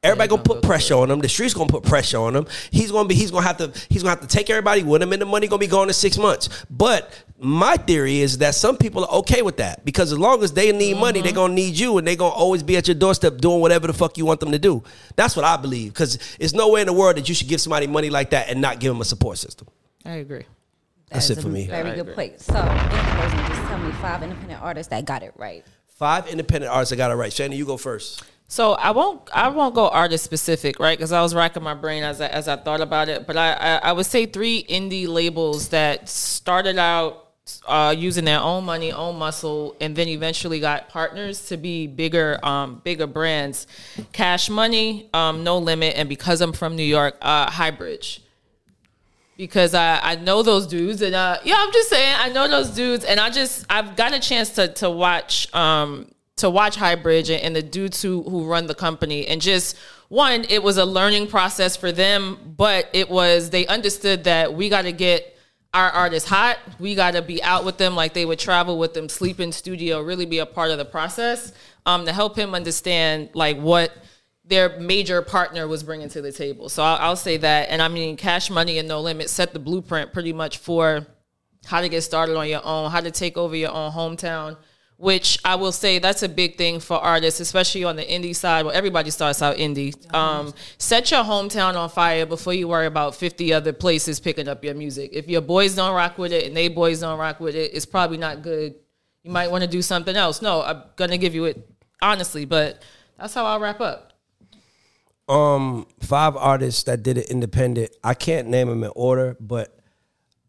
Everybody 0.00 0.28
gonna 0.28 0.42
put 0.42 0.62
pressure 0.62 0.94
on 0.94 1.10
him. 1.10 1.18
The 1.18 1.28
streets 1.28 1.54
gonna 1.54 1.68
put 1.68 1.82
pressure 1.82 2.18
on 2.18 2.36
him. 2.36 2.46
He's 2.70 2.92
gonna 2.92 3.08
be. 3.08 3.16
He's 3.16 3.32
gonna 3.32 3.44
have 3.46 3.56
to. 3.56 3.72
He's 3.88 4.04
gonna 4.04 4.10
have 4.10 4.20
to 4.20 4.28
take 4.28 4.48
everybody 4.48 4.84
with 4.84 5.02
him, 5.02 5.12
and 5.12 5.20
the 5.20 5.26
money 5.26 5.48
gonna 5.48 5.58
be 5.58 5.66
gone 5.66 5.88
in 5.88 5.94
six 5.94 6.16
months. 6.16 6.64
But 6.70 7.12
my 7.40 7.76
theory 7.76 8.18
is 8.18 8.38
that 8.38 8.54
some 8.54 8.76
people 8.76 9.04
are 9.06 9.18
okay 9.18 9.42
with 9.42 9.56
that 9.56 9.84
because 9.84 10.12
as 10.12 10.18
long 10.18 10.44
as 10.44 10.52
they 10.52 10.70
need 10.70 10.98
money, 10.98 11.20
they're 11.20 11.32
mm-hmm. 11.32 11.40
gonna 11.40 11.54
need 11.54 11.76
you, 11.76 11.98
and 11.98 12.06
they're 12.06 12.14
gonna 12.14 12.32
always 12.32 12.62
be 12.62 12.76
at 12.76 12.86
your 12.86 12.94
doorstep 12.94 13.38
doing 13.38 13.60
whatever 13.60 13.88
the 13.88 13.92
fuck 13.92 14.16
you 14.16 14.24
want 14.24 14.38
them 14.38 14.52
to 14.52 14.58
do. 14.60 14.84
That's 15.16 15.34
what 15.34 15.44
I 15.44 15.56
believe. 15.56 15.94
Because 15.94 16.16
it's 16.38 16.52
nowhere 16.52 16.82
in 16.82 16.86
the 16.86 16.92
world 16.92 17.16
that 17.16 17.28
you 17.28 17.34
should 17.34 17.48
give 17.48 17.60
somebody 17.60 17.88
money 17.88 18.08
like 18.08 18.30
that 18.30 18.48
and 18.50 18.60
not 18.60 18.78
give 18.78 18.92
them 18.92 19.00
a 19.00 19.04
support 19.04 19.38
system. 19.38 19.66
I 20.04 20.12
agree. 20.16 20.44
That's 21.10 21.28
That 21.28 21.34
it 21.34 21.38
is 21.38 21.44
for 21.44 21.50
me. 21.50 21.66
Very 21.66 21.90
I 21.90 21.94
good 21.94 22.00
agree. 22.00 22.14
point. 22.14 22.40
So, 22.40 22.54
in 22.60 22.64
closing, 22.66 23.38
just 23.46 23.62
tell 23.68 23.78
me 23.78 23.92
five 23.92 24.22
independent 24.22 24.62
artists 24.62 24.90
that 24.90 25.04
got 25.04 25.22
it 25.22 25.32
right. 25.36 25.64
Five 25.86 26.28
independent 26.28 26.72
artists 26.72 26.90
that 26.90 26.96
got 26.96 27.10
it 27.10 27.14
right. 27.14 27.32
Shannon, 27.32 27.56
you 27.56 27.64
go 27.64 27.76
first. 27.76 28.22
So 28.50 28.72
I 28.72 28.92
won't 28.92 29.28
I 29.34 29.48
won't 29.48 29.74
go 29.74 29.88
artist 29.88 30.24
specific, 30.24 30.78
right? 30.78 30.96
Because 30.96 31.12
I 31.12 31.20
was 31.20 31.34
racking 31.34 31.62
my 31.62 31.74
brain 31.74 32.02
as 32.02 32.18
I, 32.20 32.28
as 32.28 32.48
I 32.48 32.56
thought 32.56 32.80
about 32.80 33.10
it. 33.10 33.26
But 33.26 33.36
I, 33.36 33.52
I 33.52 33.76
I 33.76 33.92
would 33.92 34.06
say 34.06 34.24
three 34.24 34.64
indie 34.64 35.06
labels 35.06 35.68
that 35.68 36.08
started 36.08 36.78
out 36.78 37.26
uh, 37.66 37.94
using 37.96 38.24
their 38.24 38.40
own 38.40 38.64
money, 38.64 38.90
own 38.90 39.16
muscle, 39.16 39.76
and 39.80 39.94
then 39.94 40.08
eventually 40.08 40.60
got 40.60 40.88
partners 40.88 41.46
to 41.48 41.58
be 41.58 41.86
bigger 41.86 42.38
um, 42.42 42.80
bigger 42.84 43.06
brands. 43.06 43.66
Cash 44.12 44.48
Money, 44.48 45.10
um, 45.12 45.44
No 45.44 45.58
Limit, 45.58 45.96
and 45.96 46.08
because 46.08 46.40
I'm 46.40 46.52
from 46.54 46.74
New 46.74 46.82
York, 46.84 47.18
uh, 47.20 47.50
Highbridge 47.50 48.20
because 49.38 49.72
I, 49.72 50.00
I 50.02 50.16
know 50.16 50.42
those 50.42 50.66
dudes 50.66 51.00
and 51.00 51.14
uh 51.14 51.38
yeah 51.44 51.54
I'm 51.56 51.72
just 51.72 51.88
saying 51.88 52.14
I 52.18 52.28
know 52.28 52.48
those 52.48 52.70
dudes 52.70 53.04
and 53.04 53.18
I 53.18 53.30
just 53.30 53.64
I've 53.70 53.96
got 53.96 54.12
a 54.12 54.20
chance 54.20 54.50
to 54.50 54.68
to 54.74 54.90
watch 54.90 55.52
um 55.54 56.10
to 56.36 56.50
watch 56.50 56.76
Highbridge 56.76 57.32
and, 57.32 57.42
and 57.42 57.56
the 57.56 57.62
dudes 57.62 58.02
who 58.02 58.22
who 58.24 58.44
run 58.44 58.66
the 58.66 58.74
company 58.74 59.26
and 59.26 59.40
just 59.40 59.76
one 60.08 60.44
it 60.50 60.62
was 60.62 60.76
a 60.76 60.84
learning 60.84 61.28
process 61.28 61.76
for 61.76 61.92
them 61.92 62.54
but 62.56 62.90
it 62.92 63.08
was 63.08 63.50
they 63.50 63.66
understood 63.68 64.24
that 64.24 64.52
we 64.52 64.68
got 64.68 64.82
to 64.82 64.92
get 64.92 65.36
our 65.74 65.90
artists 65.90 66.26
hot. 66.26 66.56
We 66.78 66.94
got 66.94 67.12
to 67.12 67.20
be 67.20 67.42
out 67.42 67.66
with 67.66 67.76
them 67.76 67.94
like 67.94 68.14
they 68.14 68.24
would 68.24 68.38
travel 68.38 68.78
with 68.78 68.92
them 68.92 69.08
sleep 69.08 69.38
in 69.38 69.52
studio 69.52 70.02
really 70.02 70.26
be 70.26 70.40
a 70.40 70.46
part 70.46 70.72
of 70.72 70.78
the 70.78 70.84
process 70.84 71.52
um 71.86 72.06
to 72.06 72.12
help 72.12 72.36
him 72.36 72.54
understand 72.54 73.30
like 73.34 73.56
what 73.58 73.92
their 74.48 74.78
major 74.80 75.22
partner 75.22 75.68
was 75.68 75.82
bringing 75.82 76.08
to 76.08 76.22
the 76.22 76.32
table. 76.32 76.68
So 76.68 76.82
I'll, 76.82 76.96
I'll 76.96 77.16
say 77.16 77.36
that. 77.36 77.68
And 77.70 77.80
I 77.80 77.88
mean, 77.88 78.16
Cash 78.16 78.50
Money 78.50 78.78
and 78.78 78.88
No 78.88 79.00
Limit 79.00 79.30
set 79.30 79.52
the 79.52 79.58
blueprint 79.58 80.12
pretty 80.12 80.32
much 80.32 80.58
for 80.58 81.06
how 81.66 81.80
to 81.80 81.88
get 81.88 82.02
started 82.02 82.36
on 82.36 82.48
your 82.48 82.64
own, 82.64 82.90
how 82.90 83.00
to 83.00 83.10
take 83.10 83.36
over 83.36 83.54
your 83.54 83.72
own 83.72 83.92
hometown. 83.92 84.56
Which 85.00 85.38
I 85.44 85.54
will 85.54 85.70
say 85.70 86.00
that's 86.00 86.24
a 86.24 86.28
big 86.28 86.58
thing 86.58 86.80
for 86.80 86.96
artists, 86.96 87.38
especially 87.38 87.84
on 87.84 87.94
the 87.94 88.04
indie 88.04 88.34
side. 88.34 88.64
Well, 88.64 88.74
everybody 88.74 89.10
starts 89.12 89.40
out 89.42 89.56
indie. 89.56 89.94
Um, 90.12 90.52
set 90.76 91.12
your 91.12 91.22
hometown 91.22 91.76
on 91.76 91.88
fire 91.88 92.26
before 92.26 92.52
you 92.52 92.66
worry 92.66 92.86
about 92.86 93.14
fifty 93.14 93.52
other 93.52 93.72
places 93.72 94.18
picking 94.18 94.48
up 94.48 94.64
your 94.64 94.74
music. 94.74 95.10
If 95.12 95.28
your 95.28 95.40
boys 95.40 95.76
don't 95.76 95.94
rock 95.94 96.18
with 96.18 96.32
it 96.32 96.46
and 96.46 96.56
they 96.56 96.66
boys 96.66 96.98
don't 96.98 97.16
rock 97.16 97.38
with 97.38 97.54
it, 97.54 97.70
it's 97.74 97.86
probably 97.86 98.16
not 98.16 98.42
good. 98.42 98.74
You 99.22 99.30
might 99.30 99.52
want 99.52 99.62
to 99.62 99.70
do 99.70 99.82
something 99.82 100.16
else. 100.16 100.42
No, 100.42 100.62
I'm 100.62 100.82
gonna 100.96 101.16
give 101.16 101.32
you 101.32 101.44
it 101.44 101.64
honestly, 102.02 102.44
but 102.44 102.82
that's 103.16 103.34
how 103.34 103.46
I'll 103.46 103.60
wrap 103.60 103.80
up. 103.80 104.07
Um 105.28 105.86
five 106.00 106.36
artists 106.36 106.84
that 106.84 107.02
did 107.02 107.18
it 107.18 107.30
independent. 107.30 107.90
I 108.02 108.14
can't 108.14 108.48
name 108.48 108.68
them 108.68 108.82
in 108.82 108.92
order, 108.94 109.36
but 109.40 109.78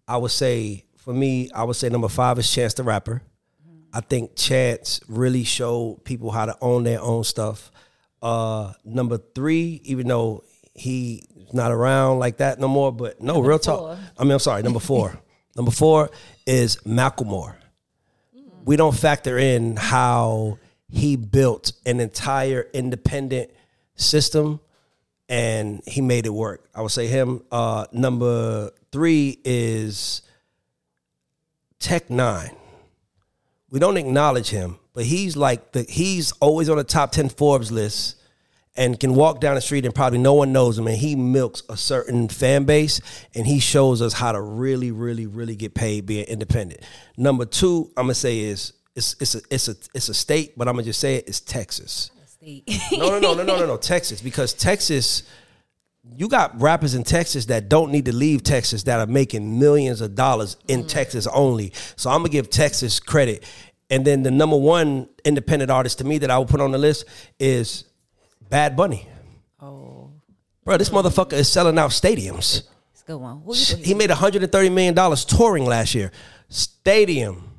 I 0.08 0.18
would 0.18 0.32
say 0.32 0.86
for 0.98 1.14
me, 1.14 1.50
I 1.54 1.64
would 1.64 1.76
say 1.76 1.90
number 1.90 2.08
five 2.08 2.40
is 2.40 2.52
Chance 2.52 2.76
the 2.76 2.84
Rapper. 2.84 3.22
I 3.94 4.02
think 4.02 4.36
Chance 4.36 5.02
really 5.08 5.44
showed 5.44 6.04
people 6.04 6.32
how 6.32 6.46
to 6.46 6.56
own 6.62 6.84
their 6.84 7.02
own 7.02 7.24
stuff. 7.24 7.72
Uh, 8.22 8.74
number 8.84 9.18
three, 9.18 9.82
even 9.86 10.08
though 10.08 10.44
he's 10.74 11.26
not 11.54 11.72
around 11.72 12.20
like 12.20 12.38
that 12.38 12.60
no 12.60 12.68
more, 12.68 12.92
but 12.92 13.22
no, 13.22 13.40
real 13.42 13.60
talk. 13.60 13.98
I 14.18 14.24
mean, 14.24 14.34
I'm 14.34 14.40
sorry, 14.40 14.62
number 14.62 14.80
four. 14.80 15.20
number 15.56 15.72
four 15.72 16.12
is 16.46 16.78
Macklemore. 16.78 17.56
We 18.66 18.76
don't 18.76 18.96
factor 18.96 19.38
in 19.38 19.78
how 19.78 20.60
he 20.90 21.16
built 21.16 21.72
an 21.86 22.00
entire 22.00 22.68
independent 22.74 23.52
system 23.96 24.60
and 25.30 25.82
he 25.86 26.02
made 26.02 26.26
it 26.26 26.34
work. 26.34 26.68
I 26.76 26.82
would 26.82 26.92
say 26.92 27.08
him. 27.08 27.44
Uh, 27.52 27.86
number 27.94 28.72
three 28.92 29.40
is 29.46 30.24
Tech 31.80 32.08
N9ne. 32.08 32.56
We 33.70 33.80
don't 33.80 33.98
acknowledge 33.98 34.50
him, 34.50 34.80
but 34.94 35.06
he's 35.06 35.38
like 35.38 35.72
the 35.74 35.84
he's 35.84 36.32
always 36.34 36.70
on 36.70 36.78
the 36.78 36.84
top 36.84 37.12
ten 37.12 37.30
Forbes 37.30 37.72
list 37.72 38.16
and 38.76 39.00
can 39.00 39.14
walk 39.14 39.42
down 39.42 39.56
the 39.56 39.62
street 39.62 39.86
and 39.86 39.94
probably 39.94 40.18
no 40.20 40.34
one 40.34 40.52
knows 40.52 40.80
him 40.80 40.88
and 40.88 40.98
he 40.98 41.16
milks 41.16 41.62
a 41.70 41.78
certain 41.78 42.30
fan 42.30 42.64
base 42.64 43.02
and 43.36 43.46
he 43.46 43.60
shows 43.60 44.02
us 44.02 44.14
how 44.14 44.32
to 44.32 44.42
really 44.42 44.92
really 44.92 45.28
really 45.28 45.56
get 45.56 45.74
paid 45.74 46.06
being 46.06 46.26
independent 46.26 46.80
number 47.18 47.46
two 47.46 47.92
i'm 47.98 48.06
gonna 48.06 48.14
say 48.14 48.40
is 48.40 48.74
it's 48.96 49.16
it's 49.20 49.36
a 49.36 49.42
it's 49.50 49.68
a 49.68 49.76
it's 49.94 50.10
a 50.10 50.14
state 50.14 50.58
but 50.58 50.68
i'm 50.68 50.76
gonna 50.76 50.86
just 50.86 51.00
say 51.00 51.16
it 51.16 51.28
is 51.28 51.42
texas 51.42 52.12
no 52.42 53.10
no 53.10 53.20
no 53.20 53.34
no 53.34 53.44
no 53.44 53.60
no 53.60 53.66
no 53.66 53.78
texas 53.92 54.22
because 54.22 54.54
texas 54.54 55.24
you 56.16 56.28
got 56.28 56.60
rappers 56.60 56.96
in 56.96 57.04
Texas 57.04 57.46
that 57.46 57.70
don't 57.70 57.92
need 57.92 58.06
to 58.06 58.16
leave 58.16 58.44
Texas 58.44 58.84
that 58.84 59.00
are 59.00 59.08
making 59.08 59.60
millions 59.60 60.02
of 60.02 60.16
dollars 60.16 60.58
in 60.68 60.84
mm. 60.84 60.88
Texas 60.88 61.28
only. 61.28 61.74
So 61.96 62.10
I'm 62.10 62.20
gonna 62.20 62.30
give 62.30 62.50
Texas 62.50 63.00
credit. 63.00 63.44
And 63.90 64.06
then 64.06 64.24
the 64.24 64.32
number 64.32 64.58
one 64.58 65.10
independent 65.26 65.72
artist 65.72 65.98
to 66.00 66.04
me 66.04 66.20
that 66.20 66.30
I 66.30 66.38
would 66.38 66.48
put 66.48 66.62
on 66.62 66.72
the 66.72 66.78
list 66.78 67.06
is 67.40 67.86
Bad 68.50 68.76
Bunny. 68.76 69.08
Oh, 69.62 70.12
Bro, 70.64 70.78
this 70.78 70.90
motherfucker 70.90 71.34
is 71.34 71.50
selling 71.50 71.78
out 71.80 71.92
stadiums. 71.92 72.68
it's 72.92 73.02
a 73.02 73.06
good 73.06 73.18
one. 73.18 73.42
He 73.84 73.94
made 73.94 74.10
130 74.10 74.70
million 74.70 74.94
dollars 74.94 75.26
touring 75.26 75.66
last 75.66 75.96
year. 75.96 76.12
Stadium, 76.50 77.50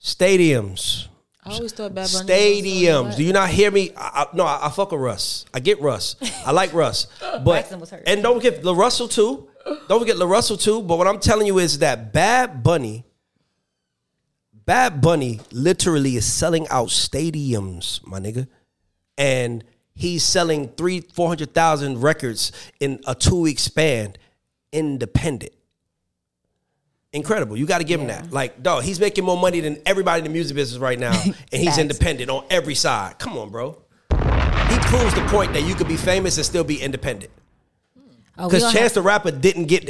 stadiums, 0.00 1.08
I 1.46 1.52
always 1.54 1.72
thought 1.72 1.94
Bad 1.94 2.10
Bunny 2.12 2.28
stadiums. 2.28 3.16
Do 3.16 3.22
you 3.22 3.32
not 3.32 3.48
hear 3.50 3.70
me? 3.70 3.92
I, 3.96 4.24
I, 4.24 4.36
no, 4.36 4.44
I, 4.44 4.66
I 4.66 4.70
fuck 4.70 4.90
with 4.90 5.00
Russ. 5.00 5.44
I 5.54 5.60
get 5.60 5.80
Russ. 5.80 6.16
I 6.44 6.50
like 6.50 6.72
Russ, 6.72 7.06
but 7.20 7.44
Braxton 7.44 7.78
was 7.80 7.90
hurt. 7.90 8.02
and 8.06 8.22
don't 8.22 8.36
forget 8.36 8.64
La 8.64 8.74
Russell 8.76 9.08
too. 9.08 9.48
Don't 9.88 10.00
forget 10.00 10.16
La 10.16 10.26
Russell 10.26 10.56
too. 10.56 10.82
But 10.82 10.98
what 10.98 11.06
I'm 11.06 11.20
telling 11.20 11.46
you 11.46 11.58
is 11.58 11.78
that 11.78 12.12
Bad 12.12 12.62
Bunny, 12.62 13.04
Bad 14.52 15.00
Bunny, 15.00 15.40
literally 15.52 16.16
is 16.16 16.24
selling 16.26 16.66
out 16.68 16.88
stadiums, 16.88 18.04
my 18.06 18.18
nigga, 18.18 18.48
and 19.16 19.62
he's 19.94 20.24
selling 20.24 20.68
three, 20.70 21.00
four 21.00 21.28
hundred 21.28 21.54
thousand 21.54 22.00
records 22.00 22.50
in 22.80 23.00
a 23.06 23.14
two 23.14 23.40
week 23.40 23.58
span, 23.60 24.14
independent 24.72 25.52
incredible. 27.16 27.56
You 27.56 27.66
got 27.66 27.78
to 27.78 27.84
give 27.84 28.00
him 28.00 28.06
that. 28.08 28.30
Like, 28.32 28.62
dog, 28.62 28.84
he's 28.84 29.00
making 29.00 29.24
more 29.24 29.36
money 29.36 29.60
than 29.60 29.80
everybody 29.86 30.18
in 30.20 30.24
the 30.24 30.30
music 30.30 30.54
business 30.54 30.78
right 30.78 30.98
now, 30.98 31.12
and 31.24 31.34
he's 31.62 31.78
independent 31.78 32.30
on 32.30 32.44
every 32.50 32.74
side. 32.74 33.18
Come 33.18 33.36
on, 33.38 33.50
bro. 33.50 33.82
He 34.10 34.78
proves 34.82 35.14
the 35.14 35.26
point 35.30 35.52
that 35.54 35.62
you 35.66 35.74
could 35.74 35.88
be 35.88 35.96
famous 35.96 36.36
and 36.36 36.46
still 36.46 36.64
be 36.64 36.80
independent. 36.80 37.32
Oh, 38.38 38.46
Because 38.48 38.62
don't 38.62 38.72
Chance 38.72 38.82
have- 38.82 38.94
the 38.94 39.02
Rapper 39.02 39.30
didn't 39.30 39.64
get 39.66 39.88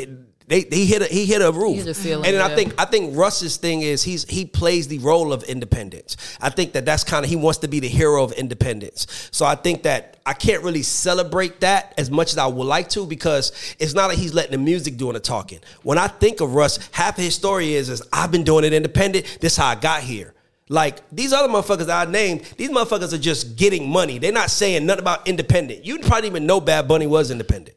they, 0.49 0.61
he 0.61 0.87
hit 0.87 1.03
a, 1.03 1.07
he 1.07 1.27
hit 1.27 1.43
a 1.43 1.51
roof, 1.51 1.79
hit 1.79 1.89
a 1.89 1.95
ceiling, 1.95 2.25
and 2.25 2.37
then 2.37 2.43
I 2.43 2.55
think 2.55 2.75
I 2.81 2.85
think 2.85 3.17
Russ's 3.17 3.57
thing 3.57 3.83
is 3.83 4.05
he's 4.05 4.25
he 4.25 4.45
plays 4.45 4.87
the 4.87 4.99
role 4.99 5.33
of 5.33 5.43
independence. 5.45 6.17
I 6.41 6.51
think 6.51 6.73
that 6.75 6.85
that's 6.85 7.03
kind 7.03 7.25
of 7.25 7.29
he 7.29 7.37
wants 7.37 7.59
to 7.61 7.69
be 7.69 7.81
the 7.81 7.89
hero 7.89 8.23
of 8.23 8.31
independence. 8.33 9.29
So 9.33 9.45
I 9.45 9.57
think 9.57 9.83
that 9.83 10.19
I 10.25 10.35
can't 10.35 10.63
really 10.63 10.85
celebrate 10.85 11.61
that 11.61 11.95
as 11.99 12.13
much 12.13 12.31
as 12.33 12.39
I 12.39 12.47
would 12.47 12.67
like 12.67 12.89
to 12.91 13.07
because 13.07 13.53
it's 13.81 13.95
not 13.95 14.09
like 14.09 14.19
he's 14.19 14.35
letting 14.35 14.53
the 14.53 14.59
music 14.59 14.97
doing 14.97 15.15
the 15.15 15.21
talking. 15.21 15.59
When 15.83 15.99
I 15.99 16.07
think 16.07 16.41
of 16.41 16.55
Russ, 16.55 16.79
half 16.93 17.19
of 17.19 17.25
his 17.25 17.35
story 17.35 17.75
is 17.75 17.89
is 17.89 18.03
I've 18.13 18.31
been 18.31 18.45
doing 18.45 18.65
it 18.65 18.73
independent. 18.73 19.39
This 19.41 19.53
is 19.55 19.59
how 19.59 19.69
I 19.69 19.75
got 19.75 20.03
here. 20.03 20.33
Like 20.69 21.09
these 21.11 21.33
other 21.33 21.53
motherfuckers 21.53 21.93
I 21.93 22.09
named, 22.11 22.43
these 22.57 22.71
motherfuckers 22.71 23.13
are 23.13 23.19
just 23.19 23.57
getting 23.57 23.89
money. 23.89 24.19
They're 24.19 24.33
not 24.33 24.51
saying 24.51 24.87
nothing 24.87 25.03
about 25.03 25.27
independent. 25.27 25.85
You 25.85 25.99
probably 26.01 26.29
even 26.29 26.47
know 26.47 26.61
Bad 26.61 26.87
Bunny 26.87 27.07
was 27.07 27.31
independent. 27.31 27.77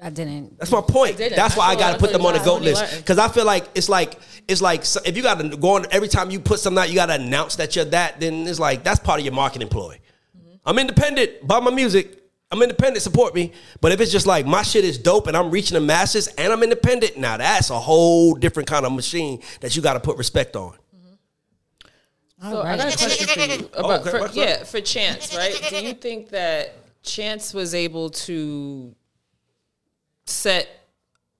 I 0.00 0.10
didn't. 0.10 0.58
That's 0.58 0.70
my 0.70 0.82
point. 0.82 1.16
didn't. 1.16 1.36
That's 1.36 1.56
why 1.56 1.68
I 1.68 1.70
I 1.70 1.76
got 1.76 1.92
to 1.92 1.98
put 1.98 2.12
them 2.12 2.24
on 2.26 2.34
the 2.34 2.40
goat 2.40 2.62
list 2.62 2.98
because 2.98 3.18
I 3.18 3.28
feel 3.28 3.46
like 3.46 3.68
it's 3.74 3.88
like 3.88 4.18
it's 4.46 4.60
like 4.60 4.84
so- 4.84 5.00
if 5.04 5.16
you 5.16 5.22
got 5.22 5.40
to 5.40 5.56
go 5.56 5.76
on 5.76 5.86
every 5.90 6.08
time 6.08 6.30
you 6.30 6.38
put 6.38 6.60
something 6.60 6.82
out, 6.82 6.90
you 6.90 6.94
got 6.94 7.06
to 7.06 7.14
announce 7.14 7.56
that 7.56 7.74
you're 7.74 7.86
that. 7.86 8.20
Then 8.20 8.46
it's 8.46 8.60
like 8.60 8.84
that's 8.84 9.00
part 9.00 9.20
of 9.20 9.24
your 9.24 9.34
marketing 9.34 9.68
ploy. 9.68 9.98
Mm-hmm. 10.36 10.56
I'm 10.66 10.78
independent. 10.78 11.46
Buy 11.46 11.60
my 11.60 11.70
music. 11.70 12.22
I'm 12.50 12.62
independent. 12.62 13.02
Support 13.02 13.34
me. 13.34 13.52
But 13.80 13.92
if 13.92 14.00
it's 14.00 14.12
just 14.12 14.26
like 14.26 14.44
my 14.44 14.62
shit 14.62 14.84
is 14.84 14.98
dope 14.98 15.28
and 15.28 15.36
I'm 15.36 15.50
reaching 15.50 15.74
the 15.74 15.80
masses 15.80 16.28
and 16.28 16.52
I'm 16.52 16.62
independent, 16.62 17.16
now 17.16 17.38
that's 17.38 17.70
a 17.70 17.78
whole 17.78 18.34
different 18.34 18.68
kind 18.68 18.84
of 18.84 18.92
machine 18.92 19.42
that 19.60 19.74
you 19.76 19.82
got 19.82 19.94
to 19.94 20.00
put 20.00 20.18
respect 20.18 20.56
on. 20.56 20.74
Mm-hmm. 20.94 22.50
So 22.50 22.62
I 22.62 22.76
got 22.76 22.94
a 22.94 22.96
question 22.98 23.26
for 23.26 23.40
you 23.40 23.70
oh, 23.74 23.84
about 23.84 24.06
okay. 24.06 24.28
for, 24.28 24.38
yeah 24.38 24.62
for 24.62 24.80
Chance, 24.82 25.34
right? 25.34 25.58
Do 25.70 25.82
you 25.82 25.94
think 25.94 26.28
that 26.30 26.74
Chance 27.02 27.54
was 27.54 27.74
able 27.74 28.10
to 28.10 28.94
set 30.26 30.68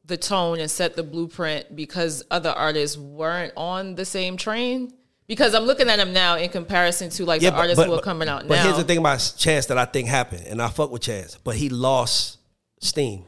the 0.05 0.16
tone 0.16 0.61
and 0.61 0.70
set 0.70 0.95
the 0.95 1.03
blueprint 1.03 1.74
because 1.74 2.22
other 2.30 2.51
artists 2.51 2.97
weren't 2.97 3.53
on 3.57 3.95
the 3.95 4.05
same 4.05 4.37
train? 4.37 4.93
Because 5.26 5.55
I'm 5.55 5.64
looking 5.64 5.89
at 5.89 5.99
him 5.99 6.12
now 6.12 6.37
in 6.37 6.51
comparison 6.51 7.11
to 7.11 7.24
like 7.24 7.41
the 7.41 7.53
artists 7.53 7.82
who 7.84 7.93
are 7.93 8.01
coming 8.01 8.28
out 8.28 8.47
but 8.47 8.55
now. 8.57 8.62
But 8.62 8.64
here's 8.64 8.76
the 8.76 8.84
thing 8.84 8.99
about 8.99 9.34
Chance 9.37 9.66
that 9.66 9.78
I 9.78 9.84
think 9.84 10.09
happened, 10.09 10.47
and 10.47 10.62
I 10.62 10.68
fuck 10.68 10.91
with 10.93 11.03
Chance, 11.03 11.39
but 11.43 11.57
he 11.57 11.68
lost 11.68 12.39
steam 12.80 13.24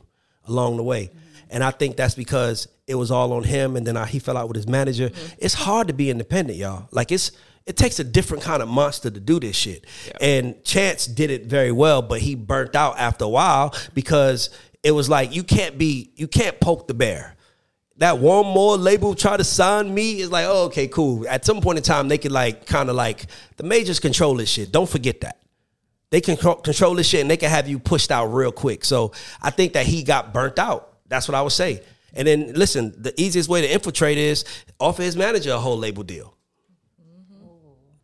along 0.47 0.77
the 0.77 0.85
way, 0.85 1.07
mm-hmm. 1.07 1.19
and 1.51 1.65
I 1.65 1.73
think 1.73 1.97
that's 1.97 2.15
because 2.15 2.69
it 2.87 2.95
was 2.95 3.11
all 3.11 3.33
on 3.33 3.43
him, 3.43 3.75
and 3.75 3.85
then 3.85 3.97
I, 3.97 4.07
he 4.07 4.21
fell 4.21 4.37
out 4.37 4.47
with 4.47 4.57
his 4.57 4.69
manager. 4.69 5.09
Mm-hmm. 5.09 5.35
It's 5.39 5.55
hard 5.55 5.89
to 5.89 5.93
be 5.93 6.09
independent, 6.09 6.57
y'all. 6.57 6.87
Like 6.93 7.11
it's 7.11 7.33
it 7.67 7.77
takes 7.77 7.99
a 7.99 8.05
different 8.05 8.45
kind 8.45 8.63
of 8.63 8.69
monster 8.69 9.11
to 9.11 9.21
do 9.21 9.41
this 9.41 9.57
shit, 9.57 9.85
and 10.21 10.63
Chance 10.63 11.07
did 11.07 11.31
it 11.33 11.47
very 11.47 11.73
well, 11.73 12.01
but 12.01 12.21
he 12.21 12.37
burnt 12.37 12.77
out 12.77 12.97
after 12.97 13.25
a 13.25 13.29
while 13.29 13.75
because 13.93 14.51
it 14.83 14.93
was 14.93 15.09
like 15.09 15.35
you 15.35 15.43
can't 15.43 15.79
be 15.79 16.11
you 16.17 16.29
can't 16.29 16.59
poke 16.61 16.87
the 16.87 16.95
bear 16.95 17.37
that 17.99 18.19
one 18.19 18.47
more 18.47 18.77
label 18.77 19.15
try 19.15 19.37
to 19.37 19.45
sign 19.45 19.93
me 19.93 20.21
is 20.21 20.31
like, 20.31 20.47
oh, 20.47 20.67
okay, 20.67 20.87
cool. 20.87 21.27
At 21.29 21.45
some 21.45 21.61
point 21.61 21.79
in 21.79 21.85
time, 21.85 22.09
they 22.09 22.17
could 22.17 22.33
like 22.33 22.65
kind 22.65 22.89
of 22.89 22.97
like 22.97 23.27
the 23.57 23.65
majors 23.65 23.99
control 23.99 24.37
this 24.37 24.49
shit. 24.49 24.73
Don't 24.73 24.89
forget 24.89 25.21
that. 25.23 25.43
They 26.11 26.21
can 26.21 26.37
control, 26.37 26.95
this 26.95 27.09
shit 27.09 27.21
and 27.21 27.31
they 27.31 27.37
can 27.37 27.51
have 27.51 27.69
you 27.69 27.79
pushed 27.79 28.11
out 28.11 28.27
real 28.27 28.53
quick. 28.53 28.85
So 28.85 29.13
I 29.43 29.51
think 29.51 29.75
that 29.75 29.85
he 29.85 30.05
got 30.05 30.33
burnt 30.33 30.59
out. 30.59 30.95
That's 31.09 31.29
what 31.29 31.35
I 31.35 31.43
would 31.43 31.53
say. 31.53 31.83
And 32.15 32.27
then 32.27 32.53
listen, 32.55 32.95
the 32.97 33.13
easiest 33.21 33.49
way 33.49 33.61
to 33.61 33.71
infiltrate 33.71 34.17
is 34.17 34.45
offer 34.81 35.03
his 35.03 35.17
manager 35.17 35.51
a 35.53 35.59
whole 35.59 35.77
label 35.77 36.05
deal. 36.05 36.35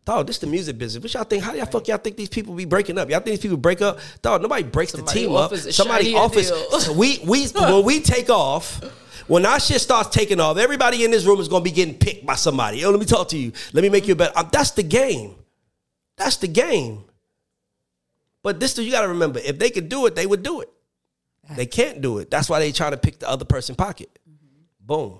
Dog, 0.05 0.27
this 0.27 0.37
the 0.37 0.45
music 0.47 0.77
business. 0.77 1.03
What 1.03 1.13
y'all 1.13 1.23
think? 1.23 1.43
How 1.43 1.53
y'all 1.53 1.65
fuck 1.65 1.87
y'all 1.87 1.97
think 1.97 2.15
these 2.15 2.29
people 2.29 2.53
be 2.53 2.65
breaking 2.65 2.99
up? 2.99 3.09
Y'all 3.09 3.19
think 3.21 3.37
these 3.37 3.41
people 3.41 3.57
break 3.57 3.81
up? 3.81 3.99
Dog, 4.21 4.41
nobody 4.41 4.63
breaks 4.63 4.91
Somebody 4.91 5.21
the 5.21 5.27
team 5.27 5.35
up. 5.35 5.55
Somebody 5.55 6.05
shinier 6.05 6.19
offers. 6.19 6.51
So 6.85 6.93
we 6.93 7.19
we 7.25 7.47
when 7.47 7.83
we 7.83 8.01
take 8.01 8.29
off, 8.29 8.81
when 9.27 9.45
our 9.47 9.59
shit 9.59 9.81
starts 9.81 10.09
taking 10.09 10.39
off, 10.39 10.57
everybody 10.57 11.03
in 11.03 11.09
this 11.09 11.25
room 11.25 11.39
is 11.39 11.47
gonna 11.47 11.63
be 11.63 11.71
getting 11.71 11.95
picked 11.95 12.23
by 12.25 12.35
somebody. 12.35 12.79
Yo, 12.79 12.91
let 12.91 12.99
me 12.99 13.05
talk 13.07 13.29
to 13.29 13.37
you. 13.37 13.51
Let 13.73 13.81
me 13.81 13.89
make 13.89 14.07
you 14.07 14.13
a 14.13 14.15
better. 14.15 14.33
That's 14.51 14.71
the 14.71 14.83
game. 14.83 15.35
That's 16.17 16.37
the 16.37 16.47
game. 16.47 17.03
But 18.43 18.59
this, 18.59 18.77
you 18.77 18.91
got 18.91 19.01
to 19.01 19.07
remember, 19.07 19.39
if 19.39 19.57
they 19.57 19.71
could 19.71 19.89
do 19.89 20.05
it, 20.05 20.15
they 20.15 20.27
would 20.27 20.43
do 20.43 20.61
it. 20.61 20.69
They 21.55 21.65
can't 21.65 21.99
do 22.01 22.19
it. 22.19 22.29
That's 22.29 22.47
why 22.47 22.59
they 22.59 22.71
trying 22.71 22.91
to 22.91 22.97
pick 22.97 23.17
the 23.19 23.27
other 23.27 23.43
person 23.45 23.75
pocket. 23.75 24.19
Mm-hmm. 24.29 24.61
Boom. 24.81 25.19